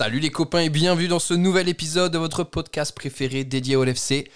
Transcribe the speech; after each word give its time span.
Salut 0.00 0.20
les 0.20 0.30
copains 0.30 0.60
et 0.60 0.70
bienvenue 0.70 1.08
dans 1.08 1.18
ce 1.18 1.34
nouvel 1.34 1.68
épisode 1.68 2.10
de 2.10 2.16
votre 2.16 2.42
podcast 2.42 2.94
préféré 2.94 3.44
dédié 3.44 3.76
au 3.76 3.84
LFC. 3.84 4.30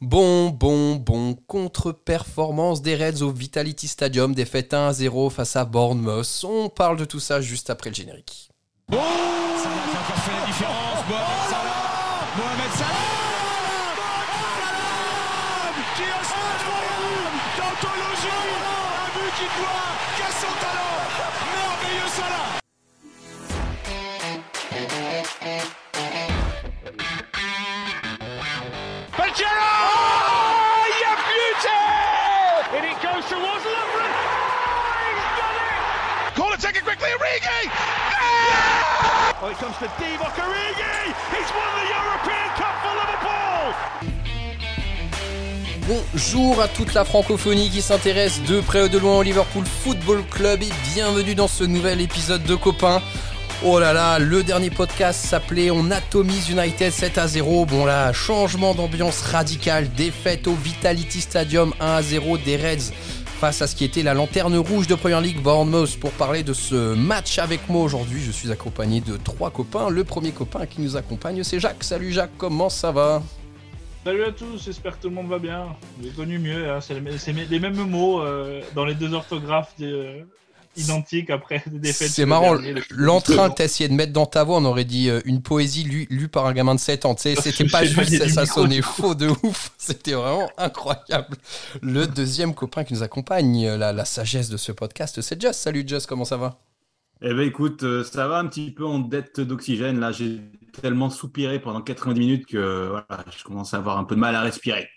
Bon, 0.00 0.50
bon, 0.50 0.94
bon, 0.94 1.34
contre-performance 1.48 2.80
des 2.80 2.94
Reds 2.94 3.22
au 3.22 3.32
Vitality 3.32 3.88
Stadium, 3.88 4.36
défaite 4.36 4.72
1-0 4.72 5.30
face 5.30 5.56
à 5.56 5.64
Bournemouth. 5.64 6.44
On 6.44 6.68
parle 6.68 6.96
de 6.96 7.04
tout 7.04 7.18
ça 7.18 7.40
juste 7.40 7.70
après 7.70 7.90
le 7.90 7.96
générique. 7.96 8.50
Oh 8.92 8.94
Salah 8.94 9.74
qui 9.90 9.96
a 9.96 10.00
encore 10.00 10.22
fait 10.22 10.40
la 10.40 10.46
différence. 10.46 10.79
Bonjour 45.88 46.60
à 46.60 46.68
toute 46.68 46.92
la 46.92 47.06
francophonie 47.06 47.70
qui 47.70 47.80
s'intéresse 47.80 48.42
de 48.42 48.60
près 48.60 48.82
ou 48.82 48.88
de 48.88 48.98
loin 48.98 49.16
au 49.16 49.22
Liverpool 49.22 49.64
Football 49.64 50.24
Club 50.30 50.62
et 50.62 50.68
bienvenue 50.94 51.34
dans 51.34 51.48
ce 51.48 51.64
nouvel 51.64 52.02
épisode 52.02 52.42
de 52.42 52.54
Copains. 52.54 53.00
Oh 53.64 53.80
là 53.80 53.94
là, 53.94 54.18
le 54.18 54.42
dernier 54.42 54.68
podcast 54.68 55.24
s'appelait 55.24 55.70
On 55.70 55.90
atomise 55.90 56.50
United 56.50 56.92
7 56.92 57.16
à 57.16 57.26
0. 57.26 57.64
Bon 57.64 57.86
là, 57.86 58.12
changement 58.12 58.74
d'ambiance 58.74 59.22
radical, 59.22 59.90
défaite 59.96 60.48
au 60.48 60.54
Vitality 60.54 61.22
Stadium 61.22 61.72
1 61.80 61.86
à 61.86 62.02
0 62.02 62.36
des 62.38 62.56
Reds 62.58 62.92
face 63.40 63.62
à 63.62 63.66
ce 63.66 63.74
qui 63.74 63.84
était 63.86 64.02
la 64.02 64.12
lanterne 64.12 64.54
rouge 64.58 64.86
de 64.86 64.94
Premier 64.94 65.18
League 65.22 65.40
Bournemouth. 65.40 65.98
Pour 65.98 66.10
parler 66.10 66.42
de 66.42 66.52
ce 66.52 66.94
match 66.94 67.38
avec 67.38 67.70
moi 67.70 67.82
aujourd'hui, 67.82 68.20
je 68.20 68.30
suis 68.30 68.52
accompagné 68.52 69.00
de 69.00 69.16
trois 69.16 69.50
copains. 69.50 69.88
Le 69.88 70.04
premier 70.04 70.30
copain 70.30 70.66
qui 70.66 70.82
nous 70.82 70.94
accompagne, 70.94 71.42
c'est 71.42 71.58
Jacques. 71.58 71.82
Salut 71.82 72.12
Jacques, 72.12 72.36
comment 72.36 72.68
ça 72.68 72.92
va? 72.92 73.22
Salut 74.04 74.24
à 74.24 74.32
tous, 74.32 74.62
j'espère 74.62 74.98
que 74.98 75.04
tout 75.04 75.08
le 75.08 75.14
monde 75.14 75.28
va 75.28 75.38
bien. 75.38 75.68
J'ai 76.02 76.10
connu 76.10 76.38
mieux, 76.38 76.70
hein, 76.70 76.80
c'est 76.82 77.00
les, 77.32 77.58
mêmes 77.58 77.82
mots 77.82 78.20
euh, 78.20 78.60
dans 78.74 78.84
les 78.84 78.94
deux 78.94 79.14
orthographes 79.14 79.74
euh, 79.80 80.22
identiques 80.76 81.30
après 81.30 81.62
des 81.66 81.78
défaites. 81.78 82.10
C'est 82.10 82.26
marrant, 82.26 82.56
l'entrain 82.90 83.50
que 83.50 83.56
t'as 83.56 83.64
essayé 83.64 83.88
de 83.88 83.94
mettre 83.94 84.12
dans 84.12 84.26
ta 84.26 84.44
voix, 84.44 84.58
on 84.58 84.64
aurait 84.64 84.84
dit 84.84 85.08
euh, 85.08 85.20
une 85.24 85.42
poésie 85.42 85.84
lue, 85.84 86.06
lue 86.10 86.28
par 86.28 86.46
un 86.46 86.52
gamin 86.52 86.74
de 86.74 86.80
7 86.80 87.04
ans. 87.06 87.16
C'était 87.18 87.64
pas 87.64 87.84
juste, 87.84 88.28
ça, 88.28 88.46
sonnait 88.46 88.82
faux 88.82 89.14
de 89.14 89.28
ouf. 89.42 89.72
C'était 89.78 90.12
vraiment 90.12 90.50
incroyable. 90.56 91.36
Le 91.82 92.06
deuxième 92.06 92.54
copain 92.54 92.84
qui 92.84 92.94
nous 92.94 93.02
accompagne, 93.02 93.66
euh, 93.66 93.76
la, 93.76 93.92
la 93.92 94.04
sagesse 94.04 94.48
de 94.48 94.56
ce 94.56 94.72
podcast, 94.72 95.20
c'est 95.20 95.40
Just. 95.40 95.60
Salut 95.60 95.84
Just, 95.86 96.06
comment 96.06 96.24
ça 96.24 96.36
va? 96.36 96.58
Eh 97.22 97.34
ben 97.34 97.40
écoute, 97.40 97.82
euh, 97.82 98.02
ça 98.02 98.26
va 98.28 98.38
un 98.38 98.46
petit 98.46 98.70
peu 98.70 98.86
en 98.86 98.98
dette 98.98 99.40
d'oxygène. 99.40 100.00
Là, 100.00 100.10
j'ai 100.10 100.40
tellement 100.80 101.10
soupiré 101.10 101.60
pendant 101.60 101.82
90 101.82 102.18
minutes 102.18 102.46
que 102.46 102.88
voilà, 102.88 103.24
je 103.36 103.44
commence 103.44 103.74
à 103.74 103.76
avoir 103.76 103.98
un 103.98 104.04
peu 104.04 104.14
de 104.14 104.20
mal 104.20 104.34
à 104.34 104.40
respirer. 104.40 104.88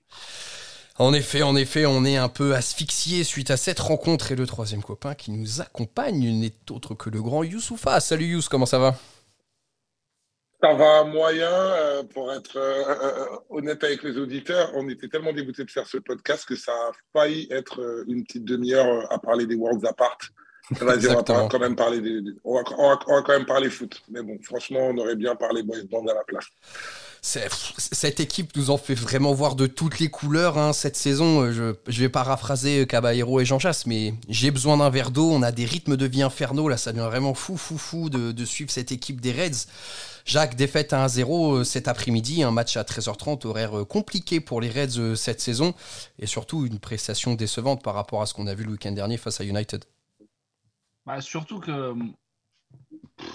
En 0.99 1.13
effet, 1.13 1.41
en 1.41 1.55
effet, 1.55 1.85
on 1.87 2.05
est 2.05 2.17
un 2.17 2.29
peu 2.29 2.53
asphyxié 2.53 3.23
suite 3.23 3.49
à 3.49 3.57
cette 3.57 3.79
rencontre 3.79 4.31
et 4.31 4.35
le 4.35 4.45
troisième 4.45 4.83
copain 4.83 5.15
qui 5.15 5.31
nous 5.31 5.59
accompagne 5.59 6.39
n'est 6.39 6.53
autre 6.69 6.93
que 6.93 7.09
le 7.09 7.21
grand 7.21 7.43
Youssoufa. 7.43 7.99
Salut 7.99 8.25
Youss, 8.25 8.47
comment 8.47 8.67
ça 8.67 8.77
va? 8.77 8.95
Ça 10.61 10.73
va 10.75 11.03
moyen, 11.03 11.49
euh, 11.51 12.03
pour 12.03 12.31
être 12.31 12.55
euh, 12.57 12.83
euh, 12.87 13.25
honnête 13.49 13.83
avec 13.83 14.03
les 14.03 14.17
auditeurs. 14.17 14.71
On 14.75 14.87
était 14.87 15.07
tellement 15.09 15.33
dégoûtés 15.33 15.65
de 15.65 15.71
faire 15.71 15.87
ce 15.87 15.97
podcast 15.97 16.45
que 16.47 16.55
ça 16.55 16.71
a 16.71 16.91
failli 17.11 17.47
être 17.51 18.05
une 18.07 18.23
petite 18.23 18.45
demi-heure 18.45 19.11
à 19.11 19.17
parler 19.19 19.45
des 19.47 19.55
Worlds 19.55 19.85
Apart. 19.85 20.17
Vas-y, 20.79 21.07
on 21.09 21.15
va 21.15 21.47
quand 21.49 21.59
même 21.59 21.75
parler 21.75 21.99
des, 21.99 22.21
des- 22.21 22.31
on, 22.45 22.55
va, 22.55 22.61
on 22.77 22.89
va- 22.89 22.99
on 23.07 23.15
va 23.15 23.21
quand 23.23 23.33
même 23.33 23.45
parler 23.45 23.69
foot. 23.69 24.01
Mais 24.09 24.21
bon, 24.21 24.37
franchement, 24.41 24.79
on 24.81 24.97
aurait 24.99 25.17
bien 25.17 25.35
parlé 25.35 25.63
boys 25.63 25.83
band 25.89 26.05
à 26.07 26.13
la 26.13 26.23
place. 26.23 26.45
Cette 27.25 28.19
équipe 28.19 28.53
nous 28.57 28.69
en 28.69 28.77
fait 28.77 28.95
vraiment 28.95 29.33
voir 29.33 29.55
de 29.55 29.65
toutes 29.65 29.99
les 29.99 30.09
couleurs 30.09 30.57
hein, 30.57 30.73
cette 30.73 30.97
saison. 30.97 31.41
euh, 31.41 31.51
Je, 31.53 31.73
je 31.91 31.99
vais 32.01 32.09
paraphraser 32.09 32.85
Caballero 32.85 33.39
et 33.39 33.45
Jean 33.45 33.59
Chasse, 33.59 33.85
mais 33.85 34.13
j'ai 34.27 34.51
besoin 34.51 34.75
d'un 34.75 34.89
verre 34.89 35.09
d'eau. 35.09 35.31
On 35.31 35.41
a 35.41 35.53
des 35.53 35.63
rythmes 35.63 35.95
de 35.95 36.05
vie 36.05 36.21
infernaux. 36.21 36.67
Là, 36.67 36.75
ça 36.75 36.91
devient 36.91 37.05
vraiment 37.05 37.33
fou, 37.33 37.55
fou, 37.55 37.77
fou 37.77 38.09
de, 38.09 38.45
suivre 38.45 38.69
cette 38.69 38.91
équipe 38.91 39.21
des 39.21 39.31
Reds. 39.31 39.67
Jacques, 40.25 40.55
défaite 40.55 40.91
à 40.91 41.05
1-0 41.07 41.59
euh, 41.59 41.63
cet 41.63 41.87
après-midi. 41.87 42.43
Un 42.43 42.51
match 42.51 42.75
à 42.75 42.83
13h30, 42.83 43.47
horaire 43.47 43.79
euh, 43.79 43.85
compliqué 43.85 44.41
pour 44.41 44.59
les 44.59 44.69
Reds 44.69 44.97
euh, 44.97 45.15
cette 45.15 45.39
saison. 45.39 45.73
Et 46.19 46.27
surtout, 46.27 46.65
une 46.65 46.79
prestation 46.79 47.35
décevante 47.35 47.81
par 47.81 47.93
rapport 47.93 48.21
à 48.21 48.25
ce 48.25 48.33
qu'on 48.33 48.47
a 48.47 48.53
vu 48.53 48.65
le 48.65 48.71
week-end 48.71 48.91
dernier 48.91 49.15
face 49.17 49.39
à 49.39 49.45
United. 49.45 49.85
Bah, 51.05 51.21
surtout 51.21 51.59
que, 51.59 51.93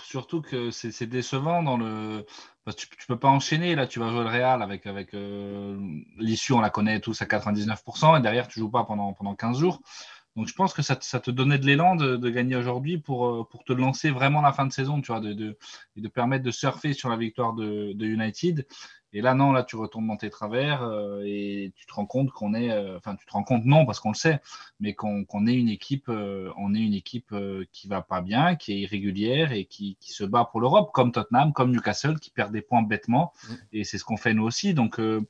surtout 0.02 0.40
que 0.42 0.70
c'est 0.70 1.06
décevant 1.06 1.62
dans 1.62 1.76
le. 1.76 2.24
Tu, 2.72 2.88
tu 2.88 3.06
peux 3.06 3.18
pas 3.18 3.28
enchaîner 3.28 3.74
là. 3.74 3.86
Tu 3.86 3.98
vas 4.00 4.10
jouer 4.10 4.20
le 4.24 4.28
Real 4.28 4.62
avec 4.62 4.86
euh, 5.14 5.78
l'issue, 6.18 6.52
on 6.52 6.60
la 6.60 6.70
connaît 6.70 7.00
tous 7.00 7.20
à 7.22 7.26
99%, 7.26 8.18
et 8.18 8.22
derrière 8.22 8.48
tu 8.48 8.60
joues 8.60 8.70
pas 8.70 8.84
pendant 8.84 9.12
pendant 9.12 9.34
15 9.34 9.58
jours. 9.58 9.80
Donc 10.36 10.46
je 10.46 10.54
pense 10.54 10.72
que 10.72 10.82
ça, 10.82 10.94
te- 10.96 11.30
donnait 11.32 11.58
de 11.58 11.66
l'élan 11.66 11.96
de, 11.96 12.30
gagner 12.30 12.54
aujourd'hui 12.54 12.98
pour, 12.98 13.26
euh, 13.26 13.44
pour 13.50 13.64
te 13.64 13.72
lancer 13.72 14.10
vraiment 14.10 14.40
la 14.40 14.52
fin 14.52 14.66
de 14.66 14.72
saison, 14.72 15.00
tu 15.00 15.10
vois, 15.10 15.20
de, 15.20 15.58
et 15.96 16.00
de 16.00 16.08
permettre 16.08 16.44
de 16.44 16.50
surfer 16.52 16.92
sur 16.92 17.08
la 17.08 17.16
victoire 17.16 17.54
de 17.54 18.04
United. 18.06 18.64
Et 19.12 19.22
là, 19.22 19.34
non, 19.34 19.52
là, 19.52 19.62
tu 19.62 19.76
retombes 19.76 20.06
dans 20.06 20.16
tes 20.16 20.30
travers 20.30 20.82
euh, 20.82 21.22
et 21.24 21.72
tu 21.76 21.86
te 21.86 21.94
rends 21.94 22.06
compte 22.06 22.30
qu'on 22.30 22.54
est, 22.54 22.70
euh, 22.70 22.98
enfin, 22.98 23.16
tu 23.16 23.24
te 23.24 23.32
rends 23.32 23.42
compte, 23.42 23.64
non, 23.64 23.86
parce 23.86 24.00
qu'on 24.00 24.10
le 24.10 24.16
sait, 24.16 24.40
mais 24.80 24.94
qu'on 24.94 25.24
qu'on 25.24 25.46
est 25.46 25.54
une 25.54 25.70
équipe, 25.70 26.08
euh, 26.08 26.52
on 26.58 26.74
est 26.74 26.80
une 26.80 26.94
équipe 26.94 27.32
euh, 27.32 27.64
qui 27.72 27.88
va 27.88 28.02
pas 28.02 28.20
bien, 28.20 28.56
qui 28.56 28.72
est 28.72 28.80
irrégulière 28.80 29.52
et 29.52 29.64
qui, 29.64 29.96
qui 30.00 30.12
se 30.12 30.24
bat 30.24 30.44
pour 30.44 30.60
l'Europe, 30.60 30.90
comme 30.92 31.12
Tottenham, 31.12 31.52
comme 31.52 31.72
Newcastle, 31.72 32.18
qui 32.18 32.30
perd 32.30 32.52
des 32.52 32.62
points 32.62 32.82
bêtement. 32.82 33.32
Mm. 33.48 33.54
Et 33.72 33.84
c'est 33.84 33.98
ce 33.98 34.04
qu'on 34.04 34.18
fait 34.18 34.34
nous 34.34 34.44
aussi. 34.44 34.74
Donc, 34.74 35.00
euh, 35.00 35.26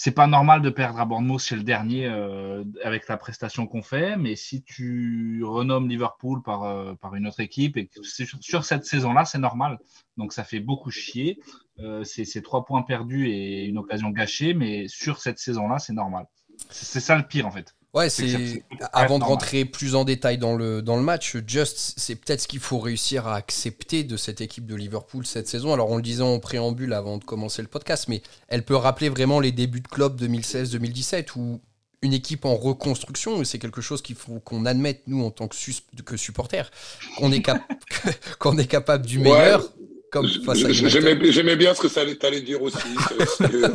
c'est 0.00 0.12
pas 0.12 0.28
normal 0.28 0.62
de 0.62 0.70
perdre 0.70 1.00
à 1.00 1.04
Bournemouth 1.04 1.40
chez 1.40 1.56
le 1.56 1.64
dernier 1.64 2.06
euh, 2.06 2.62
avec 2.84 3.08
la 3.08 3.16
prestation 3.16 3.66
qu'on 3.66 3.82
fait, 3.82 4.16
mais 4.16 4.36
si 4.36 4.62
tu 4.62 5.42
renommes 5.42 5.88
Liverpool 5.88 6.40
par, 6.40 6.62
euh, 6.62 6.94
par 6.94 7.16
une 7.16 7.26
autre 7.26 7.40
équipe 7.40 7.76
et 7.76 7.88
que 7.88 8.00
sur, 8.04 8.64
cette 8.64 8.84
saison-là, 8.84 9.24
c'est 9.24 9.40
normal. 9.40 9.80
Donc 10.16 10.32
ça 10.32 10.44
fait 10.44 10.60
beaucoup 10.60 10.92
chier. 10.92 11.40
Euh, 11.80 12.04
c'est 12.04 12.42
trois 12.42 12.64
points 12.64 12.82
perdus 12.82 13.28
et 13.28 13.64
une 13.64 13.76
occasion 13.76 14.10
gâchée, 14.10 14.54
mais 14.54 14.86
sur 14.86 15.20
cette 15.20 15.40
saison-là, 15.40 15.80
c'est 15.80 15.94
normal. 15.94 16.26
C'est 16.70 17.00
ça 17.00 17.16
le 17.16 17.26
pire 17.26 17.48
en 17.48 17.50
fait. 17.50 17.74
Ouais, 17.98 18.10
C'est 18.10 18.62
avant 18.92 19.18
de 19.18 19.24
rentrer 19.24 19.64
plus 19.64 19.94
en 19.94 20.04
détail 20.04 20.38
dans 20.38 20.54
le, 20.54 20.82
dans 20.82 20.96
le 20.96 21.02
match, 21.02 21.36
Just, 21.46 21.94
c'est 21.96 22.14
peut-être 22.14 22.40
ce 22.40 22.48
qu'il 22.48 22.60
faut 22.60 22.78
réussir 22.78 23.26
à 23.26 23.34
accepter 23.34 24.04
de 24.04 24.16
cette 24.16 24.40
équipe 24.40 24.66
de 24.66 24.74
Liverpool 24.74 25.26
cette 25.26 25.48
saison. 25.48 25.72
Alors, 25.74 25.90
on 25.90 25.96
le 25.96 26.02
disait 26.02 26.22
en 26.22 26.38
préambule 26.38 26.92
avant 26.92 27.18
de 27.18 27.24
commencer 27.24 27.60
le 27.60 27.68
podcast, 27.68 28.06
mais 28.08 28.22
elle 28.48 28.64
peut 28.64 28.76
rappeler 28.76 29.08
vraiment 29.08 29.40
les 29.40 29.52
débuts 29.52 29.80
de 29.80 29.88
club 29.88 30.20
2016-2017 30.22 31.30
où 31.36 31.60
une 32.00 32.12
équipe 32.12 32.44
en 32.44 32.54
reconstruction, 32.54 33.42
et 33.42 33.44
c'est 33.44 33.58
quelque 33.58 33.80
chose 33.80 34.02
qu'il 34.02 34.14
faut 34.14 34.38
qu'on 34.38 34.66
admette, 34.66 35.02
nous, 35.08 35.24
en 35.24 35.32
tant 35.32 35.48
que, 35.48 35.56
que 36.04 36.16
supporters, 36.16 36.70
qu'on 37.16 37.32
est, 37.32 37.42
cap- 37.42 37.60
qu'on 38.38 38.56
est 38.56 38.68
capable 38.68 39.04
du 39.04 39.18
meilleur, 39.18 39.68
face 40.12 40.64
à 40.64 40.70
J- 40.72 40.82
United. 40.84 41.30
J'aimais 41.32 41.56
bien 41.56 41.74
ce 41.74 41.80
que 41.80 41.88
ça 41.88 42.00
allait 42.00 42.40
dire 42.40 42.62
aussi. 42.62 42.76
C'est- 43.18 43.26
c'est- 43.36 43.54
euh, 43.54 43.68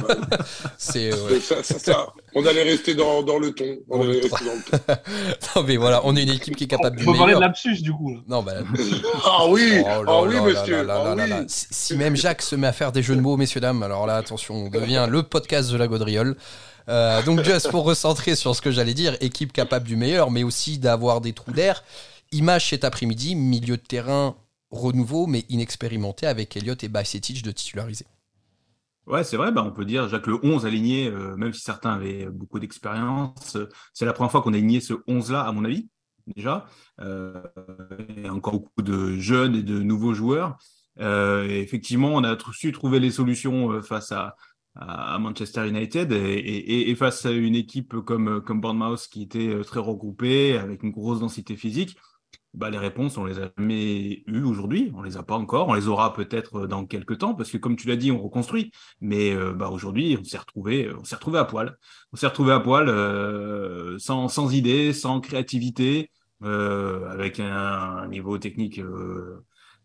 C'est, 0.78 1.14
ouais. 1.14 1.40
ça- 1.40 1.64
ça- 1.64 1.80
ça- 1.80 2.08
on 2.36 2.46
allait 2.46 2.64
rester 2.64 2.96
dans, 2.96 3.22
dans 3.24 3.38
le 3.40 3.52
ton. 3.52 3.78
On 3.90 4.02
allait 4.02 4.22
rester 4.22 4.46
dans 4.46 4.54
le 4.54 4.62
ton. 4.78 4.94
non, 5.56 5.64
mais 5.68 5.78
voilà, 5.78 6.02
on 6.06 6.16
est 6.16 6.24
une 6.24 6.30
équipe 6.32 6.56
qui 6.56 6.64
est 6.66 6.68
capable 6.68 6.98
du 6.98 7.04
On 7.08 7.12
peut 7.12 7.18
parler 7.18 7.34
de 7.34 7.40
meilleur. 7.40 7.50
lapsus 7.50 7.82
du 7.82 7.92
coup. 7.92 8.18
Non, 8.28 8.42
bah, 8.44 8.54
Ah 9.26 9.46
oui, 9.48 9.82
Oh 9.84 10.04
là 10.04 10.04
ah 10.08 10.22
oui, 10.24 10.34
là 10.36 10.42
monsieur. 10.42 10.78
là 10.78 10.84
là 10.84 11.04
ah 11.12 11.16
là 11.16 11.28
là 11.28 11.40
oui. 11.42 11.46
si 11.48 11.96
même 11.96 12.16
Jacques 12.16 12.42
se 12.42 12.56
met 12.56 12.68
à 12.68 12.74
faire 12.74 12.92
des 12.92 13.02
jeux 13.04 13.16
de 13.16 13.22
mots, 13.22 13.38
messieurs, 13.38 13.62
dames, 13.62 13.84
alors 13.84 14.08
là, 14.08 14.16
attention, 14.16 14.56
on 14.66 14.70
devient 14.70 15.08
le 15.10 15.24
podcast 15.24 15.72
de 15.72 15.78
la 15.78 15.88
gaudriole. 15.88 16.36
Euh, 16.90 17.22
donc, 17.24 17.44
juste 17.44 17.70
pour 17.70 17.86
recentrer 17.86 18.36
sur 18.36 18.56
ce 18.56 18.62
que 18.62 18.70
j'allais 18.72 18.94
dire, 18.94 19.16
équipe 19.22 19.54
capable 19.54 19.88
du 19.88 19.96
meilleur, 19.96 20.32
mais 20.32 20.44
aussi 20.44 20.80
d'avoir 20.80 21.22
des 21.22 21.32
trous 21.34 21.52
d'air. 21.52 21.84
Image 22.34 22.70
cet 22.72 22.84
après-midi, 22.84 23.36
milieu 23.36 23.78
de 23.78 23.82
terrain 23.82 24.36
renouveau, 24.74 25.28
mais 25.28 25.46
inexpérimenté, 25.50 26.26
avec 26.28 26.58
Elliott 26.58 26.84
et 26.84 26.90
Bajcetic 26.90 27.44
de 27.44 27.52
titulariser. 27.52 28.06
Ouais, 29.06 29.24
c'est 29.26 29.36
vrai, 29.36 29.52
bah, 29.52 29.64
on 29.66 29.72
peut 29.72 29.84
dire, 29.86 30.08
Jacques, 30.08 30.28
le 30.28 30.40
11 30.44 30.66
aligné, 30.66 31.08
euh, 31.08 31.36
même 31.36 31.52
si 31.54 31.62
certains 31.62 31.92
avaient 31.92 32.26
beaucoup 32.28 32.60
d'expérience, 32.60 33.58
euh, 33.58 33.68
c'est 33.94 34.06
la 34.06 34.14
première 34.14 34.32
fois 34.32 34.42
qu'on 34.42 34.54
a 34.54 34.58
aligné 34.58 34.80
ce 34.80 34.94
11-là, 35.08 35.42
à 35.42 35.52
mon 35.52 35.66
avis, 35.66 35.90
déjà. 36.36 36.66
Euh, 37.02 37.44
a 38.26 38.30
encore 38.34 38.54
beaucoup 38.54 38.82
de 38.82 39.18
jeunes 39.18 39.56
et 39.56 39.64
de 39.64 39.80
nouveaux 39.80 40.14
joueurs. 40.14 40.58
Et 41.00 41.60
effectivement, 41.60 42.10
on 42.14 42.24
a 42.24 42.38
su 42.54 42.72
trouver 42.72 43.00
les 43.00 43.10
solutions 43.12 43.82
face 43.82 44.12
à, 44.12 44.36
Manchester 45.20 45.68
United 45.68 46.12
et, 46.12 46.16
et- 46.18 46.90
et 46.90 46.96
face 46.96 47.26
à 47.26 47.32
une 47.32 47.56
équipe 47.56 47.96
comme, 48.02 48.42
comme 48.42 48.60
Bournemouth 48.62 49.08
qui 49.12 49.24
était 49.24 49.62
très 49.64 49.80
regroupée, 49.80 50.58
avec 50.58 50.82
une 50.84 50.92
grosse 50.92 51.20
densité 51.20 51.56
physique. 51.56 51.98
Bah, 52.54 52.70
les 52.70 52.78
réponses, 52.78 53.18
on 53.18 53.26
les 53.26 53.40
a 53.40 53.50
jamais 53.58 54.24
eues 54.28 54.44
aujourd'hui. 54.44 54.92
On 54.96 55.02
les 55.02 55.18
a 55.18 55.24
pas 55.24 55.36
encore. 55.36 55.70
On 55.70 55.74
les 55.74 55.88
aura 55.88 56.14
peut-être 56.14 56.68
dans 56.68 56.86
quelques 56.86 57.18
temps, 57.20 57.34
parce 57.34 57.52
que 57.52 57.58
comme 57.58 57.76
tu 57.76 57.88
l'as 57.88 57.96
dit, 57.96 58.12
on 58.12 58.22
reconstruit. 58.22 58.72
Mais 59.02 59.36
bah, 59.56 59.70
aujourd'hui, 59.70 60.18
on 60.20 60.24
s'est 60.24 60.38
retrouvé, 60.38 60.92
s'est 61.04 61.16
retrouvé 61.16 61.40
à 61.40 61.46
poil. 61.46 61.78
On 62.12 62.18
s'est 62.18 62.28
retrouvé 62.28 62.54
à 62.54 62.60
poil, 62.60 62.90
sans, 64.00 64.28
sans 64.28 64.54
idée, 64.54 64.94
sans 64.94 65.20
créativité, 65.20 66.12
avec 66.42 67.40
un, 67.40 68.08
niveau 68.08 68.38
technique 68.38 68.80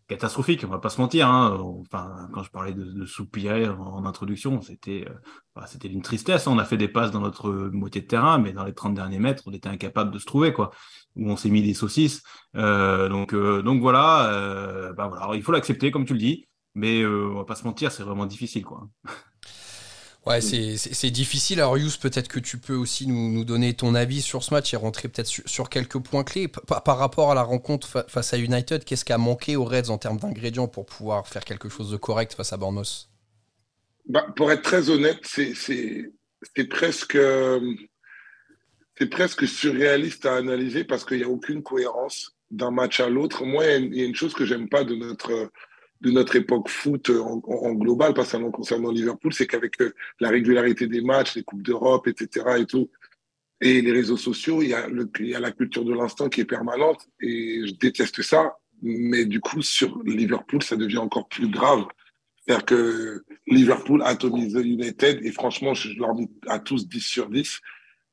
catastrophique, 0.09 0.65
on 0.65 0.71
va 0.71 0.79
pas 0.79 0.89
se 0.89 1.01
mentir. 1.01 1.29
Hein. 1.29 1.59
Enfin, 1.61 2.29
quand 2.33 2.43
je 2.43 2.51
parlais 2.51 2.73
de, 2.73 2.83
de 2.83 3.07
soupirer 3.07 3.69
en, 3.69 4.05
introduction, 4.07 4.61
c'était 4.63 5.07
euh, 5.09 5.15
bah, 5.55 5.67
c'était 5.67 5.89
une 5.89 6.03
tristesse. 6.03 6.47
On 6.47 6.59
a 6.59 6.65
fait 6.65 6.79
des 6.79 6.89
passes 6.89 7.11
dans 7.11 7.21
notre 7.21 7.51
moitié 7.51 8.01
de 8.01 8.07
terrain, 8.07 8.39
mais 8.39 8.53
dans 8.53 8.65
les 8.65 8.73
30 8.73 8.95
derniers 8.95 9.19
mètres, 9.19 9.45
on 9.47 9.53
était 9.53 9.69
incapable 9.69 10.11
de 10.11 10.19
se 10.19 10.25
trouver, 10.25 10.53
quoi. 10.53 10.71
Où 11.19 11.31
on 11.31 11.37
s'est 11.37 11.51
mis 11.51 11.63
des 11.63 11.75
saucisses. 11.75 12.23
Euh, 12.57 13.09
donc, 13.09 13.35
euh, 13.35 13.63
donc 13.63 13.81
voilà, 13.81 14.93
bah 14.97 15.09
voilà. 15.09 15.35
il 15.35 15.43
faut 15.43 15.53
l'accepter, 15.53 15.91
comme 15.91 16.07
tu 16.07 16.13
le 16.13 16.19
dis, 16.19 16.47
mais 16.75 17.05
on 17.05 17.35
va 17.35 17.45
pas 17.45 17.57
se 17.57 17.65
mentir, 17.65 17.93
c'est 17.93 18.03
vraiment 18.03 18.27
difficile, 18.27 18.65
quoi. 18.65 18.89
Ouais, 20.27 20.43
c'est 20.43 21.11
difficile. 21.11 21.59
Alors, 21.59 21.79
Yous, 21.79 21.97
peut-être 21.99 22.29
que 22.29 22.39
tu 22.39 22.59
peux 22.59 22.75
aussi 22.75 23.07
nous, 23.07 23.45
donner 23.47 23.73
ton 23.73 23.95
avis 23.95 24.21
sur 24.21 24.43
ce 24.43 24.53
match 24.53 24.75
et 24.75 24.77
rentrer 24.77 25.09
peut-être 25.09 25.27
sur, 25.27 25.71
quelques 25.71 25.99
points 26.01 26.23
clés. 26.23 26.49
Par, 26.49 26.99
rapport 26.99 27.31
à 27.31 27.35
la 27.35 27.43
rencontre 27.43 28.05
face 28.09 28.35
à 28.35 28.39
United, 28.39 28.85
qu'est-ce 28.85 29.07
qui 29.07 29.15
a 29.15 29.19
manqué 29.19 29.57
aux 29.57 29.65
Reds 29.65 29.89
en 29.89 29.97
termes 29.97 30.19
d'ingrédients 30.19 30.69
pour 30.69 30.85
pouvoir 30.85 31.27
faire 31.27 31.45
quelque 31.45 31.71
chose 31.71 31.91
de 31.91 31.97
correct 31.97 32.35
face 32.35 32.53
à 32.53 32.59
Bournemouth? 32.59 33.09
Bah, 34.07 34.27
Pour 34.37 34.53
être 34.53 34.63
très 34.63 34.91
honnête, 34.91 35.21
c'est 35.25 36.69
presque, 36.69 37.19
presque 39.07 39.47
surréaliste 39.47 40.27
à 40.27 40.37
analyser 40.37 40.85
parce 40.85 41.05
qu'il 41.05 41.19
n'y 41.19 41.25
a 41.25 41.29
aucune 41.29 41.63
cohérence 41.63 42.37
d'un 42.51 42.71
match 42.71 43.01
à 43.01 43.09
l'autre. 43.09 43.45
Moi, 43.45 43.65
il 43.67 43.95
y, 43.95 44.03
a 44.03 44.05
une 44.05 44.15
chose 44.15 44.35
que 44.35 44.45
j'aime 44.45 44.69
pas 44.69 44.85
de 44.85 44.95
notre 44.95 45.51
de 46.01 46.13
notre 46.13 46.37
époque 46.37 46.69
foot 46.69 47.11
en, 47.11 47.75
global, 47.75 48.15
pas 48.15 48.25
seulement 48.25 48.53
concernant 48.53 48.93
Liverpool, 48.93 49.33
c'est 49.33 49.49
qu'avec 49.49 49.81
euh, 49.81 49.93
la 50.21 50.29
régularité 50.29 50.87
des 50.87 51.01
matchs, 51.01 51.35
les 51.35 51.43
Coupes 51.43 51.63
d'Europe, 51.63 52.07
etc. 52.07 52.47
et 52.61 52.67
tout, 52.67 52.89
et 53.61 53.83
les 53.83 53.93
réseaux 53.93 54.17
sociaux, 54.17 54.63
il 54.63 54.69
y 54.69 54.75
a, 54.75 54.87
y 55.21 55.35
a 55.35 55.41
la 55.41 55.51
culture 55.51 55.85
de 55.85 55.93
l'instant 55.93 56.29
qui 56.29 56.41
est 56.41 56.45
permanente 56.45 57.09
et 57.21 57.67
je 57.67 57.75
déteste 57.75 58.23
ça. 58.23 58.57
Mais 58.81 59.25
du 59.25 59.41
coup, 59.41 59.61
sur 59.61 60.01
Liverpool, 60.05 60.63
ça 60.63 60.77
devient 60.77 60.99
encore 60.99 61.29
plus 61.29 61.49
grave. 61.49 61.85
C'est-à-dire 62.47 62.65
que 62.65 63.25
Liverpool 63.49 64.03
atomise 64.05 64.55
United 64.55 65.25
et 65.25 65.33
franchement, 65.33 65.75
je 65.75 65.99
leur 65.99 66.15
dis 66.15 66.31
à 66.47 66.61
tous 66.61 66.87
10 66.87 67.01
sur 67.01 67.29
10. 67.29 67.61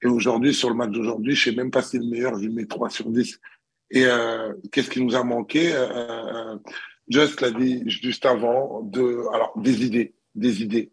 Et 0.06 0.08
aujourd'hui, 0.08 0.54
sur 0.54 0.70
le 0.70 0.76
match 0.76 0.92
d'aujourd'hui, 0.92 1.36
je 1.36 1.50
sais 1.50 1.56
même 1.56 1.72
pas 1.72 1.82
si 1.82 1.92
c'est 1.92 1.98
le 1.98 2.06
meilleur, 2.06 2.38
je 2.40 2.48
mets 2.48 2.66
3 2.66 2.90
sur 2.92 3.10
10. 3.10 3.40
Et 3.90 4.06
euh, 4.06 4.54
qu'est-ce 4.72 4.90
qui 4.90 5.04
nous 5.04 5.16
a 5.16 5.24
manqué 5.24 5.74
euh, 5.74 6.54
euh 6.54 6.58
Just 7.08 7.42
l'a 7.42 7.52
dit 7.52 7.84
juste 7.86 8.26
avant, 8.26 8.82
de, 8.82 9.24
alors, 9.32 9.54
des 9.58 9.86
idées, 9.86 10.16
des 10.34 10.64
idées. 10.64 10.92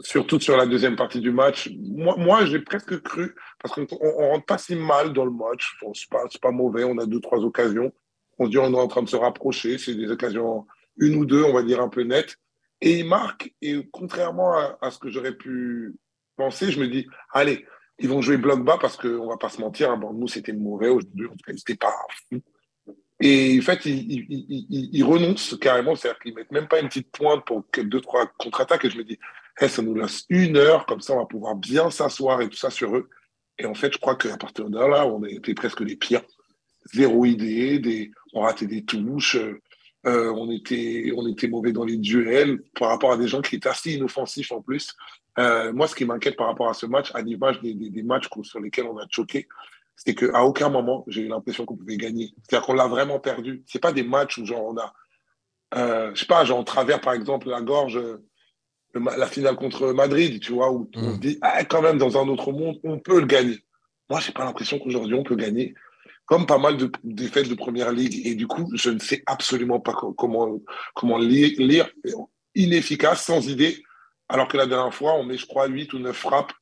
Surtout 0.00 0.40
sur 0.40 0.56
la 0.56 0.66
deuxième 0.66 0.96
partie 0.96 1.20
du 1.20 1.30
match. 1.30 1.70
Moi, 1.80 2.16
moi 2.18 2.44
j'ai 2.46 2.58
presque 2.58 3.00
cru, 3.00 3.34
parce 3.60 3.74
qu'on 3.74 3.82
ne 3.82 4.28
rentre 4.28 4.44
pas 4.44 4.58
si 4.58 4.74
mal 4.74 5.12
dans 5.12 5.24
le 5.24 5.30
match. 5.30 5.76
Bon, 5.80 5.94
Ce 5.94 6.02
n'est 6.04 6.18
pas, 6.18 6.24
pas, 6.42 6.50
mauvais, 6.50 6.82
on 6.82 6.98
a 6.98 7.06
deux, 7.06 7.20
trois 7.20 7.44
occasions. 7.44 7.92
On 8.38 8.46
se 8.46 8.50
dit 8.50 8.58
on 8.58 8.72
est 8.72 8.80
en 8.80 8.88
train 8.88 9.02
de 9.02 9.08
se 9.08 9.16
rapprocher. 9.16 9.78
C'est 9.78 9.94
des 9.94 10.10
occasions, 10.10 10.66
une 10.96 11.14
ou 11.14 11.24
deux, 11.24 11.44
on 11.44 11.52
va 11.52 11.62
dire, 11.62 11.80
un 11.80 11.88
peu 11.88 12.02
nettes. 12.02 12.36
Et 12.80 12.98
il 12.98 13.06
marque, 13.06 13.54
et 13.62 13.88
contrairement 13.92 14.52
à, 14.80 14.90
ce 14.90 14.98
que 14.98 15.08
j'aurais 15.10 15.36
pu 15.36 15.94
penser, 16.36 16.70
je 16.70 16.80
me 16.80 16.88
dis, 16.88 17.06
allez, 17.32 17.64
ils 17.98 18.08
vont 18.08 18.22
jouer 18.22 18.36
bloc 18.36 18.64
bas 18.64 18.78
parce 18.80 18.96
qu'on 18.96 19.24
ne 19.24 19.28
va 19.28 19.36
pas 19.36 19.48
se 19.48 19.60
mentir, 19.60 19.90
hein, 19.90 19.96
bon, 19.96 20.12
nous 20.12 20.28
c'était 20.28 20.52
mauvais 20.52 20.88
aujourd'hui, 20.88 21.26
en 21.26 21.32
tout 21.32 21.44
cas, 21.46 21.52
c'était 21.56 21.76
pas 21.76 21.94
fou. 22.28 22.40
Et 23.20 23.58
en 23.58 23.62
fait, 23.62 23.86
ils, 23.86 25.04
renoncent 25.04 25.56
carrément, 25.60 25.94
c'est-à-dire 25.94 26.18
qu'ils 26.20 26.34
mettent 26.34 26.50
même 26.50 26.68
pas 26.68 26.80
une 26.80 26.88
petite 26.88 27.10
pointe 27.10 27.44
pour 27.46 27.64
deux, 27.76 28.00
trois 28.00 28.26
contre-attaques. 28.38 28.84
Et 28.84 28.90
je 28.90 28.98
me 28.98 29.04
dis, 29.04 29.18
hey, 29.58 29.68
ça 29.68 29.82
nous 29.82 29.94
laisse 29.94 30.24
une 30.28 30.56
heure, 30.56 30.84
comme 30.84 31.00
ça, 31.00 31.14
on 31.14 31.18
va 31.18 31.26
pouvoir 31.26 31.54
bien 31.54 31.90
s'asseoir 31.90 32.40
et 32.42 32.48
tout 32.48 32.56
ça 32.56 32.70
sur 32.70 32.96
eux. 32.96 33.08
Et 33.58 33.66
en 33.66 33.74
fait, 33.74 33.92
je 33.92 33.98
crois 33.98 34.16
qu'à 34.16 34.36
partir 34.36 34.68
de 34.68 34.78
là, 34.78 35.06
on 35.06 35.24
était 35.24 35.54
presque 35.54 35.80
les 35.80 35.96
pires. 35.96 36.22
Zéro 36.92 37.24
idée, 37.24 37.78
des, 37.78 38.10
on 38.32 38.40
ratait 38.40 38.66
des 38.66 38.84
touches, 38.84 39.36
euh, 39.36 40.30
on, 40.34 40.50
était, 40.50 41.12
on 41.16 41.26
était 41.26 41.48
mauvais 41.48 41.72
dans 41.72 41.84
les 41.84 41.96
duels 41.96 42.62
par 42.78 42.88
rapport 42.88 43.12
à 43.12 43.16
des 43.16 43.28
gens 43.28 43.40
qui 43.40 43.56
étaient 43.56 43.68
assez 43.68 43.92
inoffensifs 43.92 44.52
en 44.52 44.60
plus. 44.60 44.94
Euh, 45.38 45.72
moi, 45.72 45.88
ce 45.88 45.94
qui 45.94 46.04
m'inquiète 46.04 46.36
par 46.36 46.46
rapport 46.46 46.68
à 46.68 46.74
ce 46.74 46.86
match, 46.86 47.10
à 47.14 47.20
l'image 47.20 47.60
des, 47.60 47.74
des, 47.74 47.90
des, 47.90 48.02
matchs 48.02 48.28
sur 48.42 48.60
lesquels 48.60 48.86
on 48.86 48.98
a 48.98 49.06
choqué, 49.08 49.48
c'est 49.96 50.14
qu'à 50.14 50.44
aucun 50.44 50.68
moment, 50.68 51.04
j'ai 51.08 51.22
eu 51.22 51.28
l'impression 51.28 51.64
qu'on 51.64 51.76
pouvait 51.76 51.96
gagner. 51.96 52.34
C'est-à-dire 52.42 52.66
qu'on 52.66 52.74
l'a 52.74 52.86
vraiment 52.86 53.18
perdu. 53.18 53.64
Ce 53.66 53.78
pas 53.78 53.92
des 53.92 54.04
matchs 54.04 54.38
où 54.38 54.46
genre 54.46 54.64
on 54.64 54.76
a, 54.76 54.92
euh, 55.76 56.10
je 56.14 56.20
sais 56.20 56.26
pas, 56.26 56.44
genre 56.44 56.58
on 56.58 56.64
travers 56.64 57.00
par 57.00 57.14
exemple 57.14 57.48
la 57.48 57.62
gorge, 57.62 58.00
la 58.94 59.26
finale 59.26 59.56
contre 59.56 59.92
Madrid, 59.92 60.40
tu 60.40 60.52
vois, 60.52 60.70
où 60.70 60.88
on 60.94 61.00
se 61.00 61.16
mm. 61.16 61.18
dit, 61.18 61.38
ah, 61.42 61.64
quand 61.64 61.82
même, 61.82 61.98
dans 61.98 62.16
un 62.16 62.28
autre 62.28 62.52
monde, 62.52 62.78
on 62.84 62.98
peut 62.98 63.20
le 63.20 63.26
gagner. 63.26 63.58
Moi, 64.08 64.20
j'ai 64.20 64.32
pas 64.32 64.44
l'impression 64.44 64.78
qu'aujourd'hui, 64.78 65.14
on 65.14 65.24
peut 65.24 65.36
gagner. 65.36 65.74
Comme 66.26 66.46
pas 66.46 66.58
mal 66.58 66.76
de 66.76 66.90
défaites 67.02 67.48
de 67.48 67.54
première 67.54 67.92
ligue. 67.92 68.26
Et 68.26 68.34
du 68.34 68.46
coup, 68.46 68.70
je 68.74 68.90
ne 68.90 68.98
sais 68.98 69.22
absolument 69.26 69.80
pas 69.80 69.92
comment, 69.92 70.58
comment 70.94 71.18
lire, 71.18 71.86
inefficace, 72.54 73.24
sans 73.24 73.46
idée. 73.48 73.83
Alors 74.28 74.48
que 74.48 74.56
la 74.56 74.66
dernière 74.66 74.94
fois, 74.94 75.14
on 75.14 75.24
met, 75.24 75.36
je 75.36 75.46
crois, 75.46 75.66
8 75.66 75.92
ou 75.92 75.98
9 75.98 76.16
frappes 76.16 76.52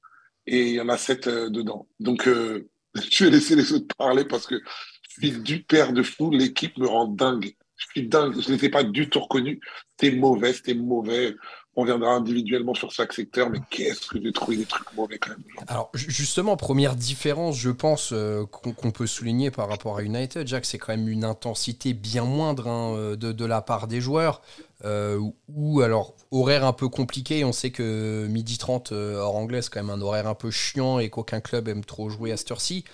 et 0.46 0.68
il 0.68 0.74
y 0.74 0.80
en 0.80 0.88
a 0.88 0.96
7 0.96 1.26
euh, 1.26 1.50
dedans. 1.50 1.86
Donc, 2.00 2.26
euh, 2.26 2.68
je 3.10 3.24
vais 3.24 3.30
laisser 3.30 3.56
les 3.56 3.72
autres 3.72 3.94
parler 3.96 4.24
parce 4.24 4.46
que 4.46 4.60
je 5.08 5.28
suis 5.28 5.38
du 5.40 5.62
père 5.62 5.92
de 5.92 6.02
fou. 6.02 6.30
L'équipe 6.30 6.76
me 6.78 6.86
rend 6.86 7.06
dingue. 7.06 7.54
Je 7.76 7.86
suis 7.90 8.08
dingue. 8.08 8.40
Je 8.40 8.50
ne 8.50 8.56
les 8.56 8.64
ai 8.64 8.68
pas 8.68 8.84
du 8.84 9.08
tout 9.08 9.20
reconnus. 9.20 9.60
C'était 9.90 10.16
mauvais, 10.16 10.52
c'était 10.52 10.74
mauvais. 10.74 11.34
On 11.74 11.84
viendra 11.84 12.12
individuellement 12.12 12.74
sur 12.74 12.90
chaque 12.90 13.14
secteur, 13.14 13.48
mais 13.48 13.58
qu'est-ce 13.70 14.06
que 14.06 14.20
j'ai 14.22 14.30
trouvé 14.32 14.58
des 14.58 14.66
trucs 14.66 14.92
mauvais 14.94 15.18
quand 15.18 15.30
même. 15.30 15.42
Alors 15.68 15.90
justement, 15.94 16.58
première 16.58 16.96
différence, 16.96 17.56
je 17.56 17.70
pense, 17.70 18.12
euh, 18.12 18.44
qu'on 18.44 18.90
peut 18.90 19.06
souligner 19.06 19.50
par 19.50 19.70
rapport 19.70 19.96
à 19.96 20.02
United, 20.02 20.46
Jack, 20.46 20.66
c'est 20.66 20.76
quand 20.76 20.94
même 20.94 21.08
une 21.08 21.24
intensité 21.24 21.94
bien 21.94 22.24
moindre 22.24 22.68
hein, 22.68 23.16
de, 23.16 23.44
la 23.46 23.62
part 23.62 23.86
des 23.86 24.02
joueurs. 24.02 24.42
Euh, 24.84 25.20
ou 25.48 25.80
alors 25.80 26.16
horaire 26.30 26.64
un 26.64 26.72
peu 26.72 26.88
compliqué. 26.88 27.44
On 27.44 27.52
sait 27.52 27.70
que 27.70 28.26
midi 28.28 28.58
30 28.58 28.92
euh, 28.92 29.16
hors 29.16 29.36
anglais, 29.36 29.62
c'est 29.62 29.70
quand 29.70 29.82
même 29.82 29.90
un 29.90 30.00
horaire 30.00 30.26
un 30.26 30.34
peu 30.34 30.50
chiant 30.50 30.98
et 30.98 31.08
qu'aucun 31.08 31.40
club 31.40 31.68
aime 31.68 31.84
trop 31.84 32.10
jouer 32.10 32.32
à 32.32 32.36
cette 32.36 32.50
heure-ci. 32.50 32.84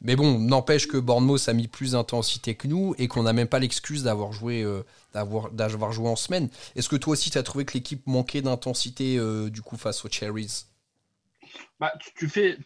Mais 0.00 0.14
bon, 0.14 0.38
n'empêche 0.38 0.88
que 0.88 0.98
Bournemouth 0.98 1.48
a 1.48 1.52
mis 1.54 1.68
plus 1.68 1.92
d'intensité 1.92 2.54
que 2.54 2.68
nous 2.68 2.94
et 2.98 3.08
qu'on 3.08 3.22
n'a 3.22 3.32
même 3.32 3.48
pas 3.48 3.58
l'excuse 3.58 4.02
d'avoir 4.02 4.32
joué, 4.32 4.62
euh, 4.62 4.84
d'avoir, 5.14 5.92
joué 5.92 6.08
en 6.08 6.16
semaine. 6.16 6.48
Est-ce 6.76 6.88
que 6.88 6.96
toi 6.96 7.14
aussi, 7.14 7.30
tu 7.30 7.38
as 7.38 7.42
trouvé 7.42 7.64
que 7.64 7.74
l'équipe 7.74 8.06
manquait 8.06 8.42
d'intensité 8.42 9.18
du 9.50 9.62
coup 9.62 9.76
face 9.76 10.04
aux 10.04 10.10
Cherries? 10.10 10.64
Bah, 11.80 11.92
tu, 12.16 12.28
fais, 12.28 12.58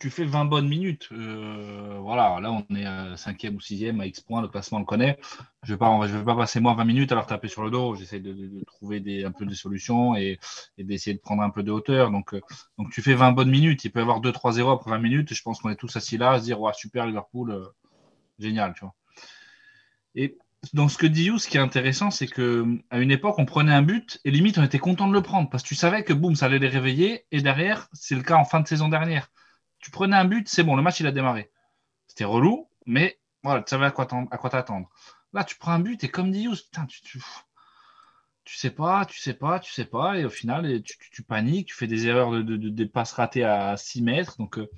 tu 0.00 0.08
fais 0.10 0.24
20 0.24 0.46
bonnes 0.46 0.68
minutes. 0.68 1.08
Euh, 1.12 1.98
voilà, 2.00 2.40
là, 2.40 2.50
on 2.50 2.74
est 2.74 2.86
à 2.86 3.14
5e 3.16 3.54
ou 3.54 3.60
6e 3.60 4.00
à 4.00 4.06
X 4.06 4.20
points, 4.22 4.40
le 4.40 4.48
classement 4.48 4.78
on 4.78 4.80
le 4.80 4.86
connaît. 4.86 5.18
Je 5.62 5.72
ne 5.72 5.74
vais, 5.74 5.78
pas, 5.78 6.06
vais 6.06 6.24
pas 6.24 6.34
passer 6.34 6.58
moi 6.58 6.72
20 6.72 6.84
minutes 6.86 7.12
à 7.12 7.16
leur 7.16 7.26
taper 7.26 7.48
sur 7.48 7.62
le 7.62 7.70
dos. 7.70 7.94
J'essaie 7.94 8.18
de, 8.18 8.64
trouver 8.64 9.00
des, 9.00 9.24
un 9.24 9.30
peu 9.30 9.44
de 9.44 9.54
solutions 9.54 10.16
et, 10.16 10.40
d'essayer 10.78 11.14
de 11.14 11.20
prendre 11.20 11.42
un 11.42 11.50
peu 11.50 11.62
de 11.62 11.70
hauteur. 11.70 12.10
Donc, 12.10 12.32
euh, 12.32 12.40
donc 12.78 12.90
tu 12.90 13.02
fais 13.02 13.14
20 13.14 13.32
bonnes 13.32 13.50
minutes. 13.50 13.84
Il 13.84 13.92
peut 13.92 14.00
y 14.00 14.02
avoir 14.02 14.22
2-3-0 14.22 14.72
après 14.72 14.90
20 14.90 14.98
minutes. 14.98 15.34
je 15.34 15.42
pense 15.42 15.60
qu'on 15.60 15.68
est 15.68 15.76
tous 15.76 15.94
assis 15.94 16.16
là 16.16 16.32
à 16.32 16.38
se 16.38 16.44
dire 16.44 16.58
ouais, 16.60 16.72
super, 16.74 17.06
Liverpool, 17.06 17.50
euh, 17.50 17.66
génial. 18.38 18.74
Et 20.14 20.38
donc, 20.72 20.90
ce 20.90 20.96
que 20.96 21.06
dit 21.06 21.24
You, 21.24 21.38
ce 21.38 21.46
qui 21.46 21.58
est 21.58 21.60
intéressant, 21.60 22.10
c'est 22.10 22.26
qu'à 22.26 22.98
une 22.98 23.10
époque, 23.10 23.34
on 23.38 23.44
prenait 23.44 23.72
un 23.72 23.82
but 23.82 24.18
et 24.24 24.30
limite, 24.30 24.56
on 24.56 24.62
était 24.62 24.78
content 24.78 25.08
de 25.08 25.12
le 25.12 25.22
prendre 25.22 25.50
parce 25.50 25.62
que 25.62 25.68
tu 25.68 25.74
savais 25.74 26.04
que 26.04 26.14
boum, 26.14 26.36
ça 26.36 26.46
allait 26.46 26.58
les 26.58 26.68
réveiller. 26.68 27.26
Et 27.32 27.42
derrière, 27.42 27.88
c'est 27.92 28.14
le 28.14 28.22
cas 28.22 28.36
en 28.36 28.46
fin 28.46 28.60
de 28.60 28.66
saison 28.66 28.88
dernière 28.88 29.30
tu 29.80 29.90
prenais 29.90 30.16
un 30.16 30.24
but, 30.24 30.48
c'est 30.48 30.62
bon, 30.62 30.76
le 30.76 30.82
match 30.82 31.00
il 31.00 31.06
a 31.06 31.12
démarré. 31.12 31.50
C'était 32.06 32.24
relou, 32.24 32.68
mais 32.86 33.18
voilà, 33.42 33.62
tu 33.62 33.70
savais 33.70 33.86
à 33.86 33.90
quoi 33.90 34.06
t'attendre. 34.06 34.90
Là, 35.32 35.44
tu 35.44 35.56
prends 35.56 35.72
un 35.72 35.80
but 35.80 36.02
et 36.04 36.08
comme 36.08 36.30
dit 36.30 36.42
Yous, 36.42 36.56
putain, 36.56 36.86
tu, 36.86 37.02
tu, 38.44 38.56
sais 38.56 38.70
pas, 38.70 39.04
tu 39.06 39.18
sais 39.18 39.34
pas, 39.34 39.60
tu 39.60 39.72
sais 39.72 39.84
pas, 39.84 40.18
et 40.18 40.24
au 40.24 40.30
final, 40.30 40.82
tu, 40.82 41.22
paniques, 41.22 41.68
tu 41.68 41.74
fais 41.74 41.86
des 41.86 42.06
erreurs 42.06 42.32
de, 42.32 42.42
de, 42.42 42.84
passes 42.84 43.12
ratées 43.12 43.44
à 43.44 43.76
6 43.76 44.02
mètres. 44.02 44.36
Donc, 44.38 44.58
euh, 44.58 44.68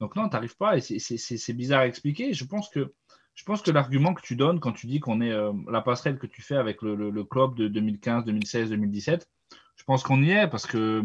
donc 0.00 0.16
non, 0.16 0.28
tu 0.28 0.34
n'arrives 0.34 0.56
pas, 0.56 0.76
et 0.76 0.80
c'est 0.80 1.52
bizarre 1.54 1.80
à 1.80 1.86
expliquer. 1.86 2.34
Je 2.34 2.44
pense 2.44 2.68
que, 2.68 2.94
je 3.34 3.44
pense 3.44 3.62
que 3.62 3.70
l'argument 3.70 4.12
que 4.12 4.22
tu 4.22 4.34
donnes 4.36 4.60
quand 4.60 4.72
tu 4.72 4.86
dis 4.86 5.00
qu'on 5.00 5.20
est 5.20 5.32
euh, 5.32 5.52
la 5.70 5.80
passerelle 5.82 6.18
que 6.18 6.26
tu 6.26 6.42
fais 6.42 6.56
avec 6.56 6.82
le 6.82 7.24
club 7.24 7.54
de 7.54 7.68
2015, 7.68 8.24
2016, 8.24 8.70
2017, 8.70 9.28
je 9.76 9.84
pense 9.84 10.02
qu'on 10.02 10.22
y 10.22 10.30
est 10.30 10.48
parce 10.48 10.66
que 10.66 11.04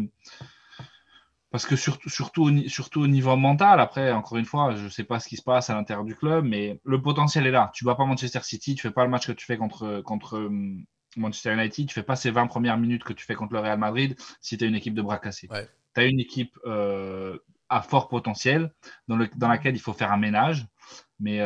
parce 1.52 1.66
que 1.66 1.76
surtout, 1.76 2.08
surtout, 2.08 2.44
au, 2.44 2.68
surtout 2.68 3.02
au 3.02 3.06
niveau 3.06 3.36
mental, 3.36 3.78
après, 3.78 4.10
encore 4.10 4.38
une 4.38 4.46
fois, 4.46 4.74
je 4.74 4.84
ne 4.84 4.88
sais 4.88 5.04
pas 5.04 5.20
ce 5.20 5.28
qui 5.28 5.36
se 5.36 5.42
passe 5.42 5.68
à 5.68 5.74
l'intérieur 5.74 6.04
du 6.04 6.16
club, 6.16 6.46
mais 6.46 6.80
le 6.84 7.00
potentiel 7.00 7.46
est 7.46 7.50
là. 7.50 7.70
Tu 7.74 7.84
ne 7.84 7.90
vas 7.90 7.94
pas 7.94 8.06
Manchester 8.06 8.40
City, 8.42 8.74
tu 8.74 8.86
ne 8.86 8.90
fais 8.90 8.94
pas 8.94 9.04
le 9.04 9.10
match 9.10 9.26
que 9.26 9.32
tu 9.32 9.44
fais 9.44 9.58
contre, 9.58 10.00
contre 10.00 10.38
hum, 10.38 10.84
Manchester 11.16 11.52
United, 11.52 11.86
tu 11.86 11.90
ne 11.90 11.92
fais 11.92 12.02
pas 12.02 12.16
ces 12.16 12.30
20 12.30 12.46
premières 12.46 12.78
minutes 12.78 13.04
que 13.04 13.12
tu 13.12 13.26
fais 13.26 13.34
contre 13.34 13.52
le 13.52 13.60
Real 13.60 13.78
Madrid 13.78 14.16
si 14.40 14.56
tu 14.56 14.64
as 14.64 14.66
une 14.66 14.74
équipe 14.74 14.94
de 14.94 15.02
bras 15.02 15.18
cassés. 15.18 15.48
Tu 15.94 16.00
as 16.00 16.04
une 16.04 16.20
équipe 16.20 16.58
euh, 16.64 17.38
à 17.68 17.82
fort 17.82 18.08
potentiel 18.08 18.72
dans, 19.06 19.16
le, 19.16 19.28
dans, 19.36 19.48
laquelle 19.48 19.76
il 19.76 19.80
faut 19.80 19.92
faire 19.92 20.10
un 20.10 20.16
ménage. 20.16 20.66
Mais, 21.20 21.40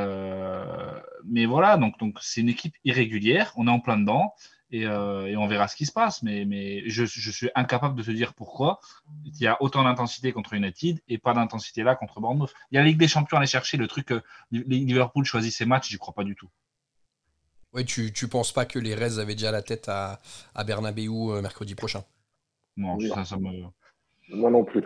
mais 1.25 1.45
voilà, 1.47 1.77
donc 1.77 1.99
donc 1.99 2.17
c'est 2.23 2.41
une 2.41 2.49
équipe 2.49 2.75
irrégulière. 2.85 3.53
On 3.57 3.67
est 3.67 3.71
en 3.71 3.81
plein 3.81 3.99
dedans. 3.99 4.33
Et, 4.71 4.87
on 4.89 5.47
verra 5.47 5.69
ce 5.69 5.77
qui 5.77 5.87
se 5.87 5.93
passe. 5.93 6.23
Mais, 6.23 6.45
mais 6.45 6.89
je, 6.89 7.05
je, 7.05 7.31
suis 7.31 7.51
incapable 7.55 7.97
de 7.97 8.03
se 8.03 8.11
dire 8.11 8.35
pourquoi 8.35 8.81
il 9.25 9.37
y 9.41 9.47
a 9.47 9.61
autant 9.63 9.85
d'intensité 9.85 10.33
contre 10.33 10.55
United 10.55 11.01
et 11.09 11.19
pas 11.19 11.35
d'intensité 11.35 11.83
là 11.83 11.95
contre 11.95 12.21
Bournemouth. 12.21 12.53
Il 12.71 12.77
y 12.77 12.79
a 12.79 12.83
la 12.83 12.89
Ligue 12.89 12.99
des 12.99 13.09
Champions 13.09 13.37
à 13.37 13.41
aller 13.41 13.47
chercher, 13.47 13.77
le 13.77 13.87
truc 13.87 14.07
que 14.07 14.23
Liverpool 14.51 15.25
choisit 15.25 15.53
ses 15.53 15.67
matchs, 15.67 15.91
j'y 15.91 15.99
crois 15.99 16.15
pas 16.15 16.25
du 16.25 16.35
tout. 16.35 16.49
Ouais, 17.73 17.85
tu, 17.85 18.13
tu 18.13 18.29
penses 18.29 18.53
pas 18.53 18.65
que 18.65 18.79
les 18.79 18.95
Reds 18.95 19.19
avaient 19.19 19.35
déjà 19.35 19.51
la 19.51 19.63
tête 19.63 19.89
à, 19.89 20.21
à 20.55 20.65
Bernabeu 20.65 21.41
mercredi 21.43 21.75
prochain? 21.75 22.05
Non, 22.77 22.99
ça, 23.01 23.25
ça 23.25 23.37
me... 23.37 23.51
Moi 24.29 24.51
non 24.51 24.65
plus. 24.65 24.83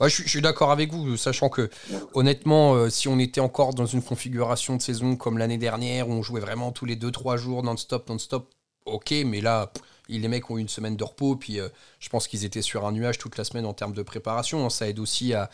Ouais, 0.00 0.10
je, 0.10 0.28
suis 0.28 0.42
d'accord 0.42 0.70
avec 0.70 0.92
vous, 0.92 1.16
sachant 1.16 1.48
que 1.48 1.70
honnêtement, 2.12 2.74
euh, 2.74 2.90
si 2.90 3.08
on 3.08 3.18
était 3.18 3.40
encore 3.40 3.72
dans 3.72 3.86
une 3.86 4.02
configuration 4.02 4.76
de 4.76 4.82
saison 4.82 5.16
comme 5.16 5.38
l'année 5.38 5.56
dernière, 5.56 6.08
où 6.08 6.12
on 6.12 6.22
jouait 6.22 6.40
vraiment 6.40 6.70
tous 6.70 6.84
les 6.84 6.96
2-3 6.96 7.38
jours 7.38 7.62
non-stop, 7.62 8.08
non-stop, 8.10 8.52
ok, 8.86 9.12
mais 9.24 9.40
là, 9.40 9.72
les 10.08 10.28
mecs 10.28 10.50
ont 10.50 10.58
eu 10.58 10.60
une 10.60 10.68
semaine 10.68 10.96
de 10.96 11.04
repos, 11.04 11.36
puis 11.36 11.60
euh, 11.60 11.68
je 11.98 12.08
pense 12.08 12.28
qu'ils 12.28 12.44
étaient 12.44 12.62
sur 12.62 12.86
un 12.86 12.92
nuage 12.92 13.18
toute 13.18 13.36
la 13.36 13.44
semaine 13.44 13.66
en 13.66 13.74
termes 13.74 13.92
de 13.92 14.02
préparation. 14.02 14.64
Hein. 14.64 14.70
ça 14.70 14.88
aide 14.88 14.98
aussi 14.98 15.34
à, 15.34 15.50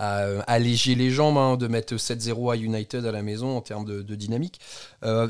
euh, 0.00 0.42
alléger 0.46 0.94
les 0.94 1.10
jambes, 1.10 1.38
hein, 1.38 1.56
de 1.56 1.66
mettre 1.66 1.94
7-0 1.96 2.52
à 2.52 2.56
United 2.56 3.04
à 3.04 3.12
la 3.12 3.22
maison 3.22 3.56
en 3.56 3.60
termes 3.60 3.84
de, 3.84 4.14
dynamique. 4.14 4.60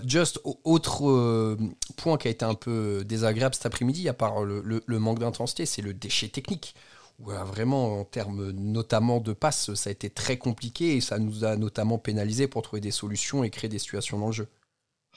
juste, 0.05 0.41
autre 0.65 1.57
point 1.97 2.19
qui 2.19 2.29
a 2.29 2.31
été 2.31 2.45
un 2.45 2.55
peu 2.55 3.03
désagréable 3.05 3.55
cet 3.55 3.67
après-midi, 3.67 4.09
à 4.09 4.15
part 4.15 4.45
le 4.45 4.99
manque 4.99 5.19
d'intensité, 5.19 5.67
c'est 5.67 5.83
le 5.83 5.95
déchet 5.95 6.29
technique 6.29 6.75
vraiment 7.19 8.01
en 8.01 8.05
termes 8.05 8.51
notamment 8.51 9.21
de 9.21 9.33
passes, 9.33 9.75
ça 9.75 9.91
a 9.91 9.93
été 9.93 10.11
très 10.11 10.37
compliqué 10.37 10.97
et 10.97 11.01
ça 11.01 11.19
nous 11.19 11.45
a 11.45 11.57
notamment 11.57 11.99
pénalisé 11.99 12.47
pour 12.47 12.63
trouver 12.63 12.81
des 12.81 12.91
solutions 12.91 13.45
et 13.45 13.51
créer 13.51 13.69
des 13.69 13.79
situations 13.79 14.19
dans 14.19 14.27
le 14.27 14.33
jeu. 14.33 14.49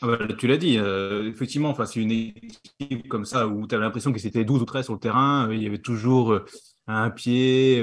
Ah 0.01 0.07
bah, 0.07 0.17
tu 0.37 0.47
l'as 0.47 0.57
dit, 0.57 0.77
euh, 0.77 1.29
effectivement, 1.29 1.75
c'est 1.85 1.99
une 2.01 2.11
équipe 2.11 3.07
comme 3.09 3.25
ça 3.25 3.47
où 3.47 3.67
tu 3.67 3.75
avais 3.75 3.83
l'impression 3.83 4.13
que 4.13 4.19
c'était 4.19 4.45
12 4.45 4.61
ou 4.61 4.65
13 4.65 4.85
sur 4.85 4.93
le 4.93 4.99
terrain, 4.99 5.49
euh, 5.49 5.55
il 5.55 5.61
y 5.63 5.67
avait 5.67 5.79
toujours 5.79 6.31
euh, 6.33 6.45
un 6.87 7.09
pied, 7.09 7.79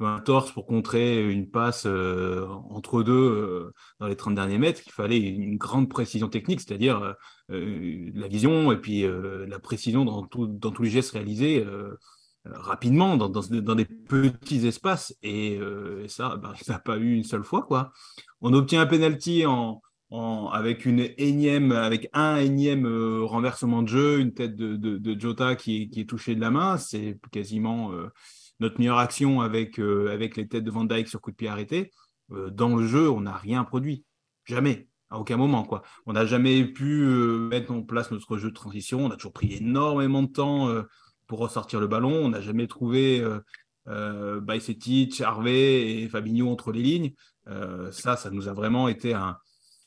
un 0.00 0.20
torse 0.20 0.52
pour 0.52 0.66
contrer 0.66 1.22
une 1.30 1.50
passe 1.50 1.86
entre 1.86 3.02
deux 3.02 3.72
dans 4.00 4.06
les 4.06 4.16
30 4.16 4.34
derniers 4.34 4.58
mètres, 4.58 4.82
il 4.86 4.92
fallait 4.92 5.18
une 5.18 5.56
grande 5.56 5.88
précision 5.88 6.28
technique, 6.28 6.60
c'est-à-dire 6.60 7.14
la 7.48 8.28
vision 8.28 8.72
et 8.72 8.76
puis 8.76 9.04
la 9.46 9.58
précision 9.60 10.04
dans, 10.04 10.22
dans, 10.22 10.70
tous 10.72 10.82
les 10.82 10.90
gestes 10.90 11.12
réalisés 11.12 11.64
rapidement 12.52 13.16
dans, 13.16 13.28
dans, 13.28 13.74
des 13.74 13.84
petits 13.84 14.66
espaces 14.66 15.14
et, 15.22 15.58
euh, 15.58 16.06
ça, 16.08 16.36
ben, 16.36 16.52
il 16.60 16.70
n'a 16.70 16.78
pas 16.78 16.96
eu 16.96 17.14
une 17.14 17.24
seule 17.24 17.44
fois. 17.44 17.62
Quoi. 17.62 17.92
On 18.40 18.52
obtient 18.52 18.80
un 18.80 18.86
penalty 18.86 19.46
en, 19.46 19.80
avec, 20.10 20.86
une 20.86 21.08
énième, 21.18 21.72
avec 21.72 22.08
un 22.12 22.36
énième 22.36 22.86
euh, 22.86 23.24
renversement 23.24 23.82
de 23.82 23.88
jeu, 23.88 24.20
une 24.20 24.32
tête 24.32 24.56
de, 24.56 24.76
de, 24.76 25.20
Jota 25.20 25.56
qui 25.56 25.82
est, 25.82 25.88
qui 25.88 26.00
est 26.00 26.08
touchée 26.08 26.34
de 26.34 26.40
la 26.40 26.50
main. 26.50 26.76
C'est 26.76 27.18
quasiment 27.32 27.92
euh, 27.92 28.08
notre 28.60 28.78
meilleure 28.78 28.98
action 28.98 29.40
avec, 29.40 29.78
avec 29.78 30.36
les 30.36 30.48
têtes 30.48 30.64
de 30.64 30.70
Van 30.70 30.84
Dyke 30.84 31.08
sur 31.08 31.20
coup 31.20 31.30
de 31.30 31.36
pied 31.36 31.48
arrêté. 31.48 31.90
dans 32.30 32.74
le 32.74 32.86
jeu, 32.86 33.10
on 33.10 33.22
n'a 33.22 33.36
rien 33.36 33.64
produit. 33.64 34.04
Jamais. 34.44 34.88
À 35.08 35.20
aucun 35.20 35.36
moment. 35.36 35.62
Quoi. 35.62 35.82
On 36.06 36.14
n'a 36.14 36.26
jamais 36.26 36.64
pu 36.64 37.04
mettre 37.04 37.70
en 37.72 37.82
place 37.82 38.10
notre 38.10 38.38
jeu 38.38 38.48
de 38.48 38.54
transition. 38.54 39.04
On 39.04 39.10
a 39.10 39.16
toujours 39.16 39.32
pris 39.32 39.54
énormément 39.54 40.22
de 40.22 40.32
temps 40.32 40.84
pour 41.26 41.38
ressortir 41.40 41.80
le 41.80 41.86
ballon. 41.86 42.12
On 42.12 42.30
n'a 42.30 42.40
jamais 42.40 42.66
trouvé 42.66 43.20
euh, 43.20 43.40
euh, 43.88 44.40
Harvey 45.20 46.02
et 46.02 46.08
Fabinho 46.08 46.50
entre 46.50 46.72
les 46.72 46.82
lignes. 46.82 47.12
Euh, 47.48 47.90
ça, 47.92 48.16
ça 48.16 48.30
nous 48.30 48.48
a 48.48 48.52
vraiment 48.52 48.88
été 48.88 49.14
un. 49.14 49.36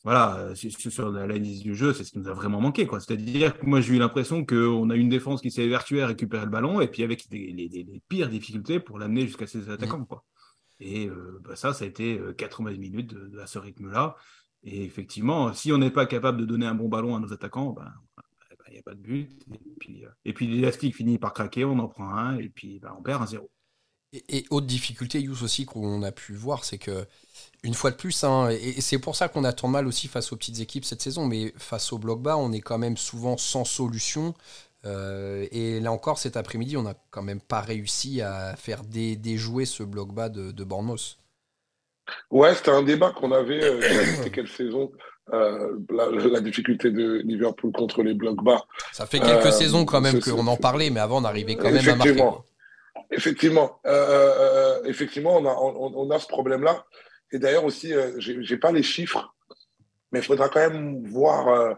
Voilà, 0.04 0.38
euh, 0.38 0.56
sur 0.56 1.12
l'analyse 1.12 1.62
du 1.62 1.76
jeu, 1.76 1.94
c'est 1.94 2.04
ce 2.04 2.12
qui 2.12 2.20
nous 2.20 2.30
a 2.30 2.34
vraiment 2.34 2.62
manqué. 2.62 2.88
C'est-à-dire 3.00 3.58
que 3.60 3.66
moi, 3.66 3.82
j'ai 3.82 3.96
eu 3.96 4.00
l'impression 4.00 4.46
qu'on 4.46 4.90
a 4.90 4.96
une 4.96 5.10
défense 5.10 5.42
qui 5.42 5.52
s'est 5.52 5.64
évertuée 5.64 6.02
à 6.02 6.08
récupérer 6.08 6.46
le 6.46 6.52
ballon 6.52 6.80
et 6.80 6.88
puis 6.88 7.04
avec 7.04 7.26
les, 7.32 8.02
pires 8.08 8.30
difficultés 8.30 8.80
pour 8.80 8.98
l'amener 8.98 9.28
jusqu'à 9.28 9.46
ses 9.46 9.70
attaquants. 9.70 10.06
Quoi. 10.06 10.24
Et 10.80 11.10
bah, 11.42 11.58
ça, 11.58 11.74
ça 11.74 11.84
a 11.84 11.88
été 11.88 12.18
80 12.38 12.78
minutes 12.78 13.14
de, 13.14 13.40
à 13.40 13.48
ce 13.48 13.60
rythme-là. 13.60 14.16
Et 14.64 14.86
effectivement, 14.86 15.54
si 15.54 15.72
on 15.74 15.78
n'est 15.78 15.92
pas 15.92 16.06
capable 16.06 16.40
de 16.40 16.46
donner 16.46 16.66
un 16.66 16.76
bon 16.76 16.88
ballon 16.88 17.16
à 17.16 17.20
nos 17.20 17.34
attaquants, 17.34 17.74
ben, 17.74 17.94
il 18.70 18.74
n'y 18.74 18.80
a 18.80 18.84
pas 18.84 18.94
de 18.94 19.02
but. 19.02 19.30
Et 19.54 19.76
puis, 19.80 20.06
euh, 20.06 20.10
et 20.26 20.34
puis 20.34 20.48
l'élastique 20.48 20.96
finit 20.96 21.18
par 21.18 21.34
craquer, 21.34 21.66
on 21.66 21.80
en 21.80 21.88
prend 21.88 22.14
un, 22.14 22.38
et 22.38 22.50
puis 22.50 22.80
bah, 22.80 22.96
on 22.98 23.02
perd 23.02 23.22
un 23.22 23.28
zéro. 23.28 23.50
Et, 24.14 24.46
autre 24.50 24.66
difficulté, 24.66 25.22
Yous 25.22 25.44
aussi, 25.44 25.66
qu'on 25.66 26.02
a 26.02 26.12
pu 26.12 26.34
voir, 26.34 26.64
c'est 26.64 26.78
que, 26.80 27.06
une 27.64 27.74
fois 27.74 27.92
de 27.92 27.96
plus, 27.96 28.24
hein, 28.24 28.50
et, 28.50 28.82
c'est 28.82 28.98
pour 28.98 29.16
ça 29.16 29.28
qu'on 29.28 29.44
attend 29.44 29.68
mal 29.68 29.88
aussi 29.88 30.08
face 30.08 30.32
aux 30.32 30.36
petites 30.36 30.60
équipes 30.60 30.86
cette 30.86 31.02
saison, 31.02 31.26
mais 31.26 31.54
face 31.58 31.94
au 31.94 31.98
bloc 31.98 32.22
bas, 32.22 32.38
on 32.38 32.52
est 32.52 32.62
quand 32.62 32.78
même 32.78 32.98
souvent 32.98 33.38
sans 33.38 33.66
solution. 33.66 34.34
Euh, 34.86 35.46
et 35.52 35.80
là 35.80 35.92
encore, 35.92 36.18
cet 36.18 36.38
après-midi, 36.38 36.78
on 36.78 36.84
n'a 36.84 36.96
quand 37.12 37.22
même 37.22 37.42
pas 37.42 37.62
réussi 37.62 38.22
à 38.22 38.56
faire 38.56 38.84
déjouer 38.84 39.66
ce 39.66 39.84
bloc 39.84 40.14
bas 40.14 40.30
de, 40.30 40.52
de 40.52 40.64
Bournemouth. 40.64 41.18
Ouais, 42.32 42.56
c'était 42.56 42.72
un 42.72 42.82
débat 42.82 43.12
qu'on 43.12 43.32
avait, 43.32 43.64
euh, 43.64 43.82
c'était 44.16 44.30
quelle 44.32 44.48
saison 44.48 44.92
euh, 45.34 45.78
la, 45.92 46.42
difficulté 46.42 46.90
de 46.90 47.22
Liverpool 47.24 47.72
contre 47.72 48.02
les 48.02 48.14
blocs 48.14 48.44
bas. 48.44 48.66
Ça 48.92 49.06
fait 49.06 49.20
quelques 49.20 49.46
euh, 49.46 49.52
saisons 49.52 49.86
quand 49.86 50.02
même 50.02 50.20
qu'on 50.20 50.48
en 50.48 50.58
parlait, 50.58 50.90
mais 50.90 51.00
avant 51.00 51.22
on 51.22 51.26
arrivait 51.26 51.56
quand 51.56 51.72
même 51.72 51.88
à 51.88 51.96
marquer. 51.96 52.24
Effectivement, 53.12 53.80
euh, 53.86 54.84
effectivement, 54.86 55.38
on 55.38 55.46
a, 55.46 55.54
on, 55.54 56.10
a 56.12 56.20
ce 56.20 56.28
problème-là. 56.28 56.86
Et 57.32 57.40
d'ailleurs 57.40 57.66
aussi, 57.66 57.94
j'ai 58.18 58.58
pas 58.58 58.72
les 58.72 58.84
chiffres, 58.84 59.34
mais 60.12 60.20
il 60.20 60.26
faudra 60.26 60.50
quand 60.50 60.60
même 60.60 61.08
voir 61.08 61.76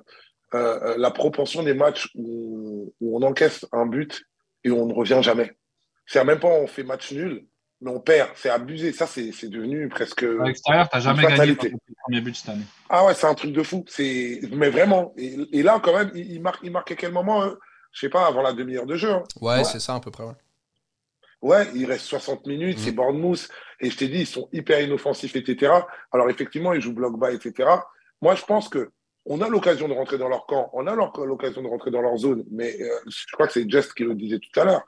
la 0.53 1.11
proportion 1.11 1.63
des 1.63 1.73
matchs 1.73 2.09
où, 2.15 2.93
où, 2.99 3.17
on 3.17 3.21
encaisse 3.21 3.65
un 3.71 3.85
but 3.85 4.23
et 4.63 4.71
on 4.71 4.85
ne 4.85 4.93
revient 4.93 5.19
jamais. 5.21 5.55
C'est 6.05 6.23
même 6.23 6.39
pas 6.39 6.47
on 6.47 6.67
fait 6.67 6.83
match 6.83 7.11
nul, 7.11 7.45
mais 7.81 7.89
on 7.89 7.99
perd. 7.99 8.29
C'est 8.35 8.49
abusé. 8.49 8.93
Ça, 8.93 9.07
c'est 9.07 9.49
devenu 9.49 9.89
presque. 9.89 10.23
À 10.23 10.45
l'extérieur, 10.45 10.89
tu 10.89 10.95
n'as 10.95 11.01
jamais 11.01 11.23
gagné 11.23 11.45
le 11.47 11.55
premier 12.03 12.21
but 12.21 12.35
cette 12.35 12.49
année. 12.49 12.65
Ah 12.89 13.05
ouais, 13.05 13.13
c'est 13.13 13.27
un 13.27 13.33
truc 13.33 13.51
de 13.51 13.63
fou. 13.63 13.83
Mais 13.99 14.69
vraiment. 14.69 15.13
Et, 15.17 15.63
là, 15.63 15.79
quand 15.83 15.97
même, 15.97 16.11
il, 16.13 16.41
marque, 16.41 16.59
il 16.63 16.71
marque 16.71 16.91
à 16.91 16.95
quel 16.95 17.11
moment 17.11 17.43
hein? 17.43 17.57
Je 17.91 17.99
sais 17.99 18.09
pas, 18.09 18.25
avant 18.25 18.41
la 18.41 18.53
demi-heure 18.53 18.85
de 18.85 18.95
jeu. 18.95 19.11
Hein. 19.11 19.23
Ouais, 19.41 19.65
c'est 19.65 19.81
ça 19.81 19.95
à 19.95 19.99
peu 19.99 20.11
près. 20.11 20.23
Ouais. 20.23 20.31
Il 21.73 21.85
reste 21.85 22.05
60 22.05 22.45
minutes, 22.47 22.79
c'est 22.79 22.91
mm. 22.91 22.95
Bournemouth. 22.95 23.49
Et 23.79 23.89
je 23.89 23.97
t'ai 23.97 24.07
dit, 24.07 24.19
ils 24.19 24.27
sont 24.27 24.47
hyper 24.51 24.79
inoffensifs, 24.81 25.35
etc. 25.35 25.73
Alors, 26.11 26.29
effectivement, 26.29 26.73
ils 26.73 26.81
jouent 26.81 26.93
bloc 26.93 27.17
bas, 27.17 27.31
etc. 27.31 27.69
Moi, 28.21 28.35
je 28.35 28.43
pense 28.43 28.69
que 28.69 28.91
on 29.25 29.41
a 29.41 29.49
l'occasion 29.49 29.87
de 29.87 29.93
rentrer 29.93 30.17
dans 30.17 30.29
leur 30.29 30.45
camp, 30.45 30.69
on 30.73 30.87
a 30.87 30.95
l'occasion 30.95 31.61
de 31.61 31.67
rentrer 31.67 31.91
dans 31.91 32.01
leur 32.01 32.17
zone, 32.17 32.43
mais 32.49 32.75
euh, 32.81 32.89
je 33.07 33.31
crois 33.31 33.47
que 33.47 33.53
c'est 33.53 33.69
Just 33.69 33.93
qui 33.93 34.03
le 34.03 34.15
disait 34.15 34.39
tout 34.39 34.59
à 34.59 34.65
l'heure. 34.65 34.83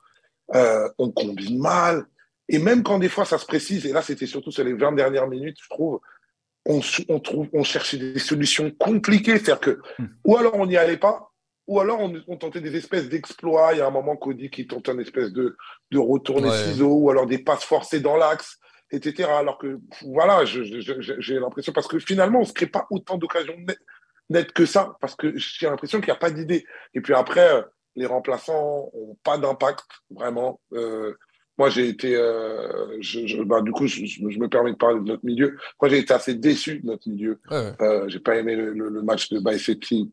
Euh, 0.55 0.89
on 0.97 1.11
combine 1.11 1.59
mal, 1.59 2.05
et 2.49 2.59
même 2.59 2.83
quand 2.83 2.99
des 2.99 3.09
fois 3.09 3.25
ça 3.25 3.37
se 3.37 3.45
précise, 3.45 3.85
et 3.85 3.93
là 3.93 4.01
c'était 4.01 4.25
surtout 4.25 4.51
sur 4.51 4.63
les 4.63 4.73
20 4.73 4.93
dernières 4.93 5.27
minutes, 5.27 5.57
je 5.61 5.69
trouve, 5.69 5.99
on, 6.65 6.81
on, 7.09 7.19
trouve, 7.19 7.47
on 7.53 7.63
cherchait 7.63 7.97
des 7.97 8.19
solutions 8.19 8.71
compliquées. 8.71 9.37
C'est-à-dire 9.37 9.59
que, 9.59 9.79
hmm. 9.99 10.05
ou 10.25 10.37
alors 10.37 10.55
on 10.55 10.65
n'y 10.65 10.77
allait 10.77 10.97
pas, 10.97 11.32
ou 11.67 11.79
alors 11.79 11.99
on, 12.27 12.37
tentait 12.37 12.61
des 12.61 12.75
espèces 12.75 13.09
d'exploits. 13.09 13.73
Il 13.73 13.79
y 13.79 13.81
a 13.81 13.87
un 13.87 13.91
moment 13.91 14.15
Cody 14.15 14.49
qui 14.49 14.67
tente 14.67 14.89
un 14.89 14.99
espèce 14.99 15.31
de, 15.31 15.55
de 15.91 15.97
retourner 15.97 16.51
ciseaux, 16.51 16.93
ou 16.93 17.09
alors 17.09 17.25
des 17.25 17.39
passes 17.39 17.63
forcées 17.63 17.99
dans 17.99 18.17
l'axe, 18.17 18.59
etc. 18.91 19.29
Alors 19.29 19.57
que, 19.57 19.79
voilà, 20.03 20.43
j'ai 20.45 21.39
l'impression, 21.39 21.73
parce 21.73 21.87
que 21.87 21.99
finalement, 21.99 22.39
on 22.39 22.41
ne 22.41 22.47
se 22.47 22.53
crée 22.53 22.67
pas 22.67 22.87
autant 22.89 23.17
d'occasions 23.17 23.55
nettes 24.29 24.51
que 24.51 24.65
ça, 24.65 24.95
parce 24.99 25.15
que 25.15 25.33
j'ai 25.37 25.67
l'impression 25.67 25.99
qu'il 25.99 26.07
n'y 26.07 26.17
a 26.17 26.19
pas 26.19 26.31
d'idée. 26.31 26.65
Et 26.93 27.01
puis 27.01 27.13
après, 27.13 27.53
euh, 27.53 27.61
les 27.95 28.05
remplaçants 28.05 28.91
n'ont 28.93 29.17
pas 29.23 29.37
d'impact, 29.37 29.85
vraiment. 30.09 30.59
Euh, 30.73 31.13
moi, 31.57 31.69
j'ai 31.69 31.87
été, 31.87 32.15
euh, 32.15 32.97
je, 32.99 33.43
bah, 33.43 33.61
du 33.61 33.71
coup, 33.71 33.85
je, 33.85 34.01
me 34.21 34.47
permets 34.47 34.71
de 34.71 34.77
parler 34.77 34.99
de 34.99 35.05
notre 35.05 35.23
milieu. 35.23 35.57
Moi, 35.79 35.89
j'ai 35.89 35.99
été 35.99 36.13
assez 36.13 36.33
déçu 36.33 36.79
de 36.79 36.87
notre 36.87 37.07
milieu. 37.07 37.39
Ouais. 37.51 37.73
Euh, 37.81 38.07
j'ai 38.07 38.19
pas 38.19 38.37
aimé 38.37 38.55
le, 38.55 38.73
le, 38.73 39.01
match 39.03 39.29
de 39.29 39.39
Baisetti, 39.39 40.11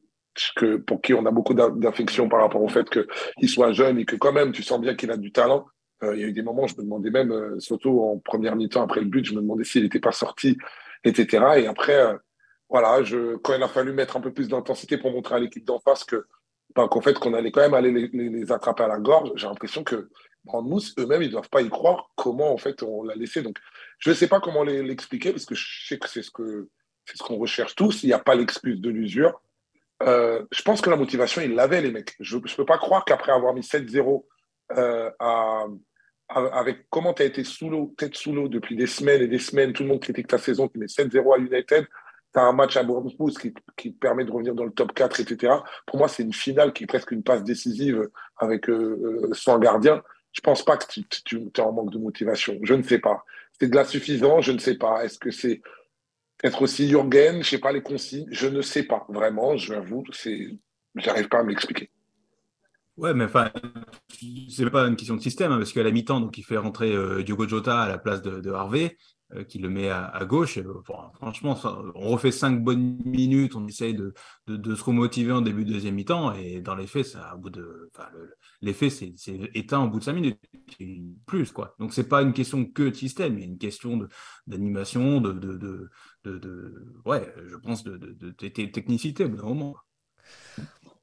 que 0.57 0.77
pour 0.77 1.01
qui 1.01 1.15
on 1.15 1.27
a 1.27 1.31
beaucoup 1.31 1.55
d'affection 1.55 2.29
par 2.29 2.41
rapport 2.41 2.63
au 2.63 2.69
fait 2.69 2.89
qu'il 2.89 3.49
soit 3.49 3.73
jeune 3.73 3.99
et 3.99 4.05
que 4.05 4.17
quand 4.17 4.33
même, 4.33 4.53
tu 4.53 4.63
sens 4.63 4.81
bien 4.81 4.95
qu'il 4.95 5.11
a 5.11 5.17
du 5.17 5.33
talent. 5.33 5.67
Euh, 6.03 6.15
il 6.17 6.21
y 6.21 6.25
a 6.25 6.29
eu 6.29 6.33
des 6.33 6.43
moments, 6.43 6.67
je 6.67 6.77
me 6.77 6.83
demandais 6.83 7.11
même, 7.11 7.31
euh, 7.31 7.61
surtout 7.61 8.01
en 8.01 8.19
première 8.19 8.57
mi-temps 8.57 8.83
après 8.83 9.01
le 9.01 9.07
but, 9.07 9.25
je 9.25 9.35
me 9.35 9.41
demandais 9.41 9.65
s'il 9.65 9.83
n'était 9.83 10.01
pas 10.01 10.13
sorti, 10.13 10.57
etc. 11.05 11.45
Et 11.59 11.67
après, 11.67 11.97
euh, 11.97 12.17
voilà, 12.69 13.01
quand 13.43 13.55
il 13.55 13.63
a 13.63 13.69
fallu 13.69 13.93
mettre 13.93 14.17
un 14.17 14.21
peu 14.21 14.33
plus 14.33 14.49
d'intensité 14.49 14.97
pour 14.97 15.11
montrer 15.11 15.35
à 15.35 15.39
l'équipe 15.39 15.65
d'en 15.65 15.79
face 15.79 16.05
que, 16.05 16.27
ben, 16.75 16.89
qu'en 16.89 17.01
fait, 17.01 17.19
qu'on 17.19 17.35
allait 17.35 17.51
quand 17.51 17.61
même 17.61 17.75
aller 17.75 18.09
les, 18.13 18.53
attraper 18.53 18.85
à 18.85 18.89
la 18.89 18.99
gorge, 18.99 19.33
j'ai 19.35 19.47
l'impression 19.49 19.85
que 19.85 20.09
mousse 20.45 20.95
eux-mêmes, 20.99 21.23
ils 21.23 21.27
ne 21.27 21.33
doivent 21.33 21.51
pas 21.51 21.61
y 21.61 21.69
croire 21.69 22.11
comment 22.17 22.53
en 22.53 22.57
fait 22.57 22.83
on 22.83 23.03
l'a 23.03 23.15
laissé. 23.15 23.43
Donc, 23.43 23.59
je 23.99 24.11
ne 24.11 24.15
sais 24.15 24.29
pas 24.29 24.41
comment 24.41 24.63
l'expliquer 24.63 25.33
parce 25.33 25.45
que 25.45 25.55
je 25.55 25.87
sais 25.87 25.99
que 25.99 26.09
c'est 26.09 26.23
ce 26.23 26.31
que 26.31 26.69
c'est 27.05 27.17
ce 27.17 27.23
qu'on 27.23 27.37
recherche 27.37 27.75
tous. 27.75 28.05
Il 28.05 28.07
n'y 28.07 28.13
a 28.13 28.19
pas 28.19 28.35
l'excuse 28.35 28.81
de 28.81 28.89
l'usure. 28.89 29.41
Euh, 30.03 30.45
je 30.51 30.63
pense 30.63 30.81
que 30.81 30.91
la 30.91 30.97
motivation, 30.97 31.43
ils 31.43 31.55
l'avaient, 31.55 31.83
les 31.83 31.91
mecs. 31.91 32.17
Je 32.21 32.37
ne 32.37 32.57
peux 32.57 32.65
pas 32.65 32.79
croire 32.79 33.05
qu'après 33.05 33.33
avoir 33.33 33.55
mis 33.55 33.61
7-0 33.61 34.25
euh, 34.77 35.11
avec 36.29 36.87
comment 36.91 37.13
tu 37.13 37.23
as 37.23 37.27
été 37.27 37.45
sous 37.45 37.69
l'eau, 37.69 37.95
tête 37.99 38.15
sous 38.15 38.33
l'eau 38.33 38.49
depuis 38.49 38.77
des 38.77 38.87
semaines 38.87 39.21
et 39.21 39.27
des 39.27 39.39
semaines, 39.39 39.73
tout 39.73 39.83
le 39.83 39.89
monde 39.89 40.01
critique 40.01 40.29
ta 40.29 40.39
saison, 40.39 40.69
tu 40.69 40.79
mets 40.79 40.87
7-0 40.87 41.35
à 41.35 41.39
United. 41.39 41.87
tu 42.33 42.41
as 42.41 42.43
un 42.43 42.53
match 42.53 42.77
à 42.77 42.85
Bournemouth 42.85 43.37
qui, 43.39 43.53
qui 43.77 43.91
permet 43.91 44.25
de 44.25 44.31
revenir 44.31 44.55
dans 44.55 44.65
le 44.65 44.71
top 44.71 44.95
4, 44.95 45.21
etc. 45.21 45.55
Pour 45.87 45.99
moi, 45.99 46.09
c'est 46.09 46.23
une 46.23 46.33
finale 46.33 46.73
qui 46.73 46.85
est 46.85 46.87
presque 46.87 47.11
une 47.11 47.23
passe 47.23 47.43
décisive 47.43 48.09
avec 48.37 48.71
euh, 48.71 49.29
son 49.33 49.59
gardien. 49.59 50.03
Je 50.33 50.41
pense 50.41 50.65
pas 50.65 50.77
que 50.77 50.87
tu, 50.87 51.05
tu, 51.05 51.51
es 51.57 51.61
en 51.61 51.73
manque 51.73 51.91
de 51.91 51.99
motivation. 51.99 52.59
Je 52.63 52.75
ne 52.75 52.83
sais 52.83 53.01
pas. 53.01 53.25
C'est 53.59 53.69
de 53.69 53.75
la 53.75 53.85
suffisance, 53.85 54.45
je 54.45 54.53
ne 54.53 54.59
sais 54.59 54.77
pas. 54.77 55.05
Est-ce 55.05 55.19
que 55.19 55.33
c'est 55.33 55.61
être 56.43 56.63
aussi 56.63 56.89
Jürgen, 56.89 57.43
je 57.43 57.51
sais 57.51 57.59
pas 57.59 57.73
les 57.73 57.83
consignes, 57.83 58.27
je 58.31 58.47
ne 58.47 58.63
sais 58.63 58.85
pas 58.85 59.07
vraiment, 59.09 59.57
je 59.57 59.73
l'avoue, 59.73 60.05
c'est, 60.13 60.59
j'arrive 60.97 61.29
pas 61.29 61.41
à 61.41 61.43
m'expliquer. 61.43 61.91
Ouais, 62.97 63.15
mais 63.15 63.25
enfin, 63.25 63.51
c'est 64.51 64.69
pas 64.69 64.87
une 64.87 64.97
question 64.97 65.17
de 65.17 65.23
système, 65.23 65.53
hein, 65.53 65.57
parce 65.57 65.73
qu'à 65.73 65.83
la 65.83 65.91
mi-temps, 65.91 66.21
donc 66.21 66.37
il 66.37 66.45
fait 66.45 66.59
rentrer 66.59 66.95
euh, 66.95 67.23
Diogo 67.23 67.49
Jota 67.49 67.81
à 67.81 67.89
la 67.89 67.97
place 67.97 68.21
de, 68.21 68.51
Harvey, 68.51 68.99
euh, 69.35 69.43
qui 69.45 69.59
le 69.59 69.71
met 69.71 69.89
à, 69.89 70.23
gauche. 70.27 70.59
franchement, 71.15 71.59
on 71.95 72.09
refait 72.11 72.31
cinq 72.31 72.63
bonnes 72.63 72.99
minutes, 73.07 73.55
on 73.55 73.67
essaye 73.67 73.95
de, 73.95 74.13
de, 74.49 74.75
se 74.75 74.85
remotiver 74.85 75.33
en 75.33 75.41
début 75.41 75.65
de 75.65 75.73
deuxième 75.73 75.95
mi-temps, 75.95 76.35
et 76.35 76.61
dans 76.61 76.75
les 76.75 76.87
faits, 76.87 77.07
ça, 77.07 77.35
bout 77.37 77.49
de, 77.49 77.91
l'effet 78.61 78.91
c'est 78.91 79.15
éteint 79.55 79.83
au 79.83 79.89
bout 79.89 80.01
de 80.01 80.05
cinq 80.05 80.13
minutes, 80.13 80.39
plus 81.27 81.53
quoi. 81.53 81.75
Donc 81.79 81.95
c'est 81.95 82.09
pas 82.09 82.21
une 82.21 82.35
question 82.35 82.67
que 82.67 82.83
de 82.83 82.95
système, 82.95 83.35
mais 83.37 83.45
une 83.45 83.59
question 83.59 84.07
d'animation, 84.47 85.23
de, 85.23 85.89
de, 86.25 86.39
de, 86.39 86.87
ouais, 87.05 87.33
je 87.47 87.57
pense 87.57 87.85
de, 87.85 88.31
technicité 88.33 89.25
au 89.25 89.29
bout 89.29 89.37
d'un 89.37 89.43
moment. 89.45 89.77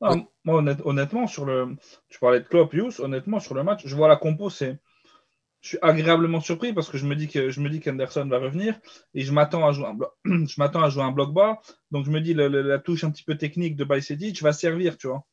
Ah, 0.02 0.16
moi, 0.44 0.64
honnêtement, 0.86 1.28
sur 1.28 1.46
le. 1.46 1.76
Tu 2.10 2.20
parlais 2.20 2.40
de 2.40 2.46
Klopp, 2.46 2.74
honnêtement, 3.00 3.40
sur 3.40 3.56
le 3.56 3.64
match, 3.64 3.82
je 3.86 3.96
vois 3.96 4.08
la 4.08 4.16
compo, 4.16 4.50
c'est. 4.50 4.80
Je 5.62 5.70
suis 5.70 5.78
agréablement 5.82 6.40
surpris 6.40 6.72
parce 6.72 6.88
que 6.88 7.00
je 7.00 7.06
me 7.08 7.16
dis 7.16 7.28
que 7.28 7.50
je 7.50 7.60
me 7.62 7.70
dis 7.70 7.80
qu'Anderson 7.80 8.28
va 8.30 8.38
revenir 8.38 8.80
et 9.16 9.24
je 9.24 9.34
m'attends 9.34 9.68
à 9.68 9.72
jouer 9.72 9.88
un 9.88 9.96
bloc, 9.96 10.14
je 10.26 10.54
m'attends 10.60 10.84
à 10.84 10.90
jouer 10.90 11.02
un 11.02 11.12
bloc 11.12 11.34
bas. 11.34 11.60
Donc 11.90 12.06
je 12.06 12.12
me 12.12 12.22
dis 12.22 12.36
la 12.36 12.78
touche 12.78 13.04
un 13.04 13.12
petit 13.12 13.24
peu 13.24 13.38
technique 13.38 13.76
de 13.76 13.84
Bajcetic 13.84 14.42
va 14.44 14.54
servir, 14.54 14.98
tu 14.98 15.08
vois. 15.08 15.26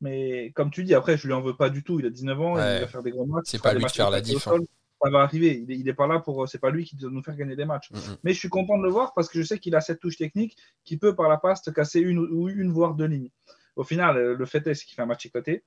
Mais 0.00 0.52
comme 0.54 0.70
tu 0.70 0.84
dis, 0.84 0.94
après, 0.94 1.18
je 1.18 1.26
lui 1.26 1.34
en 1.34 1.42
veux 1.42 1.56
pas 1.56 1.70
du 1.70 1.82
tout. 1.82 2.00
Il 2.00 2.06
a 2.06 2.10
19 2.10 2.40
ans, 2.40 2.54
il 2.54 2.80
va 2.80 2.86
faire 2.86 3.02
des 3.02 3.10
grands 3.10 3.26
matchs. 3.26 3.44
C'est 3.46 3.62
pas 3.62 3.74
lui 3.74 3.84
de 3.84 3.90
faire 3.90 4.10
la 4.10 4.20
diff. 4.20 4.48
Hein. 4.48 4.58
Ça 5.02 5.10
va 5.10 5.20
arriver. 5.20 5.64
Il 5.68 5.84
n'est 5.84 5.94
pas 5.94 6.06
là 6.06 6.18
pour. 6.18 6.48
C'est 6.48 6.58
pas 6.58 6.70
lui 6.70 6.84
qui 6.84 6.96
doit 6.96 7.10
nous 7.10 7.22
faire 7.22 7.36
gagner 7.36 7.56
des 7.56 7.64
matchs. 7.64 7.90
Mais 8.24 8.32
je 8.32 8.38
suis 8.38 8.48
content 8.48 8.78
de 8.78 8.82
le 8.82 8.90
voir 8.90 9.14
parce 9.14 9.28
que 9.28 9.38
je 9.38 9.44
sais 9.44 9.58
qu'il 9.58 9.74
a 9.76 9.80
cette 9.80 10.00
touche 10.00 10.16
technique 10.16 10.56
qui 10.84 10.96
peut 10.96 11.14
par 11.14 11.28
la 11.28 11.36
passe 11.36 11.62
te 11.62 11.70
casser 11.70 12.00
une 12.00 12.18
ou 12.18 12.48
une 12.48 12.72
voire 12.72 12.94
deux 12.94 13.06
lignes 13.06 13.30
au 13.78 13.84
final, 13.84 14.16
euh, 14.16 14.36
le 14.36 14.44
fait 14.44 14.66
est, 14.66 14.84
qu'il 14.84 14.94
fait 14.94 15.02
un 15.02 15.06
match 15.06 15.24
éclaté. 15.24 15.64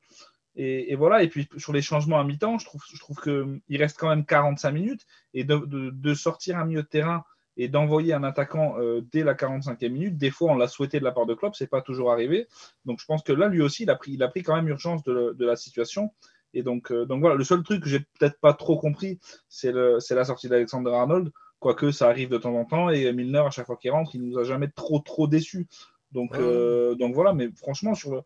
Et, 0.58 0.96
voilà, 0.96 1.24
et 1.24 1.30
puis 1.30 1.48
sur 1.56 1.72
les 1.72 1.82
changements 1.82 2.20
à 2.20 2.26
mi-temps, 2.26 2.60
je 2.60 2.66
trouve, 2.66 2.84
je 2.94 3.00
trouve 3.00 3.22
qu'il 3.22 3.78
reste 3.78 3.98
quand 3.98 4.10
même 4.10 4.26
45 4.26 4.72
minutes. 4.72 5.06
Et 5.34 5.46
de, 5.46 6.14
sortir 6.14 6.58
un 6.58 6.66
milieu 6.66 6.84
de 6.84 6.88
terrain 6.88 7.24
et 7.56 7.70
d'envoyer 7.70 8.14
un 8.14 8.24
attaquant 8.24 8.78
euh, 8.78 9.02
dès 9.14 9.24
la 9.24 9.34
45e 9.34 9.90
minute, 9.90 10.18
des 10.18 10.30
fois 10.30 10.52
on 10.52 10.56
l'a 10.56 10.68
souhaité 10.68 11.00
de 11.00 11.06
la 11.06 11.12
part 11.14 11.26
de 11.26 11.34
Klopp, 11.36 11.56
c'est 11.56 11.68
pas 11.68 11.82
toujours 11.82 12.12
arrivé. 12.12 12.48
Donc 12.84 13.00
je 13.00 13.06
pense 13.06 13.24
que 13.24 13.32
là, 13.32 13.48
lui 13.48 13.62
aussi, 13.62 13.84
il 13.84 13.90
a 13.90 13.96
pris, 13.96 14.12
il 14.12 14.24
a 14.24 14.28
pris 14.28 14.44
quand 14.44 14.56
même 14.56 14.68
urgence 14.68 15.04
de, 15.04 15.34
la 15.40 15.56
situation. 15.56 16.12
Et 16.54 16.64
donc, 16.64 16.92
euh, 16.92 17.06
donc 17.06 17.22
voilà, 17.22 17.36
le 17.36 17.44
seul 17.44 17.64
truc 17.64 17.84
que 17.84 17.90
j'ai 17.90 18.00
peut-être 18.00 18.40
pas 18.40 18.54
trop 18.54 18.78
compris, 18.78 19.20
c'est 19.50 19.72
la 19.72 20.26
sortie 20.26 20.50
d'Alexander 20.50 20.92
Arnold. 20.92 21.32
Quoique 21.60 21.92
ça 21.92 22.08
arrive 22.08 22.30
de 22.30 22.38
temps 22.38 22.56
en 22.56 22.66
temps, 22.66 22.90
et 22.90 23.12
Milner, 23.14 23.44
à 23.46 23.52
chaque 23.52 23.68
fois 23.68 23.78
qu'il 23.78 23.92
rentre, 23.92 24.16
il 24.16 24.24
nous 24.24 24.40
a 24.40 24.44
jamais 24.44 24.68
trop 24.68 25.00
trop 25.00 25.28
déçus. 25.28 25.68
Donc, 26.12 26.36
euh, 26.36 26.96
donc 26.96 27.14
voilà, 27.14 27.34
mais 27.34 27.50
franchement, 27.56 27.94
sur 27.94 28.12
le. 28.12 28.22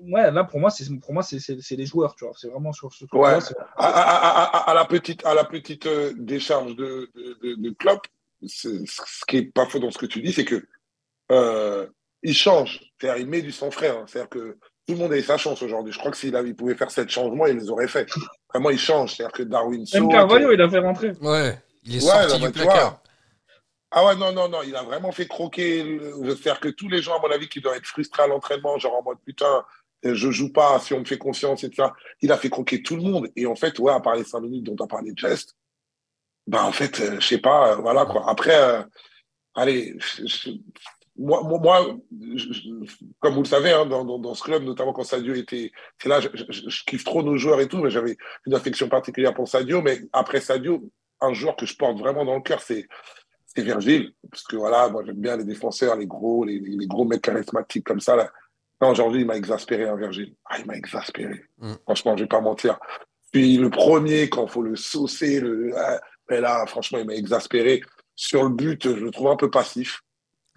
Ouais, 0.00 0.30
là 0.30 0.44
pour 0.44 0.58
moi, 0.58 0.70
c'est 0.70 0.84
pour 0.98 1.12
moi 1.12 1.22
c'est 1.22 1.76
les 1.76 1.86
joueurs, 1.86 2.16
tu 2.16 2.24
vois. 2.24 2.34
C'est 2.36 2.48
vraiment 2.48 2.72
sur 2.72 2.92
ce. 2.92 3.04
Ouais. 3.12 3.38
À, 3.76 4.70
à, 4.70 4.74
la 4.74 4.84
petite 4.84 5.24
à 5.24 5.34
la 5.34 5.44
petite 5.44 5.86
euh, 5.86 6.12
décharge 6.16 6.74
de 6.76 7.10
de, 7.14 7.54
de, 7.54 7.70
Klopp, 7.70 8.06
ce 8.46 8.84
qui 9.28 9.36
est 9.36 9.52
pas 9.52 9.66
faux 9.66 9.78
dans 9.78 9.90
ce 9.90 9.98
que 9.98 10.06
tu 10.06 10.22
dis, 10.22 10.32
c'est 10.32 10.44
que 10.44 10.66
il 12.22 12.34
change, 12.34 12.80
c'est-à-dire 12.98 13.22
il 13.22 13.28
met 13.28 13.42
du 13.42 13.52
sang 13.52 13.70
frais. 13.70 13.90
Hein. 13.90 14.04
C'est-à-dire 14.06 14.30
que 14.30 14.58
tout 14.86 14.94
le 14.94 15.00
monde 15.00 15.12
a 15.12 15.18
eu 15.18 15.22
sa 15.22 15.36
chance 15.36 15.60
aujourd'hui. 15.62 15.92
Je 15.92 15.98
crois 15.98 16.10
que 16.10 16.16
s'il 16.16 16.34
il 16.46 16.54
pouvait 16.54 16.76
faire 16.76 16.90
sept 16.90 17.08
changements, 17.08 17.46
il 17.46 17.56
les 17.56 17.70
aurait 17.70 17.88
fait. 17.88 18.08
Vraiment, 18.52 18.70
il 18.70 18.78
change. 18.78 19.16
C'est-à-dire 19.16 19.32
que 19.32 19.42
Darwin. 19.42 19.84
Même 19.92 20.08
Carvalho, 20.08 20.52
il 20.52 20.60
a 20.60 20.68
fait 20.68 20.78
rentrer. 20.78 21.12
Ouais, 21.20 21.58
il 21.84 21.96
est 21.96 22.00
sorti 22.00 22.40
du 22.40 22.50
placard. 22.50 23.00
Ah 23.90 24.04
ouais, 24.04 24.16
non, 24.16 24.32
non, 24.32 24.48
non, 24.48 24.62
il 24.62 24.76
a 24.76 24.82
vraiment 24.82 25.12
fait 25.12 25.26
croquer. 25.26 26.00
J'espère 26.22 26.60
que 26.60 26.68
tous 26.68 26.88
les 26.88 27.02
gens, 27.02 27.16
à 27.16 27.20
mon 27.20 27.32
avis, 27.32 27.48
qui 27.48 27.60
doivent 27.60 27.76
être 27.76 27.86
frustrés 27.86 28.24
à 28.24 28.26
l'entraînement, 28.26 28.78
genre 28.78 28.96
en 28.96 29.02
mode 29.02 29.18
putain, 29.24 29.64
je 30.02 30.30
joue 30.30 30.52
pas, 30.52 30.78
si 30.80 30.94
on 30.94 31.00
me 31.00 31.04
fait 31.04 31.18
confiance, 31.18 31.64
etc. 31.64 31.88
Il 32.20 32.30
a 32.30 32.36
fait 32.36 32.50
croquer 32.50 32.82
tout 32.82 32.96
le 32.96 33.02
monde. 33.02 33.28
Et 33.36 33.46
en 33.46 33.56
fait, 33.56 33.78
ouais, 33.78 33.92
à 33.92 34.00
part 34.00 34.16
les 34.16 34.24
cinq 34.24 34.40
minutes 34.40 34.64
dont 34.64 34.76
on 34.78 34.84
a 34.84 34.88
parlé 34.88 35.12
de 35.12 35.18
geste, 35.18 35.56
ben 36.46 36.62
en 36.62 36.72
fait, 36.72 37.00
euh, 37.00 37.20
je 37.20 37.26
sais 37.26 37.38
pas, 37.38 37.72
euh, 37.72 37.76
voilà 37.76 38.04
quoi. 38.04 38.28
Après, 38.28 38.54
euh, 38.54 38.82
allez, 39.54 39.96
moi, 41.18 41.42
moi, 41.42 41.96
comme 43.20 43.34
vous 43.34 43.42
le 43.42 43.48
savez, 43.48 43.72
hein, 43.72 43.86
dans, 43.86 44.18
dans, 44.18 44.34
ce 44.34 44.42
club, 44.42 44.64
notamment 44.64 44.92
quand 44.92 45.04
Sadio 45.04 45.34
était, 45.34 45.70
là, 46.04 46.20
je, 46.20 46.28
je, 46.48 46.84
kiffe 46.84 47.04
trop 47.04 47.22
nos 47.22 47.36
joueurs 47.36 47.60
et 47.60 47.68
tout, 47.68 47.78
mais 47.78 47.90
j'avais 47.90 48.16
une 48.46 48.54
affection 48.54 48.88
particulière 48.88 49.34
pour 49.34 49.48
Sadio. 49.48 49.82
Mais 49.82 50.00
après 50.12 50.40
Sadio, 50.40 50.90
un 51.20 51.32
joueur 51.32 51.56
que 51.56 51.66
je 51.66 51.76
porte 51.76 51.98
vraiment 51.98 52.24
dans 52.24 52.36
le 52.36 52.42
cœur, 52.42 52.60
c'est 52.60 52.86
c'est 53.56 53.62
Virgile, 53.62 54.12
parce 54.30 54.42
que 54.42 54.56
voilà, 54.56 54.88
moi 54.88 55.02
j'aime 55.04 55.16
bien 55.16 55.36
les 55.36 55.44
défenseurs, 55.44 55.96
les 55.96 56.06
gros, 56.06 56.44
les, 56.44 56.60
gros 56.86 57.06
mecs 57.06 57.22
charismatiques 57.22 57.86
comme 57.86 58.00
ça. 58.00 58.14
Là. 58.14 58.30
Non, 58.82 58.90
aujourd'hui, 58.90 59.22
il 59.22 59.26
m'a 59.26 59.36
exaspéré, 59.36 59.88
hein, 59.88 59.96
Virgile. 59.96 60.34
Ah, 60.44 60.58
il 60.58 60.66
m'a 60.66 60.74
exaspéré. 60.74 61.42
Mm. 61.58 61.72
Franchement, 61.84 62.16
je 62.16 62.24
vais 62.24 62.28
pas 62.28 62.42
mentir. 62.42 62.78
Puis 63.32 63.56
le 63.56 63.70
premier, 63.70 64.28
quand 64.28 64.46
il 64.46 64.50
faut 64.50 64.62
le 64.62 64.76
saucer, 64.76 65.40
le, 65.40 65.72
ah, 65.74 66.00
mais 66.28 66.40
là, 66.40 66.66
franchement, 66.66 66.98
il 66.98 67.06
m'a 67.06 67.14
exaspéré. 67.14 67.80
Sur 68.14 68.44
le 68.44 68.50
but, 68.50 68.82
je 68.84 69.04
le 69.04 69.10
trouve 69.10 69.28
un 69.28 69.36
peu 69.36 69.50
passif. 69.50 70.02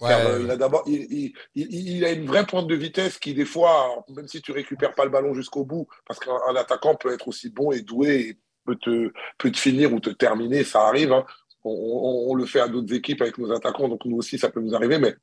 Euh, 0.01 0.39
il 0.43 0.51
a 0.51 0.57
d'abord, 0.57 0.83
il, 0.87 1.33
il, 1.55 2.05
a 2.05 2.11
une 2.11 2.25
vraie 2.25 2.45
pointe 2.45 2.67
de 2.67 2.75
vitesse 2.75 3.17
qui, 3.17 3.33
des 3.33 3.45
fois, 3.45 4.03
même 4.09 4.27
si 4.27 4.41
tu 4.41 4.51
récupères 4.51 4.95
pas 4.95 5.05
le 5.05 5.11
ballon 5.11 5.33
jusqu'au 5.33 5.65
bout, 5.65 5.87
parce 6.05 6.19
qu'un 6.19 6.55
attaquant 6.55 6.95
peut 6.95 7.13
être 7.13 7.27
aussi 7.27 7.49
bon 7.49 7.71
et 7.71 7.81
doué 7.81 8.19
et 8.19 8.37
peut 8.65 8.77
te, 8.77 9.11
peut 9.37 9.51
te 9.51 9.57
finir 9.57 9.93
ou 9.93 9.99
te 9.99 10.09
terminer, 10.09 10.63
ça 10.63 10.87
arrive. 10.87 11.11
Hein 11.11 11.25
on, 11.63 12.33
le 12.35 12.45
fait 12.45 12.59
à 12.59 12.67
d'autres 12.67 12.93
équipes 12.93 13.21
avec 13.21 13.37
nos 13.37 13.51
attaquants, 13.51 13.89
donc 13.89 14.05
nous 14.05 14.17
aussi, 14.17 14.37
ça 14.37 14.49
peut 14.49 14.61
nous 14.61 14.75
arriver. 14.75 14.97
Mais 14.97 15.15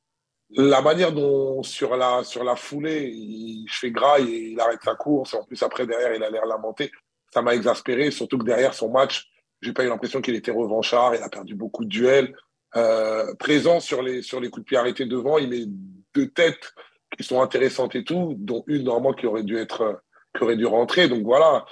la 0.51 0.81
manière 0.81 1.11
dont, 1.11 1.63
sur 1.63 1.95
la, 1.95 2.23
sur 2.23 2.43
la 2.43 2.55
foulée, 2.55 3.09
il 3.09 3.67
fait 3.69 3.91
gras 3.91 4.19
et 4.19 4.51
il 4.51 4.59
arrête 4.59 4.81
sa 4.83 4.95
course, 4.95 5.33
et 5.33 5.37
en 5.37 5.43
plus, 5.43 5.61
après, 5.63 5.87
derrière, 5.87 6.13
il 6.13 6.23
a 6.23 6.29
l'air 6.29 6.45
lamenté, 6.45 6.91
ça 7.33 7.41
m'a 7.41 7.55
exaspéré, 7.55 8.11
surtout 8.11 8.37
que 8.37 8.45
derrière 8.45 8.73
son 8.73 8.89
match, 8.89 9.29
j'ai 9.61 9.73
pas 9.73 9.83
eu 9.83 9.87
l'impression 9.87 10.21
qu'il 10.21 10.35
était 10.35 10.51
revanchard, 10.51 11.15
il 11.15 11.23
a 11.23 11.29
perdu 11.29 11.55
beaucoup 11.55 11.83
de 11.83 11.89
duels. 11.89 12.35
Euh, 12.77 13.33
présent 13.35 13.79
sur 13.79 14.03
les, 14.03 14.21
sur 14.21 14.39
les 14.39 14.49
coups 14.49 14.65
de 14.65 14.67
pied 14.67 14.77
arrêtés 14.77 15.05
devant, 15.05 15.39
il 15.39 15.49
met 15.49 15.65
deux 16.13 16.29
têtes 16.29 16.73
qui 17.17 17.23
sont 17.23 17.41
intéressantes 17.41 17.95
et 17.95 18.03
tout, 18.03 18.35
dont 18.37 18.63
une 18.67 18.83
normalement 18.83 19.13
qui 19.13 19.25
aurait 19.25 19.43
dû 19.43 19.57
être, 19.57 20.01
qui 20.35 20.43
aurait 20.43 20.57
dû 20.57 20.65
rentrer. 20.65 21.07
Donc 21.07 21.23
voilà, 21.23 21.65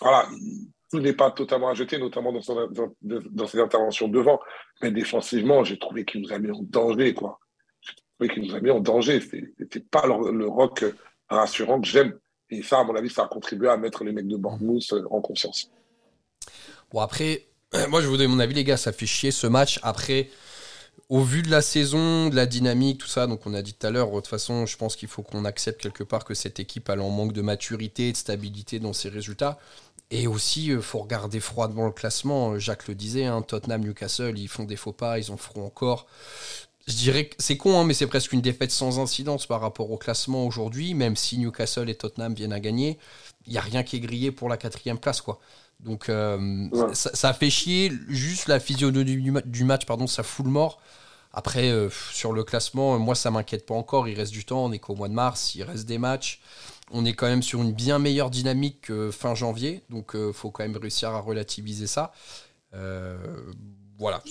voilà, 0.00 0.28
tout 0.90 1.00
n'est 1.00 1.14
pas 1.14 1.32
totalement 1.32 1.68
à 1.68 1.74
jeter, 1.74 1.98
notamment 1.98 2.32
dans, 2.32 2.42
son, 2.42 2.68
dans, 3.02 3.46
ses 3.46 3.58
interventions 3.58 4.06
devant. 4.06 4.38
Mais 4.82 4.92
défensivement, 4.92 5.64
j'ai 5.64 5.78
trouvé 5.78 6.04
qu'il 6.04 6.20
nous 6.20 6.32
a 6.32 6.38
mis 6.38 6.50
en 6.50 6.62
danger. 6.62 7.12
quoi. 7.14 7.40
J'ai 7.80 7.94
trouvé 8.18 8.34
qu'il 8.34 8.48
nous 8.48 8.54
a 8.54 8.60
mis 8.60 8.70
en 8.70 8.80
danger. 8.80 9.20
Ce 9.20 9.36
n'était 9.58 9.80
pas 9.80 10.06
le, 10.06 10.46
rock 10.46 10.84
rassurant 11.28 11.80
que 11.80 11.88
j'aime. 11.88 12.16
Et 12.50 12.62
ça, 12.62 12.78
à 12.78 12.84
mon 12.84 12.94
avis, 12.94 13.10
ça 13.10 13.24
a 13.24 13.28
contribué 13.28 13.68
à 13.68 13.76
mettre 13.76 14.04
les 14.04 14.12
mecs 14.12 14.28
de 14.28 14.36
Bournemouth 14.36 14.94
en 15.10 15.20
confiance. 15.20 15.72
Bon, 16.92 17.00
après, 17.00 17.48
moi, 17.88 18.00
je 18.00 18.06
vous 18.06 18.16
donne 18.16 18.30
mon 18.30 18.38
avis, 18.38 18.54
les 18.54 18.64
gars. 18.64 18.76
Ça 18.76 18.92
fait 18.92 19.06
chier 19.06 19.30
ce 19.30 19.46
match. 19.46 19.78
Après, 19.82 20.30
au 21.08 21.22
vu 21.22 21.42
de 21.42 21.50
la 21.50 21.62
saison, 21.62 22.28
de 22.28 22.36
la 22.36 22.46
dynamique, 22.46 22.98
tout 22.98 23.06
ça, 23.06 23.26
donc 23.26 23.46
on 23.46 23.54
a 23.54 23.62
dit 23.62 23.74
tout 23.74 23.86
à 23.86 23.90
l'heure, 23.90 24.10
de 24.10 24.14
toute 24.16 24.26
façon, 24.26 24.66
je 24.66 24.76
pense 24.76 24.96
qu'il 24.96 25.08
faut 25.08 25.22
qu'on 25.22 25.44
accepte 25.44 25.80
quelque 25.80 26.02
part 26.04 26.24
que 26.24 26.34
cette 26.34 26.58
équipe 26.60 26.88
a 26.90 26.96
en 26.96 27.10
manque 27.10 27.32
de 27.32 27.42
maturité, 27.42 28.12
de 28.12 28.16
stabilité 28.16 28.78
dans 28.78 28.92
ses 28.92 29.08
résultats. 29.08 29.58
Et 30.10 30.26
aussi, 30.26 30.66
il 30.66 30.72
euh, 30.72 30.80
faut 30.80 31.00
regarder 31.00 31.40
froidement 31.40 31.86
le 31.86 31.92
classement. 31.92 32.58
Jacques 32.58 32.88
le 32.88 32.94
disait, 32.94 33.24
hein, 33.24 33.42
Tottenham, 33.42 33.82
Newcastle, 33.82 34.38
ils 34.38 34.48
font 34.48 34.64
des 34.64 34.76
faux 34.76 34.92
pas, 34.92 35.18
ils 35.18 35.30
en 35.32 35.36
feront 35.36 35.66
encore. 35.66 36.06
Je 36.86 36.94
dirais 36.94 37.26
que 37.26 37.34
c'est 37.38 37.56
con, 37.56 37.80
hein, 37.80 37.84
mais 37.84 37.94
c'est 37.94 38.06
presque 38.06 38.32
une 38.32 38.40
défaite 38.40 38.70
sans 38.70 39.00
incidence 39.00 39.46
par 39.46 39.60
rapport 39.60 39.90
au 39.90 39.96
classement 39.96 40.46
aujourd'hui. 40.46 40.94
Même 40.94 41.16
si 41.16 41.38
Newcastle 41.38 41.90
et 41.90 41.96
Tottenham 41.96 42.34
viennent 42.34 42.52
à 42.52 42.60
gagner, 42.60 42.98
il 43.46 43.52
n'y 43.52 43.58
a 43.58 43.62
rien 43.62 43.82
qui 43.82 43.96
est 43.96 44.00
grillé 44.00 44.30
pour 44.30 44.48
la 44.48 44.56
quatrième 44.56 44.98
place. 44.98 45.20
quoi. 45.20 45.40
Donc 45.86 46.10
euh, 46.10 46.68
ça, 46.92 47.32
fait 47.32 47.50
chier. 47.50 47.90
Juste 48.08 48.48
la 48.48 48.60
physionomie 48.60 49.32
du, 49.46 49.64
match, 49.64 49.86
pardon, 49.86 50.06
ça 50.06 50.22
fout 50.22 50.44
le 50.44 50.52
mort. 50.52 50.80
Après, 51.32 51.72
sur 52.12 52.32
le 52.32 52.44
classement, 52.44 52.98
moi, 52.98 53.14
ça 53.14 53.30
m'inquiète 53.30 53.66
pas 53.66 53.74
encore. 53.74 54.08
Il 54.08 54.14
reste 54.14 54.32
du 54.32 54.44
temps. 54.44 54.64
On 54.64 54.72
est 54.72 54.78
qu'au 54.78 54.94
mois 54.94 55.08
de 55.08 55.14
mars. 55.14 55.54
Il 55.54 55.62
reste 55.62 55.86
des 55.86 55.98
matchs 55.98 56.40
on 56.90 57.04
est 57.04 57.14
quand 57.14 57.26
même 57.26 57.42
sur 57.42 57.62
une 57.62 57.72
bien 57.72 57.98
meilleure 57.98 58.30
dynamique 58.30 58.82
que 58.82 59.10
fin 59.10 59.34
janvier, 59.34 59.82
donc 59.90 60.12
il 60.14 60.20
euh, 60.20 60.32
faut 60.32 60.50
quand 60.50 60.62
même 60.62 60.76
réussir 60.76 61.10
à 61.10 61.20
relativiser 61.20 61.86
ça. 61.86 62.12
Euh, 62.74 63.16
voilà, 63.98 64.22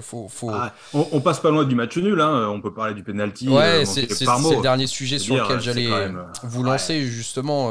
faut, 0.00 0.30
ah, 0.52 0.72
on, 0.94 1.20
passe 1.20 1.40
pas 1.40 1.50
loin 1.50 1.64
du 1.64 1.74
match 1.74 1.96
nul, 1.96 2.20
hein. 2.20 2.48
on 2.50 2.60
peut 2.60 2.72
parler 2.72 2.94
du 2.94 3.02
penalty. 3.02 3.48
Ouais, 3.48 3.82
euh, 3.82 3.84
c'est 3.84 4.08
le 4.08 4.62
dernier 4.62 4.86
sujet 4.86 5.18
sur 5.18 5.36
lequel 5.36 5.60
j'allais 5.60 5.90
vous 6.44 6.62
lancer 6.62 7.02
justement. 7.02 7.70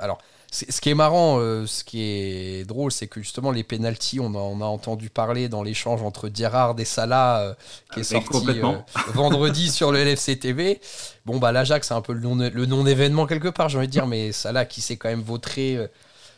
alors, 0.00 0.18
ce 0.56 0.80
qui 0.80 0.90
est 0.90 0.94
marrant, 0.94 1.38
euh, 1.38 1.66
ce 1.66 1.84
qui 1.84 2.00
est 2.02 2.66
drôle, 2.66 2.90
c'est 2.90 3.06
que 3.06 3.20
justement 3.20 3.50
les 3.50 3.62
pénalties, 3.62 4.20
on, 4.20 4.34
on, 4.34 4.60
a 4.60 4.64
entendu 4.64 5.10
parler 5.10 5.48
dans 5.48 5.62
l'échange 5.62 6.02
entre 6.02 6.30
Gerrard 6.32 6.78
et 6.78 6.86
Salah 6.86 7.40
euh, 7.40 7.54
qui 7.92 8.00
est 8.00 8.04
sorti 8.04 8.48
euh, 8.48 8.72
vendredi 9.08 9.68
sur 9.70 9.92
le 9.92 10.02
LFC 10.02 10.38
TV. 10.38 10.80
Bon 11.26 11.38
bah 11.38 11.52
l'Ajax 11.52 11.88
c'est 11.88 11.94
un 11.94 12.00
peu 12.00 12.14
le 12.14 12.20
non, 12.20 12.36
le 12.36 12.88
événement 12.88 13.26
quelque 13.26 13.48
part, 13.48 13.68
j'ai 13.68 13.78
envie 13.78 13.86
de 13.86 13.92
dire, 13.92 14.06
mais 14.06 14.32
Salah 14.32 14.64
qui 14.64 14.80
s'est 14.80 14.96
quand 14.96 15.10
même 15.10 15.20
vautré 15.20 15.78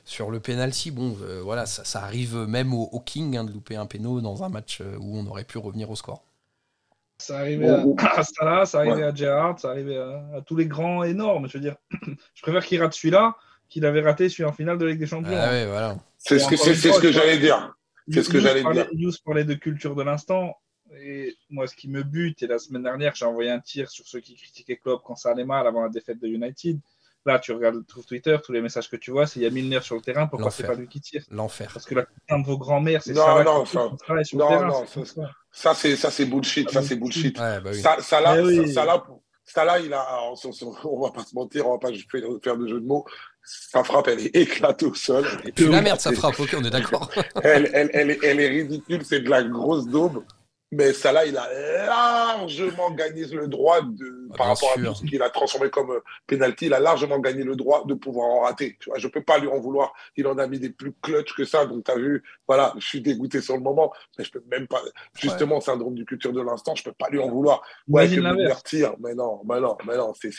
sur 0.04 0.30
le 0.30 0.40
penalty, 0.40 0.90
bon 0.90 1.16
voilà, 1.44 1.66
ça, 1.66 2.02
arrive 2.02 2.36
même 2.48 2.74
au, 2.74 3.00
King 3.00 3.36
hein, 3.36 3.44
de 3.44 3.52
louper 3.52 3.76
un 3.76 3.86
péno 3.86 4.20
dans 4.20 4.42
un 4.42 4.48
match 4.48 4.82
où 4.98 5.16
on 5.16 5.26
aurait 5.26 5.44
pu 5.44 5.58
revenir 5.58 5.90
au 5.90 5.96
score. 5.96 6.24
Ça 7.18 7.38
arrivait 7.38 7.68
à, 7.68 7.84
Salah, 8.22 8.64
ça 8.64 8.78
arrivait 8.78 9.02
à 9.02 9.14
Gerrard, 9.14 9.60
ça 9.60 9.70
arrivait 9.70 9.98
à, 9.98 10.40
tous 10.46 10.56
les 10.56 10.66
grands 10.66 11.04
énormes. 11.04 11.48
Je 11.48 11.58
veux 11.58 11.62
dire, 11.62 11.76
je 12.34 12.42
préfère 12.42 12.64
qu'il 12.64 12.80
rate 12.80 12.94
celui-là 12.94 13.36
qu'il 13.68 13.84
avait 13.84 14.00
raté 14.00 14.28
celui 14.28 14.44
en 14.44 14.52
finale 14.52 14.78
de 14.78 14.86
Ligue 14.86 14.98
des 14.98 15.06
Champions. 15.06 15.36
Ah 15.36 15.66
voilà. 15.66 15.96
C'est 16.16 16.38
ce 16.38 16.48
que, 16.48 16.56
c'est, 16.56 16.74
ce 16.74 17.00
que 17.00 17.12
j'allais 17.12 17.38
dire. 17.38 17.74
C'est 18.10 18.22
ce 18.22 18.30
que 18.30 18.40
j'allais 18.40 18.62
dire. 18.62 18.88
News 18.94 19.12
parlait 19.24 19.44
de 19.44 19.54
culture 19.54 19.94
de 19.94 20.02
l'instant. 20.02 20.54
Et 21.02 21.36
moi, 21.50 21.66
ce 21.66 21.76
qui 21.76 21.88
me 21.88 22.02
bute, 22.02 22.42
et 22.42 22.46
la 22.46 22.58
semaine 22.58 22.82
dernière, 22.82 23.14
j'ai 23.14 23.26
envoyé 23.26 23.50
un 23.50 23.60
tir 23.60 23.90
sur 23.90 24.06
ceux 24.06 24.20
qui 24.20 24.36
critiquaient 24.36 24.78
Klopp 24.78 25.02
quand 25.04 25.16
ça 25.16 25.30
allait 25.30 25.44
mal 25.44 25.66
avant 25.66 25.82
la 25.82 25.90
défaite 25.90 26.18
de 26.18 26.26
United. 26.26 26.80
Là, 27.26 27.38
tu 27.38 27.52
regardes 27.52 27.86
trouves 27.86 28.06
Twitter, 28.06 28.38
tous 28.42 28.52
les 28.52 28.62
messages 28.62 28.88
que 28.88 28.96
tu 28.96 29.10
vois, 29.10 29.26
c'est 29.26 29.38
il 29.38 29.42
y 29.42 29.46
a 29.46 29.50
Milner 29.50 29.80
sur 29.82 29.96
le 29.96 30.00
terrain, 30.00 30.26
pourquoi 30.26 30.50
c'est 30.50 30.66
pas 30.66 30.74
lui 30.74 30.88
qui 30.88 31.00
tire? 31.00 31.22
L'enfer. 31.30 31.70
Parce 31.74 31.84
que 31.84 31.94
la 31.94 32.04
putain 32.04 32.38
de 32.38 32.46
vos 32.46 32.56
grands-mères, 32.56 33.02
c'est 33.02 33.12
ça. 33.12 33.44
Non, 33.44 33.66
ça, 33.66 33.90
non, 34.32 34.66
non, 34.66 34.86
ça, 35.52 35.74
c'est 35.74 35.96
ça, 35.96 36.10
c'est 36.10 36.24
bullshit. 36.24 36.70
Ça, 36.70 36.80
c'est 36.80 36.96
bullshit. 36.96 37.38
Ouais, 37.38 37.60
bah 37.60 37.70
oui. 37.72 37.82
ça, 37.82 37.98
ça, 38.00 38.22
là, 38.22 38.42
oui. 38.42 38.72
ça, 38.72 38.86
là, 38.86 39.04
ça, 39.04 39.12
là, 39.56 39.78
il 39.78 39.92
a, 39.92 40.06
on 40.84 41.00
va 41.00 41.10
pas 41.10 41.24
se 41.24 41.34
mentir, 41.34 41.66
on 41.66 41.72
va 41.72 41.78
pas 41.78 41.88
faire 42.42 42.56
de 42.56 42.66
jeu 42.66 42.80
de 42.80 42.86
mots 42.86 43.04
sa 43.48 43.82
frappe, 43.84 44.08
elle 44.08 44.20
est 44.20 44.30
éclatée 44.36 44.86
au 44.86 44.94
sol. 44.94 45.26
C'est 45.56 45.66
la 45.66 45.82
merde, 45.82 46.00
sa 46.00 46.12
frappe, 46.12 46.38
ok, 46.38 46.56
on 46.58 46.64
est 46.64 46.70
d'accord. 46.70 47.10
elle, 47.42 47.70
elle, 47.72 47.90
elle, 47.92 48.18
elle, 48.22 48.40
est 48.40 48.48
ridicule, 48.48 49.04
c'est 49.04 49.20
de 49.20 49.30
la 49.30 49.42
grosse 49.42 49.86
daube. 49.86 50.24
Mais 50.70 50.92
Salah, 50.92 51.24
il 51.24 51.36
a 51.36 51.48
largement 51.86 52.90
gagné 52.90 53.24
le 53.26 53.48
droit 53.48 53.80
de, 53.80 54.27
ah, 54.30 54.36
par 54.36 54.46
rapport 54.48 54.72
à 54.72 54.80
tout 54.80 54.94
ce 54.94 55.04
qu'il 55.04 55.22
a 55.22 55.30
transformé 55.30 55.70
comme 55.70 55.90
euh, 55.90 56.00
penalty, 56.26 56.66
il 56.66 56.74
a 56.74 56.80
largement 56.80 57.18
gagné 57.18 57.42
le 57.42 57.56
droit 57.56 57.84
de 57.86 57.94
pouvoir 57.94 58.28
en 58.28 58.40
rater. 58.40 58.76
Tu 58.80 58.90
vois, 58.90 58.98
je 58.98 59.08
peux 59.08 59.22
pas 59.22 59.38
lui 59.38 59.48
en 59.48 59.58
vouloir. 59.58 59.92
Il 60.16 60.26
en 60.26 60.38
a 60.38 60.46
mis 60.46 60.58
des 60.58 60.70
plus 60.70 60.92
clutch 61.02 61.34
que 61.34 61.44
ça. 61.44 61.66
Donc, 61.66 61.84
tu 61.84 61.90
as 61.90 61.96
vu, 61.96 62.22
voilà, 62.46 62.74
je 62.78 62.86
suis 62.86 63.00
dégoûté 63.00 63.40
sur 63.40 63.56
le 63.56 63.62
moment, 63.62 63.92
mais 64.18 64.24
je 64.24 64.30
peux 64.30 64.42
même 64.50 64.66
pas, 64.66 64.82
justement, 65.14 65.60
syndrome 65.60 65.94
du 65.94 66.04
culture 66.04 66.32
de 66.32 66.42
l'instant, 66.42 66.74
je 66.74 66.84
peux 66.84 66.92
pas 66.92 67.08
lui 67.10 67.18
en 67.18 67.28
vouloir. 67.28 67.62
Ouais, 67.88 68.08
que 68.08 68.20
Miller 68.20 68.62
tire. 68.62 68.94
Mais 69.00 69.14
non, 69.14 69.40
mais 69.48 69.60
non, 69.60 69.76
mais 69.86 69.96
non. 69.96 70.12
C'est... 70.14 70.32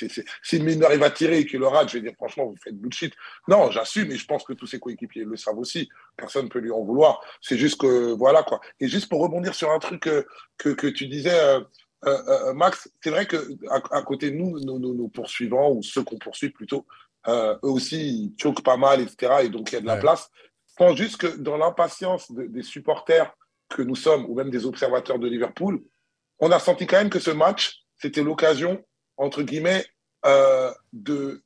Si 0.43 0.61
Miller, 0.61 0.91
il 0.93 0.99
va 0.99 1.09
tirer 1.09 1.39
et 1.39 1.45
qu'il 1.45 1.59
le 1.59 1.67
rate, 1.67 1.89
je 1.89 1.97
vais 1.97 2.01
dire, 2.01 2.13
franchement, 2.15 2.45
vous 2.45 2.57
faites 2.63 2.75
bullshit. 2.75 3.13
Non, 3.47 3.71
j'assume 3.71 4.11
et 4.11 4.15
je 4.15 4.25
pense 4.25 4.43
que 4.43 4.53
tous 4.53 4.67
ses 4.67 4.79
coéquipiers 4.79 5.25
le 5.25 5.35
savent 5.35 5.59
aussi. 5.59 5.89
Personne 6.15 6.45
ne 6.45 6.49
peut 6.49 6.59
lui 6.59 6.71
en 6.71 6.83
vouloir. 6.83 7.21
C'est 7.41 7.57
juste 7.57 7.79
que, 7.79 8.13
voilà, 8.13 8.43
quoi. 8.43 8.59
Et 8.79 8.87
juste 8.87 9.09
pour 9.09 9.21
rebondir 9.21 9.55
sur 9.55 9.71
un 9.71 9.79
truc, 9.79 10.07
euh, 10.07 10.23
que, 10.57 10.87
tu 10.87 11.07
disais, 11.07 11.39
euh, 11.39 11.61
euh, 12.05 12.17
euh, 12.27 12.53
Max, 12.53 12.89
c'est 13.03 13.09
vrai 13.09 13.25
que 13.25 13.37
à, 13.69 14.01
côté 14.01 14.31
de 14.31 14.35
nous, 14.35 14.59
nos, 14.59 15.07
poursuivants, 15.07 15.71
ou 15.71 15.83
ceux 15.83 16.03
qu'on 16.03 16.17
poursuit 16.17 16.49
plutôt, 16.49 16.85
eux 17.27 17.57
aussi, 17.63 18.07
ils 18.07 18.33
choquent 18.41 18.63
pas 18.63 18.77
mal, 18.77 19.01
etc. 19.01 19.33
Et 19.43 19.49
donc, 19.49 19.71
il 19.71 19.75
y 19.75 19.77
a 19.77 19.81
de 19.81 19.85
la 19.85 19.97
place. 19.97 20.29
Je 20.69 20.75
pense 20.77 20.97
juste 20.97 21.17
que 21.17 21.27
dans 21.27 21.57
l'impatience 21.57 22.31
des 22.31 22.63
supporters 22.63 23.31
que 23.67 23.81
nous 23.81 23.95
sommes, 23.95 24.25
ou 24.27 24.35
même 24.35 24.49
des 24.49 24.65
observateurs 24.65 25.19
de 25.19 25.27
Liverpool, 25.27 25.83
on 26.39 26.51
a 26.51 26.59
senti 26.59 26.87
quand 26.87 26.97
même 26.97 27.09
que 27.09 27.19
ce 27.19 27.31
match, 27.31 27.83
c'était 27.97 28.23
l'occasion, 28.23 28.83
entre 29.17 29.43
guillemets, 29.43 29.85
de 30.93 31.43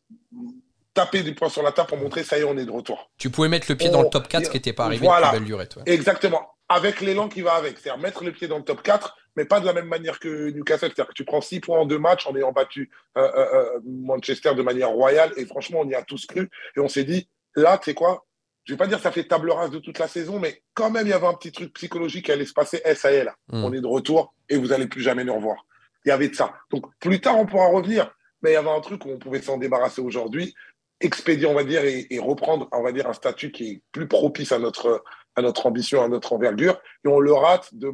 taper 0.94 1.24
du 1.24 1.34
poing 1.34 1.50
sur 1.50 1.64
la 1.64 1.72
table 1.72 1.90
pour 1.90 1.98
montrer 1.98 2.24
ça 2.24 2.38
y 2.38 2.42
est, 2.42 2.44
on 2.44 2.58
est 2.58 2.66
de 2.66 2.72
retour. 2.72 3.12
Tu 3.18 3.32
pouvais 3.32 3.50
mettre 3.50 3.66
le 3.70 3.76
pied 3.76 3.90
dans 3.90 4.04
le 4.04 4.10
top 4.10 4.28
4, 4.28 4.46
ce 4.46 4.50
qui 4.52 4.58
n'était 4.58 4.74
pas 4.74 4.86
arrivé 4.86 5.06
voilà, 5.06 5.32
belle 5.32 5.46
durée. 5.46 5.68
Exactement 5.88 6.54
avec 6.70 7.02
l'élan 7.02 7.30
qui 7.30 7.42
va 7.42 7.54
avec. 7.54 7.80
C'est-à-dire 7.80 8.02
mettre 8.02 8.24
le 8.24 8.32
pied 8.32 8.48
dans 8.48 8.58
le 8.58 8.64
top 8.64 8.82
4, 8.82 9.18
mais 9.36 9.46
pas 9.46 9.60
de 9.60 9.66
la 9.66 9.74
même 9.74 9.88
manière 9.88 10.20
que 10.20 10.50
Newcastle. 10.52 10.88
C'est-à-dire 10.88 11.08
que 11.08 11.14
tu 11.14 11.26
prends 11.26 11.42
6 11.42 11.60
points 11.60 11.80
en 11.80 11.86
deux 11.86 12.00
matchs 12.00 12.28
en 12.28 12.36
ayant 12.36 12.52
battu 12.52 12.92
euh, 13.18 13.22
euh, 13.22 13.54
euh, 13.54 13.80
Manchester 13.86 14.54
de 14.56 14.62
manière 14.62 14.90
royale. 14.90 15.32
Et 15.38 15.46
franchement, 15.46 15.80
on 15.82 15.90
y 15.90 15.96
a 15.96 16.04
tous 16.04 16.26
cru. 16.26 16.50
Et 16.76 16.80
on 16.80 16.88
s'est 16.88 17.04
dit, 17.04 17.30
là, 17.56 17.78
tu 17.78 17.86
sais 17.86 17.94
quoi? 17.94 18.26
Je 18.66 18.74
vais 18.74 18.78
pas 18.78 18.88
dire 18.88 18.98
que 18.98 19.04
ça 19.04 19.12
fait 19.12 19.26
table 19.26 19.52
rase 19.52 19.72
de 19.72 19.80
toute 19.80 20.00
la 20.00 20.08
saison, 20.08 20.40
mais 20.40 20.64
quand 20.74 20.90
même, 20.90 21.06
il 21.06 21.10
y 21.10 21.14
avait 21.14 21.28
un 21.28 21.34
petit 21.34 21.52
truc 21.52 21.74
psychologique 21.74 22.26
qui 22.26 22.32
allait 22.32 22.46
se 22.46 22.54
passer. 22.54 22.82
Eh, 22.86 22.96
ça 22.96 23.12
y 23.12 23.16
est, 23.16 23.26
là, 23.26 23.36
on 23.50 23.74
est 23.74 23.82
de 23.82 23.88
retour 23.88 24.34
et 24.48 24.56
vous 24.58 24.72
allez 24.72 24.88
plus 24.88 25.02
jamais 25.02 25.26
nous 25.26 25.36
revoir. 25.36 25.66
Il 26.06 26.10
y 26.10 26.12
avait 26.12 26.30
de 26.30 26.36
ça. 26.36 26.54
Donc, 26.72 26.86
plus 27.00 27.20
tard, 27.20 27.38
on 27.38 27.46
pourra 27.46 27.68
revenir. 27.68 28.16
Mais 28.42 28.52
il 28.52 28.54
y 28.54 28.58
avait 28.58 28.70
un 28.70 28.80
truc 28.80 29.06
où 29.06 29.10
on 29.10 29.18
pouvait 29.18 29.42
s'en 29.42 29.58
débarrasser 29.58 30.02
aujourd'hui, 30.02 30.54
expédier, 31.02 31.48
on 31.48 31.54
va 31.54 31.64
dire, 31.64 31.84
et, 31.84 32.08
et, 32.10 32.20
reprendre, 32.20 32.68
on 32.72 32.82
va 32.82 32.92
dire, 32.92 33.10
un 33.10 33.14
statut 33.14 33.52
qui 33.52 33.70
est 33.70 33.82
plus 33.92 34.08
propice 34.08 34.52
à 34.52 34.60
notre, 34.60 35.04
à 35.36 35.42
notre 35.42 35.66
ambition, 35.66 36.02
à 36.02 36.08
notre 36.08 36.34
envergure, 36.34 36.80
et 37.06 37.08
on 37.08 37.20
le 37.20 37.34
rate 37.34 37.74
de... 37.74 37.92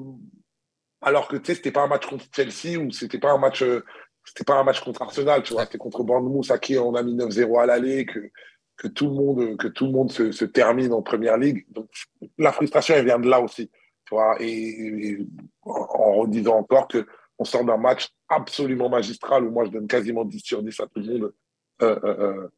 alors 1.02 1.28
que 1.28 1.38
tu 1.38 1.46
sais, 1.46 1.56
c'était 1.56 1.72
pas 1.72 1.84
un 1.84 1.88
match 1.88 2.06
contre 2.06 2.26
Chelsea 2.34 2.78
ou 2.78 2.92
c'était 2.92 3.20
pas 3.20 3.32
un 3.32 3.38
match, 3.38 3.62
euh, 3.62 3.84
c'était 4.26 4.44
pas 4.44 4.56
un 4.56 4.64
match 4.64 4.82
contre 4.82 5.02
Arsenal, 5.02 5.44
tu 5.44 5.54
vois, 5.54 5.66
c'était 5.66 5.78
contre 5.78 6.04
Bournemouth 6.04 6.50
à 6.52 6.58
qui 6.58 6.78
on 6.78 6.96
a 6.96 7.04
mis 7.04 7.16
9-0 7.16 7.62
à 7.62 7.66
l'aller, 7.66 8.06
que, 8.06 8.88
tout 8.88 9.08
le 9.08 9.92
monde, 9.92 10.12
se, 10.12 10.46
termine 10.46 10.94
en 10.94 11.02
première 11.02 11.38
ligue. 11.38 11.66
Donc, 11.70 11.90
la 12.38 12.52
frustration, 12.52 12.96
elle 12.96 13.06
vient 13.06 13.20
de 13.20 13.30
là 13.30 13.42
aussi, 13.42 13.70
tu 14.06 14.16
vois, 14.16 14.38
et, 14.40 15.18
en, 15.64 16.14
redisant 16.14 16.58
encore 16.58 16.88
que 16.88 17.06
on 17.38 17.46
sort 17.46 17.64
d'un 17.64 17.78
match 17.78 18.10
absolument 18.28 18.90
magistral 18.90 19.46
où 19.46 19.52
moi 19.52 19.64
je 19.64 19.72
donne 19.72 19.88
quasiment 19.88 20.26
10 20.26 20.40
sur 20.40 20.62
10 20.62 20.80
à 20.82 20.88
tout 20.88 21.00
le 21.00 21.20
monde. 21.20 21.34
Euh, 21.82 22.50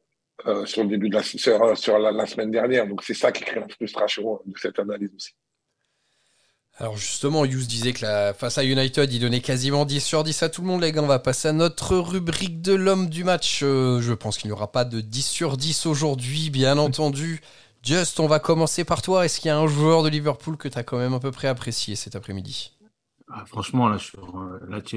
euh, 0.48 0.66
sur 0.66 0.84
le 0.84 0.90
début 0.90 1.10
de 1.10 1.16
la, 1.16 1.22
sur 1.22 2.00
la, 2.00 2.26
semaine 2.26 2.50
dernière. 2.50 2.88
Donc 2.88 3.04
c'est 3.04 3.14
ça 3.14 3.32
qui 3.32 3.44
crée 3.44 3.60
la 3.60 3.68
frustration 3.68 4.42
de 4.44 4.58
cette 4.58 4.80
analyse 4.80 5.14
aussi. 5.16 5.36
Alors 6.78 6.98
justement, 6.98 7.46
Hughes 7.46 7.68
disait 7.68 7.94
que 7.94 8.04
la, 8.04 8.34
face 8.34 8.58
à 8.58 8.64
United, 8.64 9.12
il 9.12 9.20
donnait 9.20 9.42
quasiment 9.42 9.86
10 9.86 10.00
sur 10.00 10.24
10 10.24 10.44
à 10.44 10.50
tout 10.50 10.62
le 10.62 10.68
monde, 10.68 10.82
les 10.82 10.92
gars. 10.92 11.04
On 11.04 11.08
va 11.08 11.20
passer 11.20 11.50
à 11.50 11.54
notre 11.54 11.98
rubrique 11.98 12.62
de 12.62 12.74
l'homme 12.74 13.10
du 13.10 13.24
match. 13.24 13.62
Euh, 13.64 14.02
je 14.02 14.14
pense 14.14 14.38
qu'il 14.38 14.50
n'y 14.50 14.54
aura 14.54 14.72
pas 14.72 14.86
de 14.86 15.02
10 15.02 15.22
sur 15.22 15.58
10 15.58 15.86
aujourd'hui, 15.86 16.50
bien 16.50 16.78
entendu. 16.78 17.42
Just, 17.84 18.20
on 18.20 18.28
va 18.28 18.40
commencer 18.40 18.84
par 18.84 19.02
toi. 19.02 19.26
Est-ce 19.26 19.40
qu'il 19.40 19.50
y 19.50 19.52
a 19.52 19.58
un 19.58 19.68
joueur 19.68 20.04
de 20.04 20.10
Liverpool 20.10 20.58
que 20.58 20.68
tu 20.68 20.78
as 20.78 20.84
quand 20.84 20.98
même 20.98 21.14
à 21.14 21.20
peu 21.20 21.32
près 21.32 21.48
apprécié 21.48 21.96
cet 21.96 22.16
après-midi? 22.16 22.78
Ah, 23.28 23.44
Franchement, 23.46 23.88
là 23.88 23.98
je, 23.98 24.06
suis, 24.06 24.18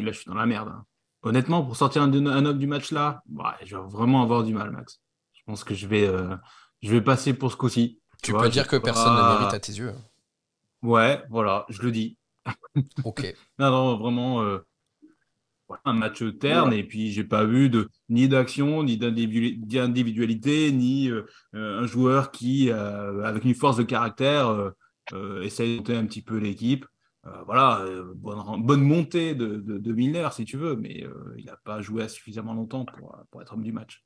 là, 0.02 0.12
je 0.12 0.18
suis 0.18 0.26
dans 0.26 0.34
la 0.34 0.46
merde. 0.46 0.68
Hein. 0.68 0.84
Honnêtement, 1.22 1.62
pour 1.64 1.76
sortir 1.76 2.02
un, 2.02 2.12
un 2.12 2.44
homme 2.44 2.58
du 2.58 2.66
match 2.66 2.92
là, 2.92 3.22
bah, 3.26 3.56
je 3.64 3.76
vais 3.76 3.82
vraiment 3.86 4.22
avoir 4.22 4.44
du 4.44 4.52
mal, 4.52 4.70
Max. 4.70 5.00
Je 5.32 5.42
pense 5.46 5.64
que 5.64 5.74
je 5.74 5.86
vais, 5.86 6.06
euh, 6.06 6.36
je 6.82 6.90
vais 6.90 7.00
passer 7.00 7.32
pour 7.34 7.50
ce 7.50 7.56
coup-ci. 7.56 8.00
Tu, 8.22 8.32
peux 8.32 8.48
dire 8.48 8.66
que 8.66 8.76
personne 8.76 9.14
ne 9.14 9.38
mérite 9.38 9.54
à 9.54 9.60
tes 9.60 9.72
yeux. 9.72 9.92
Ouais, 10.84 11.22
voilà, 11.30 11.64
je 11.70 11.80
le 11.80 11.90
dis. 11.90 12.18
Ok. 13.04 13.34
non, 13.58 13.70
non, 13.70 13.96
vraiment, 13.96 14.42
euh, 14.42 14.58
un 15.86 15.94
match 15.94 16.22
terne, 16.38 16.74
et 16.74 16.84
puis 16.84 17.10
j'ai 17.10 17.24
pas 17.24 17.44
vu 17.44 17.70
de, 17.70 17.88
ni 18.10 18.28
d'action, 18.28 18.82
ni 18.82 18.98
d'individualité, 18.98 20.70
ni 20.72 21.08
euh, 21.08 21.24
un 21.54 21.86
joueur 21.86 22.30
qui, 22.30 22.70
avec 22.70 23.44
une 23.44 23.54
force 23.54 23.78
de 23.78 23.82
caractère, 23.82 24.72
essaye 25.42 25.72
de 25.72 25.76
monter 25.78 25.96
un 25.96 26.04
petit 26.04 26.22
peu 26.22 26.36
l'équipe. 26.36 26.84
voilà, 27.46 27.82
bonne, 28.14 28.62
bonne, 28.62 28.82
montée 28.82 29.34
de, 29.34 29.56
de, 29.56 29.92
Milner, 29.92 30.28
si 30.32 30.44
tu 30.44 30.58
veux, 30.58 30.76
mais 30.76 31.06
il 31.38 31.46
n'a 31.46 31.56
pas 31.64 31.80
joué 31.80 32.06
suffisamment 32.08 32.52
longtemps 32.52 32.84
pour, 32.84 33.16
pour 33.30 33.40
être 33.40 33.54
homme 33.54 33.64
du 33.64 33.72
match. 33.72 34.04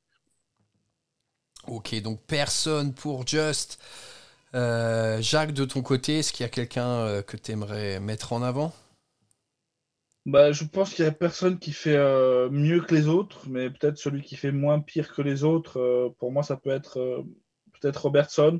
Ok, 1.67 2.01
donc 2.01 2.21
personne 2.25 2.93
pour 2.93 3.27
Just. 3.27 3.79
Euh, 4.55 5.21
Jacques, 5.21 5.53
de 5.53 5.65
ton 5.65 5.81
côté, 5.81 6.19
est-ce 6.19 6.33
qu'il 6.33 6.43
y 6.43 6.47
a 6.47 6.49
quelqu'un 6.49 6.87
euh, 6.87 7.21
que 7.21 7.37
tu 7.37 7.51
aimerais 7.51 7.99
mettre 7.99 8.33
en 8.33 8.41
avant? 8.41 8.73
Bah, 10.25 10.51
Je 10.51 10.63
pense 10.63 10.93
qu'il 10.93 11.05
n'y 11.05 11.09
a 11.09 11.13
personne 11.13 11.59
qui 11.59 11.71
fait 11.71 11.95
euh, 11.95 12.49
mieux 12.49 12.81
que 12.81 12.93
les 12.93 13.07
autres, 13.07 13.47
mais 13.47 13.69
peut-être 13.69 13.97
celui 13.97 14.21
qui 14.21 14.35
fait 14.35 14.51
moins 14.51 14.79
pire 14.79 15.13
que 15.13 15.21
les 15.21 15.43
autres. 15.43 16.13
pour 16.19 16.31
moi, 16.31 16.43
ça 16.43 16.57
peut 16.57 16.71
être 16.71 17.23
peut-être 17.79 18.03
Robertson, 18.03 18.59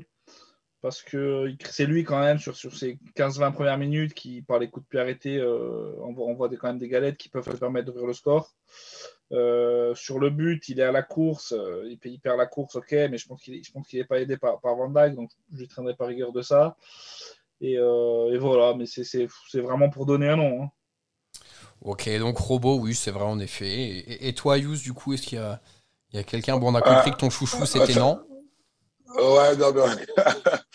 parce 0.80 1.02
que 1.02 1.52
c'est 1.68 1.86
lui 1.86 2.04
quand 2.04 2.20
même 2.20 2.38
sur, 2.38 2.56
sur 2.56 2.74
ses 2.74 2.98
15-20 3.16 3.52
premières 3.52 3.78
minutes 3.78 4.14
qui, 4.14 4.42
par 4.42 4.58
les 4.58 4.70
coups 4.70 4.86
de 4.86 4.88
pied 4.88 5.00
arrêtés, 5.00 5.42
on 5.42 6.12
voit, 6.12 6.26
on 6.26 6.34
voit 6.34 6.48
des, 6.48 6.56
quand 6.56 6.68
même 6.68 6.78
des 6.78 6.88
galettes 6.88 7.18
qui 7.18 7.28
peuvent 7.28 7.58
permettre 7.58 7.86
d'ouvrir 7.86 8.06
le 8.06 8.14
score. 8.14 8.54
Euh, 9.32 9.94
sur 9.94 10.18
le 10.18 10.30
but, 10.30 10.68
il 10.68 10.80
est 10.80 10.84
à 10.84 10.90
la 10.90 11.02
course, 11.02 11.52
euh, 11.52 11.88
il, 12.04 12.18
perd 12.18 12.36
la 12.36 12.46
course, 12.46 12.74
ok, 12.74 12.90
mais 12.90 13.16
je 13.16 13.28
pense 13.28 13.40
qu'il 13.42 13.62
n'est 13.94 14.04
pas 14.04 14.20
aidé 14.20 14.36
par, 14.36 14.60
par 14.60 14.74
Van 14.74 14.88
Dijk, 14.88 15.14
donc 15.14 15.30
je 15.52 15.58
lui 15.58 15.68
traînerai 15.68 15.94
par 15.94 16.08
rigueur 16.08 16.32
de 16.32 16.42
ça. 16.42 16.76
Et, 17.60 17.78
euh, 17.78 18.36
voilà, 18.40 18.74
mais 18.74 18.86
c'est 18.86 19.28
vraiment 19.60 19.88
pour 19.88 20.06
donner 20.06 20.28
un 20.28 20.36
nom. 20.36 20.64
Hein. 20.64 20.70
Ok, 21.82 22.10
donc 22.18 22.38
Robot, 22.38 22.80
oui, 22.80 22.94
c'est 22.94 23.12
vrai 23.12 23.24
en 23.24 23.38
effet. 23.38 24.26
Et, 24.26 24.34
toi, 24.34 24.58
Yous, 24.58 24.78
du 24.78 24.92
coup, 24.92 25.14
est-ce 25.14 25.22
qu'il 25.22 25.38
y 25.38 25.40
a, 25.40 25.60
a 26.14 26.22
quelqu'un? 26.24 26.58
Bon, 26.58 26.72
on 26.72 26.74
a 26.74 26.82
compris 26.82 27.12
que 27.12 27.16
ton 27.16 27.30
chouchou, 27.30 27.64
c'était 27.66 27.94
non. 27.94 28.20
Ouais, 29.16 29.56
non, 29.56 29.72
mais. 29.74 30.06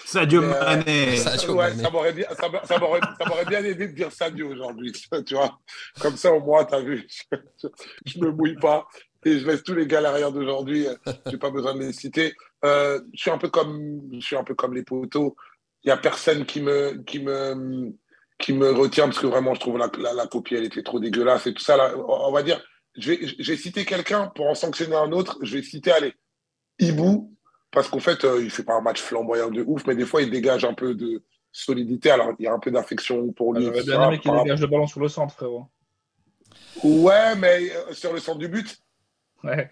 Sadio 0.06 0.42
Mané. 0.42 1.12
Ouais, 1.12 1.18
ça 1.18 1.90
m'aurait 1.92 2.14
bien, 2.14 2.28
ça 2.38 3.46
bien 3.48 3.64
aidé 3.64 3.88
de 3.88 3.94
dire 3.94 4.12
Sadio 4.12 4.50
aujourd'hui, 4.50 4.92
tu 5.26 5.36
vois. 5.36 5.58
Comme 6.02 6.18
ça, 6.18 6.34
au 6.34 6.42
moins, 6.42 6.66
t'as 6.66 6.82
vu, 6.82 7.08
je, 8.06 8.20
me 8.20 8.32
mouille 8.32 8.56
pas. 8.56 8.88
et 9.26 9.40
je 9.40 9.48
laisse 9.48 9.64
tous 9.64 9.74
les 9.74 9.88
galériens 9.88 10.32
d'aujourd'hui. 10.32 10.88
J'ai 11.28 11.38
pas 11.38 11.50
besoin 11.50 11.76
de 11.76 11.80
les 11.80 11.94
citer. 11.94 12.34
Euh, 12.66 13.00
je 13.14 13.22
suis 13.22 13.32
un 13.32 13.38
peu 13.38 13.50
comme, 13.50 14.02
je 14.14 14.26
suis 14.26 14.36
un 14.36 14.44
peu 14.44 14.56
comme 14.56 14.74
les 14.74 14.84
poteaux. 14.84 15.36
Il 15.84 15.90
y 15.90 15.92
a 15.92 15.98
personne 15.98 16.46
qui 16.46 16.62
me, 16.62 17.04
qui 17.04 17.20
me, 17.20 17.94
qui 18.40 18.54
me 18.54 18.72
retient 18.72 19.06
parce 19.06 19.20
que 19.20 19.28
vraiment, 19.28 19.54
je 19.54 19.60
trouve 19.62 19.78
la, 19.78 19.90
la, 20.00 20.14
la 20.14 20.28
copie, 20.28 20.56
elle 20.56 20.66
était 20.66 20.84
trop 20.84 21.00
dégueulasse 21.00 21.48
et 21.48 21.54
tout 21.54 21.64
ça. 21.64 21.78
Là, 21.78 21.94
on 21.96 22.32
va 22.32 22.44
dire, 22.44 22.62
je 22.98 23.12
vais, 23.12 23.28
je 23.40 23.52
vais 23.52 23.58
citer 23.58 23.86
quelqu'un 23.86 24.28
pour 24.36 24.48
en 24.48 24.56
sanctionner 24.56 24.96
un 24.96 25.12
autre. 25.12 25.38
Je 25.42 25.56
vais 25.56 25.64
citer, 25.64 25.92
allez, 25.92 26.14
Ibou, 26.80 27.35
parce 27.76 27.88
qu'en 27.90 28.00
fait, 28.00 28.24
euh, 28.24 28.42
il 28.42 28.50
fait 28.50 28.64
pas 28.64 28.74
un 28.74 28.82
match 28.82 29.02
flamboyant 29.02 29.52
de 29.52 29.64
ouf, 29.68 29.86
mais 29.86 29.96
des 29.96 30.06
fois, 30.06 30.22
il 30.24 30.32
dégage 30.32 30.66
un 30.66 30.74
peu 30.74 30.96
de 30.96 31.24
solidité. 31.52 32.10
Alors, 32.10 32.32
il 32.40 32.46
y 32.46 32.48
a 32.48 32.54
un 32.54 32.60
peu 32.60 32.72
d'affection 32.72 33.32
pour 33.34 33.54
lui. 33.54 33.66
J'aurais 33.66 33.84
bien 33.84 34.08
aimé 34.08 34.20
qu'il 34.20 34.32
dégage 34.32 34.62
le 34.62 34.68
ballon 34.68 34.88
sur 34.88 35.00
le 35.00 35.08
centre, 35.10 35.36
frérot. 35.36 35.68
Ouais, 36.84 37.36
mais 37.36 37.72
euh, 37.72 37.94
sur 37.94 38.14
le 38.14 38.20
centre 38.20 38.40
du 38.40 38.48
but. 38.48 38.78
Ouais. 39.44 39.70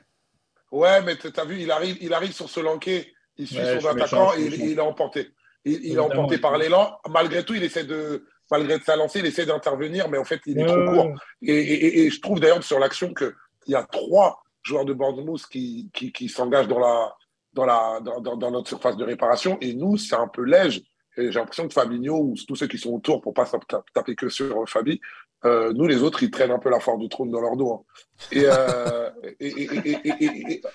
Ouais, 0.71 1.01
mais 1.03 1.15
tu 1.17 1.27
as 1.35 1.45
vu, 1.45 1.59
il 1.61 1.71
arrive, 1.71 1.97
il 2.01 2.13
arrive 2.13 2.31
sur 2.33 2.49
ce 2.49 2.59
lanqué, 2.59 3.13
il 3.37 3.47
suit 3.47 3.57
Ouais, 3.57 3.79
son 3.79 3.87
attaquant 3.87 4.33
et 4.35 4.41
il, 4.45 4.77
est 4.77 4.79
emporté. 4.79 5.29
Il, 5.65 5.79
il 5.85 5.95
est 5.95 5.99
emporté 5.99 6.37
par 6.37 6.57
l'élan. 6.57 6.97
Malgré 7.09 7.43
tout, 7.43 7.53
il 7.53 7.63
essaie 7.63 7.83
de, 7.83 8.25
malgré 8.49 8.79
sa 8.79 8.95
lancée, 8.95 9.19
il 9.19 9.25
essaie 9.25 9.45
d'intervenir, 9.45 10.09
mais 10.09 10.17
en 10.17 10.23
fait, 10.25 10.41
il 10.45 10.59
est 10.59 10.65
trop 10.65 10.83
court. 10.85 11.13
Et, 11.41 11.51
et- 11.53 11.85
et- 11.85 12.05
et 12.05 12.09
je 12.09 12.19
trouve 12.21 12.39
d'ailleurs 12.39 12.63
sur 12.63 12.79
l'action 12.79 13.13
qu'il 13.13 13.33
y 13.67 13.75
a 13.75 13.83
trois 13.83 14.41
joueurs 14.63 14.85
de 14.85 14.93
Bournemouth 14.93 15.45
qui, 15.47 15.89
qui, 15.93 16.11
qui 16.11 16.27
s'engagent 16.29 16.67
dans, 16.67 16.79
la, 16.79 17.13
dans, 17.53 18.51
notre 18.51 18.67
surface 18.67 18.97
de 18.97 19.03
réparation. 19.03 19.57
Et 19.61 19.73
nous, 19.73 19.97
c'est 19.97 20.15
un 20.15 20.27
peu 20.27 20.43
léger. 20.43 20.83
J'ai 21.15 21.29
l'impression 21.29 21.67
que 21.67 21.73
Fabinho 21.73 22.17
ou 22.19 22.35
tous 22.47 22.55
ceux 22.55 22.67
qui 22.67 22.79
sont 22.79 22.91
autour 22.91 23.21
pour 23.21 23.33
pas 23.35 23.45
tap- 23.45 23.67
tap- 23.67 23.85
taper 23.93 24.15
que 24.15 24.29
sur 24.29 24.63
euh, 24.63 24.65
Fabi, 24.65 24.99
euh, 25.45 25.71
nous 25.73 25.85
les 25.85 26.01
autres, 26.01 26.23
ils 26.23 26.31
traînent 26.31 26.51
un 26.51 26.57
peu 26.57 26.71
la 26.71 26.79
force 26.79 26.97
du 26.97 27.07
trône 27.07 27.29
dans 27.29 27.41
leur 27.41 27.55
dos. 27.55 27.85
Et, 28.31 28.47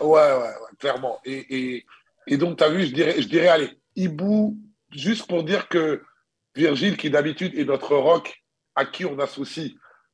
ouais, 0.00 0.54
clairement. 0.78 1.18
Et, 1.24 1.84
donc, 2.36 2.58
tu 2.58 2.64
as 2.64 2.68
vu, 2.68 2.84
je 2.84 2.92
dirais, 3.26 3.48
allez, 3.48 3.70
Ibou, 3.96 4.56
juste 4.92 5.26
pour 5.26 5.42
dire 5.42 5.68
que 5.68 6.02
Virgile, 6.54 6.96
qui 6.96 7.10
d'habitude 7.10 7.58
est 7.58 7.64
notre 7.64 7.96
rock, 7.96 8.42
à 8.76 8.84
qui 8.84 9.04
on 9.04 9.18
associe 9.18 9.72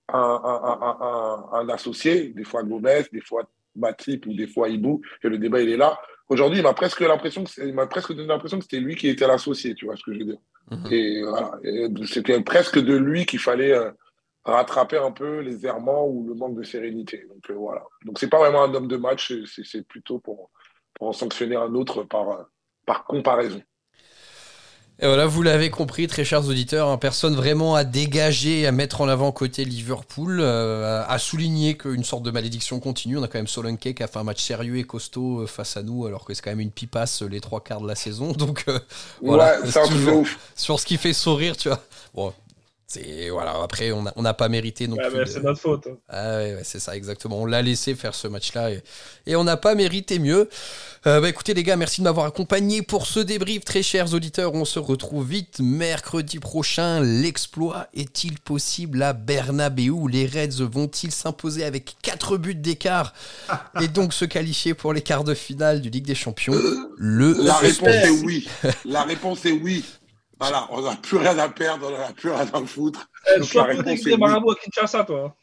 un- 0.09 1.45
un 1.53 1.69
associé, 1.69 2.29
des 2.29 2.45
fois 2.45 2.63
Gomez, 2.63 3.05
des 3.13 3.21
fois 3.21 3.49
Matip 3.77 4.27
ou 4.27 4.33
des 4.35 4.47
fois 4.47 4.69
Ibou, 4.69 5.03
et 5.23 5.29
le 5.29 5.37
débat 5.39 5.61
il 5.61 5.69
est 5.71 5.77
là. 5.77 5.99
Aujourd'hui, 6.29 6.61
il 6.61 6.63
m'a 6.63 6.73
presque 6.75 7.01
l'impression 7.01 7.45
que 7.45 7.51
c'est- 7.51 7.69
il 7.69 7.75
m'a 7.75 7.87
presque 7.87 8.13
donné 8.15 8.29
l'impression 8.29 8.59
que 8.59 8.65
c'était 8.65 8.81
lui 8.81 8.97
qui 8.97 9.09
était 9.09 9.27
l'associé, 9.27 9.75
tu 9.75 9.85
vois 9.85 9.97
ce 9.97 10.03
que 10.03 10.13
je 10.15 10.19
veux 10.21 10.25
dire. 10.25 10.39
Mhm. 10.71 10.87
Et 10.91 11.23
voilà, 11.23 11.59
c'était 12.07 12.41
presque 12.41 12.79
de 12.79 12.95
lui 12.97 13.27
qu'il 13.27 13.39
fallait 13.39 13.73
euh, 13.73 13.91
rattraper 14.45 14.97
un 14.99 15.11
peu 15.11 15.41
les 15.41 15.67
errements 15.67 16.07
ou 16.07 16.27
le 16.27 16.35
manque 16.35 16.57
de 16.57 16.63
sérénité. 16.63 17.27
Donc 17.29 17.51
euh, 17.51 17.55
voilà. 17.55 17.83
Donc 18.05 18.19
c'est 18.19 18.29
pas 18.29 18.39
vraiment 18.39 18.65
un 18.65 18.75
homme 18.75 18.89
de 18.89 18.97
match, 18.97 19.35
c'est 19.63 19.87
plutôt 19.87 20.19
pour, 20.19 20.51
pour 20.95 21.09
en 21.09 21.13
sanctionner 21.13 21.57
un 21.57 21.75
autre 21.75 22.05
par, 22.05 22.31
euh, 22.31 22.43
par 22.87 23.05
comparaison. 23.05 23.63
Et 25.01 25.07
voilà, 25.07 25.27
vous 25.27 25.43
l'avez 25.43 25.71
compris, 25.71 26.07
très 26.07 26.25
chers 26.25 26.47
auditeurs, 26.47 26.89
hein, 26.89 26.99
personne 26.99 27.35
vraiment 27.35 27.75
à 27.75 27.83
dégager, 27.83 28.65
à 28.65 28.71
mettre 28.71 29.01
en 29.01 29.09
avant 29.09 29.33
côté 29.33 29.65
Liverpool, 29.65 30.39
euh, 30.41 31.03
à, 31.03 31.11
à 31.11 31.19
souligner 31.19 31.77
qu'une 31.77 32.05
sorte 32.05 32.23
de 32.23 32.31
malédiction 32.31 32.79
continue. 32.79 33.19
On 33.19 33.23
a 33.25 33.27
quand 33.27 33.39
même 33.41 33.49
Solanke 33.49 33.93
qui 33.93 34.03
a 34.05 34.07
fait 34.07 34.19
un 34.21 34.23
match 34.25 34.41
sérieux 34.41 34.77
et 34.79 34.85
costaud 34.85 35.41
euh, 35.41 35.47
face 35.49 35.77
à 35.77 35.83
nous, 35.83 36.07
alors 36.07 36.25
que 36.25 36.33
c'est 36.33 36.43
quand 36.43 36.51
même 36.53 36.61
une 36.61 36.71
pipasse 36.71 37.23
euh, 37.23 37.27
les 37.27 37.41
trois 37.41 37.61
quarts 37.61 37.81
de 37.81 37.89
la 37.89 37.97
saison. 37.97 38.33
Donc 38.39 38.65
euh, 38.69 38.79
Voilà, 39.21 39.61
ouais, 39.61 39.69
c'est 39.69 39.81
un 39.81 40.13
ouf. 40.15 40.39
sur 40.55 40.79
ce 40.79 40.87
qui 40.87 40.97
fait 40.97 41.13
sourire, 41.13 41.57
tu 41.57 41.69
vois. 41.69 41.83
Bon, 42.15 42.33
c'est 42.87 43.29
voilà. 43.31 43.55
Après, 43.63 43.93
on 43.93 44.03
n'a 44.03 44.13
on 44.17 44.23
n'a 44.23 44.35
pas 44.35 44.49
mérité 44.49 44.87
non 44.87 44.97
Ouais, 44.97 45.09
plus. 45.09 45.19
de- 45.21 45.25
c'est 45.25 45.43
notre 45.43 45.61
faute. 45.61 45.89
Ah 46.09 46.37
ouais, 46.39 46.55
ouais, 46.55 46.61
c'est 46.65 46.79
ça, 46.81 46.97
exactement. 46.97 47.41
On 47.41 47.47
l'a 47.47 47.63
laissé 47.63 47.95
faire 47.95 48.15
ce 48.15 48.29
match-là 48.29 48.71
et, 48.73 48.83
et 49.27 49.37
on 49.37 49.45
n'a 49.45 49.57
pas 49.57 49.75
mérité 49.75 50.19
mieux. 50.19 50.49
Euh, 51.07 51.21
bah 51.21 51.29
écoutez 51.29 51.53
les 51.53 51.63
gars, 51.63 51.77
merci 51.77 52.01
de 52.01 52.05
m'avoir 52.05 52.25
accompagné 52.27 52.81
pour 52.81 53.07
ce 53.07 53.21
débrief, 53.21 53.65
très 53.65 53.83
chers 53.83 54.15
auditeurs. 54.15 54.55
On 54.55 54.65
se 54.65 54.79
retrouve 54.79 55.29
vite 55.29 55.61
mercredi 55.61 56.39
prochain. 56.39 57.01
L'exploit 57.01 57.89
est-il 57.95 58.39
possible 58.39 59.03
à 59.03 59.13
Bernabeu? 59.13 60.09
Les 60.11 60.27
Reds 60.27 60.63
vont-ils 60.65 61.13
s'imposer 61.13 61.65
avec 61.65 61.97
4 62.03 62.37
buts 62.39 62.55
d'écart 62.55 63.13
et 63.83 63.89
donc 63.89 64.15
se 64.15 64.25
qualifier 64.25 64.73
pour 64.75 64.93
les 64.95 65.03
quarts 65.03 65.25
de 65.25 65.35
finale 65.35 65.81
du 65.83 65.91
Ligue 65.91 66.07
des 66.07 66.15
Champions? 66.15 66.55
Le 66.97 67.35
La 67.43 67.55
réponse 67.59 67.89
est 67.89 68.11
oui. 68.25 68.49
La 68.87 69.03
réponse 69.03 69.45
est 69.45 69.53
oui. 69.53 69.85
Voilà, 70.45 70.67
on 70.71 70.83
n'a 70.83 70.97
plus 70.97 71.17
rien 71.17 71.39
à 71.39 71.49
perdre, 71.49 71.91
on 71.91 71.99
n'a 71.99 72.13
plus 72.13 72.31
rien 72.31 72.47
à 72.53 72.67
foutre. 72.67 73.09
Eh, 73.35 73.41
Donc, 73.41 73.55
la 73.55 73.63
réponse 73.63 74.07
est 74.07 74.13
oui. 74.13 74.17
marabouts 74.19 74.51
à 74.51 74.55
Kinshasa, 74.57 75.05
toi. 75.05 75.35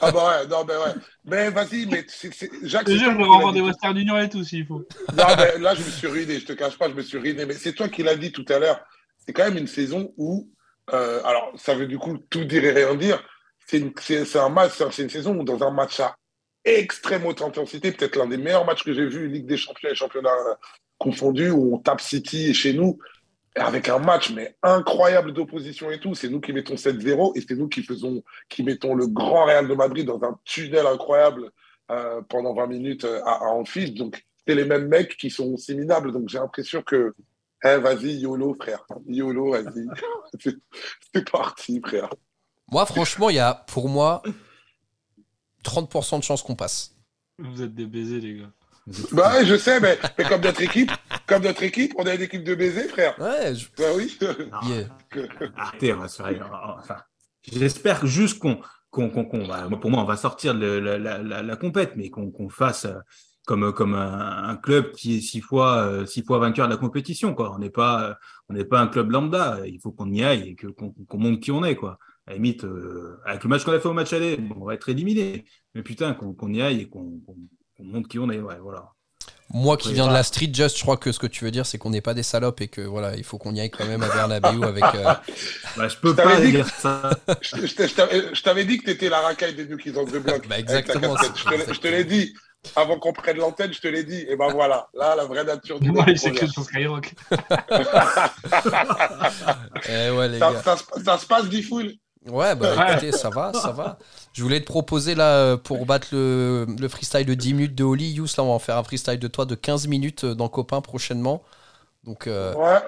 Ah 0.00 0.10
bah 0.10 0.40
ouais, 0.40 0.46
non, 0.48 0.64
mais 0.66 0.74
ouais. 0.74 1.00
Mais 1.24 1.50
vas-y, 1.50 1.86
mais 1.86 2.04
c'est, 2.08 2.34
c'est- 2.34 2.50
Jacques. 2.62 2.88
Je 2.88 2.94
te 2.94 2.98
jure, 2.98 3.12
je 3.12 3.46
l'as 3.46 3.52
des 3.52 3.60
Western 3.60 3.96
Union 3.96 4.18
et 4.18 4.28
tout 4.28 4.42
s'il 4.42 4.66
faut. 4.66 4.84
Non, 5.16 5.24
mais 5.36 5.58
là, 5.58 5.74
je 5.76 5.82
me 5.82 5.88
suis 5.90 6.08
ruiné, 6.08 6.40
je 6.40 6.46
te 6.46 6.52
cache 6.54 6.76
pas, 6.76 6.88
je 6.88 6.94
me 6.94 7.02
suis 7.02 7.18
ruiné. 7.18 7.46
Mais 7.46 7.54
c'est 7.54 7.72
toi 7.72 7.88
qui 7.88 8.02
l'as 8.02 8.16
dit 8.16 8.32
tout 8.32 8.44
à 8.48 8.58
l'heure. 8.58 8.80
C'est 9.24 9.32
quand 9.32 9.44
même 9.44 9.58
une 9.58 9.68
saison 9.68 10.12
où, 10.16 10.48
euh, 10.92 11.22
alors, 11.24 11.52
ça 11.56 11.74
veut 11.76 11.86
du 11.86 11.98
coup 11.98 12.18
tout 12.28 12.44
dire 12.44 12.64
et 12.64 12.72
rien 12.72 12.94
dire. 12.96 13.22
C'est, 13.66 13.78
une- 13.78 13.92
c'est, 14.00 14.24
c'est 14.24 14.40
un 14.40 14.48
match, 14.48 14.72
c'est, 14.90 15.02
une 15.02 15.10
saison 15.10 15.36
où, 15.38 15.44
dans 15.44 15.62
un 15.62 15.70
match 15.70 16.00
à 16.00 16.16
extrême 16.64 17.24
haute 17.26 17.42
intensité, 17.42 17.92
peut-être 17.92 18.16
l'un 18.16 18.26
des 18.26 18.36
meilleurs 18.38 18.64
matchs 18.64 18.82
que 18.82 18.92
j'ai 18.92 19.06
vu, 19.06 19.28
Ligue 19.28 19.46
des 19.46 19.56
Champions 19.56 19.90
et 19.90 19.94
championnat 19.94 20.30
euh, 20.30 20.54
confondus, 20.98 21.50
où 21.50 21.74
on 21.74 21.78
tape 21.78 22.00
City 22.00 22.50
et 22.50 22.54
chez 22.54 22.72
nous, 22.72 22.98
avec 23.54 23.88
un 23.88 23.98
match 23.98 24.30
mais 24.32 24.56
incroyable 24.62 25.32
d'opposition 25.32 25.90
et 25.90 26.00
tout. 26.00 26.14
C'est 26.14 26.28
nous 26.28 26.40
qui 26.40 26.52
mettons 26.52 26.74
7-0 26.74 27.32
et 27.36 27.44
c'est 27.46 27.54
nous 27.56 27.68
qui 27.68 27.82
faisons, 27.82 28.22
qui 28.48 28.62
mettons 28.62 28.94
le 28.94 29.06
grand 29.06 29.44
Real 29.46 29.68
de 29.68 29.74
Madrid 29.74 30.06
dans 30.06 30.22
un 30.24 30.38
tunnel 30.44 30.86
incroyable 30.86 31.50
euh, 31.90 32.22
pendant 32.28 32.54
20 32.54 32.66
minutes 32.68 33.04
euh, 33.04 33.20
à, 33.24 33.44
à 33.44 33.48
Anfield. 33.50 33.96
Donc, 33.96 34.24
c'est 34.46 34.54
les 34.54 34.64
mêmes 34.64 34.88
mecs 34.88 35.16
qui 35.16 35.30
sont 35.30 35.52
aussi 35.52 35.74
minables. 35.74 36.12
Donc, 36.12 36.28
j'ai 36.28 36.38
l'impression 36.38 36.82
que, 36.82 37.14
eh, 37.64 37.76
vas-y, 37.76 38.14
YOLO, 38.20 38.54
frère. 38.54 38.84
YOLO, 39.06 39.52
vas-y. 39.52 39.86
C'est- 40.40 40.56
c'est 41.14 41.30
parti, 41.30 41.80
frère. 41.84 42.08
Moi, 42.70 42.86
franchement, 42.86 43.28
il 43.28 43.36
y 43.36 43.40
a 43.40 43.52
pour 43.54 43.88
moi 43.90 44.22
30% 45.62 46.18
de 46.18 46.24
chances 46.24 46.42
qu'on 46.42 46.56
passe. 46.56 46.94
Vous 47.38 47.62
êtes 47.62 47.74
des 47.74 47.86
baisers, 47.86 48.20
les 48.20 48.38
gars. 48.38 48.52
Bah 49.12 49.32
ouais, 49.34 49.46
je 49.46 49.56
sais, 49.56 49.78
mais, 49.80 49.98
mais 50.18 50.24
comme 50.24 50.40
notre 50.40 50.60
équipe, 50.62 50.90
comme 51.26 51.42
notre 51.44 51.62
équipe, 51.62 51.92
on 51.98 52.06
a 52.06 52.14
une 52.14 52.22
équipe 52.22 52.44
de 52.44 52.54
baisers, 52.54 52.88
frère. 52.88 53.14
Ouais, 53.20 53.54
je- 53.54 53.68
Bah 53.78 53.84
oui. 53.96 54.16
Non, 54.20 54.58
Yeah. 54.68 54.88
Arrêtez, 55.56 55.92
on 55.94 55.98
va 55.98 56.08
se 56.08 56.22
faire. 56.22 56.50
Enfin, 56.78 56.96
j'espère 57.42 58.04
juste 58.06 58.38
qu'on, 58.38 58.60
qu'on, 58.90 59.08
qu'on, 59.10 59.24
qu'on 59.24 59.46
va. 59.46 59.68
moi, 59.68 59.78
Pour 59.80 59.90
moi, 59.90 60.02
on 60.02 60.06
va 60.06 60.16
sortir 60.16 60.54
de 60.54 60.66
la, 60.66 60.98
la, 60.98 61.18
la, 61.22 61.42
la 61.42 61.56
compète, 61.56 61.92
mais 61.96 62.10
qu'on, 62.10 62.30
qu'on 62.30 62.48
fasse 62.48 62.86
euh, 62.86 62.94
comme, 63.46 63.72
comme 63.72 63.94
un, 63.94 64.48
un 64.48 64.56
club 64.56 64.92
qui 64.92 65.16
est 65.18 65.20
six 65.20 65.40
fois, 65.40 65.82
euh, 65.86 66.06
six 66.06 66.24
fois 66.24 66.38
vainqueur 66.38 66.66
de 66.66 66.72
la 66.72 66.78
compétition. 66.78 67.34
Quoi. 67.34 67.52
On 67.54 67.58
n'est 67.58 67.70
pas, 67.70 68.02
euh, 68.10 68.14
on 68.48 68.54
n'est 68.54 68.64
pas 68.64 68.80
un 68.80 68.86
club 68.88 69.10
lambda. 69.10 69.58
Il 69.66 69.80
faut 69.80 69.92
qu'on 69.92 70.10
y 70.12 70.22
aille 70.24 70.48
et 70.50 70.54
que, 70.54 70.66
qu'on, 70.66 70.90
qu'on 70.90 71.18
montre 71.18 71.40
qui 71.40 71.50
on 71.52 71.64
est. 71.64 71.76
Quoi. 71.76 71.98
À 72.26 72.30
la 72.30 72.34
limite, 72.36 72.64
euh, 72.64 73.18
avec 73.26 73.42
le 73.44 73.48
match 73.50 73.64
qu'on 73.64 73.72
a 73.72 73.80
fait 73.80 73.88
au 73.88 73.92
match 73.94 74.12
aller, 74.12 74.38
on 74.56 74.64
va 74.64 74.74
être 74.74 74.88
éliminé. 74.88 75.44
Mais 75.74 75.82
putain, 75.82 76.14
qu'on, 76.14 76.34
qu'on 76.34 76.52
y 76.52 76.62
aille 76.62 76.80
et 76.82 76.88
qu'on, 76.88 77.18
qu'on, 77.26 77.36
qu'on 77.76 77.84
montre 77.84 78.08
qui 78.08 78.18
on 78.18 78.30
est. 78.30 78.38
Ouais, 78.40 78.56
voilà. 78.60 78.88
Moi 79.54 79.76
qui 79.76 79.92
viens 79.92 80.08
de 80.08 80.12
la 80.14 80.22
street, 80.22 80.50
just, 80.52 80.78
je 80.78 80.82
crois 80.82 80.96
que 80.96 81.12
ce 81.12 81.18
que 81.18 81.26
tu 81.26 81.44
veux 81.44 81.50
dire, 81.50 81.66
c'est 81.66 81.76
qu'on 81.76 81.90
n'est 81.90 82.00
pas 82.00 82.14
des 82.14 82.22
salopes 82.22 82.62
et 82.62 82.68
que 82.68 82.80
voilà, 82.80 83.16
il 83.16 83.24
faut 83.24 83.36
qu'on 83.36 83.54
y 83.54 83.60
aille 83.60 83.70
quand 83.70 83.84
même 83.84 84.02
à 84.02 84.08
Bernabeu 84.08 84.62
avec. 84.66 84.82
euh, 84.94 85.02
Bah, 85.76 85.88
je 85.88 85.96
peux 85.98 86.10
Je 86.10 86.14
pas 86.14 86.40
dit 86.40 86.52
que- 86.52 86.56
dire 86.56 86.66
ça. 86.68 87.10
Je, 87.42 88.40
t'avais- 88.42 88.64
dit 88.64 88.78
que 88.78 88.86
t'étais 88.86 89.10
la 89.10 89.20
racaille 89.20 89.54
des 89.54 89.66
New 89.66 89.76
Kids 89.76 89.92
on 89.96 90.06
the 90.06 90.16
Block. 90.16 90.48
Bah, 90.48 90.58
exactement, 90.58 91.16
c'est- 91.18 91.36
Je 91.36 91.44
te 91.44 91.50
l'ai- 91.54 91.74
Je 91.74 91.80
te 91.80 91.88
l'ai 91.88 92.04
dit. 92.04 92.32
Avant 92.76 92.96
qu'on 92.98 93.12
prenne 93.12 93.38
l'antenne, 93.38 93.72
je 93.74 93.80
te 93.80 93.88
l'ai 93.88 94.04
dit. 94.04 94.24
Et 94.28 94.36
ben 94.36 94.48
voilà. 94.52 94.86
Là, 94.94 95.16
la 95.16 95.24
vraie 95.24 95.44
nature 95.44 95.80
du 95.80 95.90
Moi, 95.90 96.06
s'écrit 96.16 96.40
revient. 96.46 96.52
sur 96.52 96.62
Skyrock. 96.62 97.12
eh 99.88 100.10
ouais, 100.10 100.28
les 100.28 100.38
ça, 100.38 100.52
gars. 100.52 100.62
ça, 100.62 100.76
se- 100.76 101.02
ça 101.04 101.18
se 101.18 101.26
passe, 101.26 101.48
Diffoul 101.48 101.92
Ouais, 102.26 102.54
bah 102.54 102.76
Ouais. 102.76 102.92
écoutez, 102.92 103.12
ça 103.12 103.30
va, 103.30 103.52
ça 103.52 103.72
va. 103.72 103.98
Je 104.32 104.42
voulais 104.42 104.60
te 104.60 104.66
proposer 104.66 105.14
là 105.14 105.34
euh, 105.36 105.56
pour 105.56 105.84
battre 105.86 106.08
le, 106.12 106.66
le 106.78 106.88
freestyle 106.88 107.26
de 107.26 107.34
10 107.34 107.54
minutes 107.54 107.74
de 107.74 107.84
Oli. 107.84 108.12
Yous, 108.12 108.26
là, 108.38 108.44
on 108.44 108.48
va 108.48 108.52
en 108.52 108.58
faire 108.60 108.76
un 108.76 108.84
freestyle 108.84 109.18
de 109.18 109.28
toi 109.28 109.44
de 109.44 109.54
15 109.56 109.88
minutes 109.88 110.24
euh, 110.24 110.34
dans 110.34 110.48
Copain 110.48 110.80
prochainement. 110.80 111.42
Donc, 112.04 112.26
euh, 112.28 112.54
Ouais. 112.54 112.78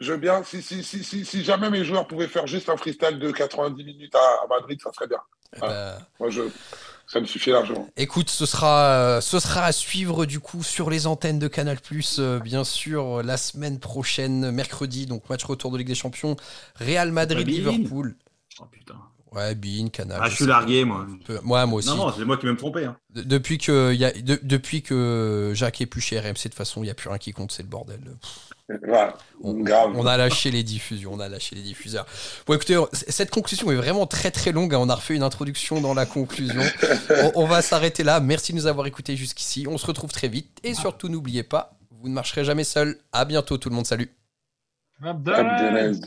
Je 0.00 0.12
veux 0.12 0.18
bien. 0.18 0.44
Si, 0.44 0.62
si, 0.62 0.84
si, 0.84 1.02
si, 1.02 1.24
si 1.24 1.42
jamais 1.42 1.70
mes 1.70 1.84
joueurs 1.84 2.06
pouvaient 2.06 2.28
faire 2.28 2.46
juste 2.46 2.68
un 2.68 2.76
freestyle 2.76 3.18
de 3.18 3.32
90 3.32 3.82
minutes 3.84 4.14
à, 4.14 4.44
à 4.44 4.46
Madrid, 4.48 4.78
ça 4.82 4.92
serait 4.92 5.08
bien. 5.08 5.18
eh 5.56 5.60
ben, 5.60 5.98
Moi, 6.20 6.30
je, 6.30 6.42
ça 7.08 7.20
me 7.20 7.24
suffit 7.26 7.50
largement. 7.50 7.88
Écoute, 7.96 8.28
ce 8.30 8.46
sera, 8.46 9.20
ce 9.20 9.40
sera 9.40 9.64
à 9.64 9.72
suivre 9.72 10.24
du 10.26 10.38
coup 10.40 10.62
sur 10.62 10.88
les 10.90 11.06
antennes 11.08 11.38
de 11.40 11.48
Canal+, 11.48 11.78
euh, 12.20 12.38
bien 12.38 12.62
sûr, 12.62 13.22
la 13.24 13.36
semaine 13.38 13.80
prochaine, 13.80 14.50
mercredi, 14.52 15.06
donc 15.06 15.28
match 15.30 15.42
retour 15.44 15.72
de 15.72 15.78
Ligue 15.78 15.88
des 15.88 15.94
Champions, 15.96 16.36
Real 16.76 17.10
Madrid, 17.10 17.38
Babine. 17.38 17.54
Liverpool. 17.56 18.14
Oh 18.60 18.66
putain. 18.70 18.96
Ouais, 19.32 19.54
Bean, 19.54 19.88
Canal. 19.90 20.18
Ah, 20.22 20.28
je 20.28 20.36
suis 20.36 20.46
largué, 20.46 20.84
moi. 20.84 21.06
moi, 21.42 21.66
moi 21.66 21.78
aussi. 21.78 21.88
Non, 21.88 21.96
non, 21.96 22.12
c'est 22.16 22.24
moi 22.24 22.38
qui 22.38 22.46
vais 22.46 22.52
me 22.52 22.56
tromper. 22.56 22.86
Hein. 22.86 22.96
depuis, 23.10 23.58
que, 23.58 23.92
y 23.94 24.04
a, 24.04 24.12
depuis 24.42 24.82
que 24.82 25.52
Jacques 25.54 25.80
est 25.80 25.86
plus 25.86 26.00
chez 26.00 26.18
RMC, 26.18 26.32
de 26.32 26.42
toute 26.44 26.54
façon, 26.54 26.82
il 26.82 26.86
n'y 26.86 26.90
a 26.90 26.94
plus 26.94 27.08
rien 27.10 27.18
qui 27.18 27.32
compte, 27.32 27.52
c'est 27.52 27.62
le 27.62 27.68
bordel. 27.68 28.00
on, 29.42 29.54
grave. 29.54 29.92
on, 29.94 30.06
a 30.06 30.16
lâché 30.16 30.50
les 30.50 30.62
diffusions, 30.62 31.12
on 31.14 31.20
a 31.20 31.28
lâché 31.28 31.56
les 31.56 31.62
diffuseurs. 31.62 32.06
Bon, 32.46 32.54
écoutez, 32.54 32.78
cette 32.92 33.30
conclusion 33.30 33.70
est 33.70 33.76
vraiment 33.76 34.06
très 34.06 34.30
très 34.30 34.52
longue. 34.52 34.74
Hein. 34.74 34.78
On 34.80 34.88
a 34.88 34.94
refait 34.94 35.14
une 35.14 35.22
introduction 35.22 35.80
dans 35.80 35.94
la 35.94 36.06
conclusion. 36.06 36.62
on, 37.10 37.32
on 37.42 37.46
va 37.46 37.60
s'arrêter 37.60 38.04
là. 38.04 38.20
Merci 38.20 38.52
de 38.52 38.58
nous 38.58 38.66
avoir 38.66 38.86
écoutés 38.86 39.16
jusqu'ici. 39.16 39.66
On 39.68 39.76
se 39.76 39.86
retrouve 39.86 40.10
très 40.10 40.28
vite. 40.28 40.58
Et 40.64 40.72
surtout, 40.74 41.08
n'oubliez 41.08 41.42
pas, 41.42 41.78
vous 42.00 42.08
ne 42.08 42.14
marcherez 42.14 42.44
jamais 42.44 42.64
seul. 42.64 42.98
À 43.12 43.24
bientôt, 43.24 43.58
tout 43.58 43.68
le 43.68 43.74
monde. 43.74 43.86
Salut. 43.86 44.10
Abdelaz. 45.02 46.00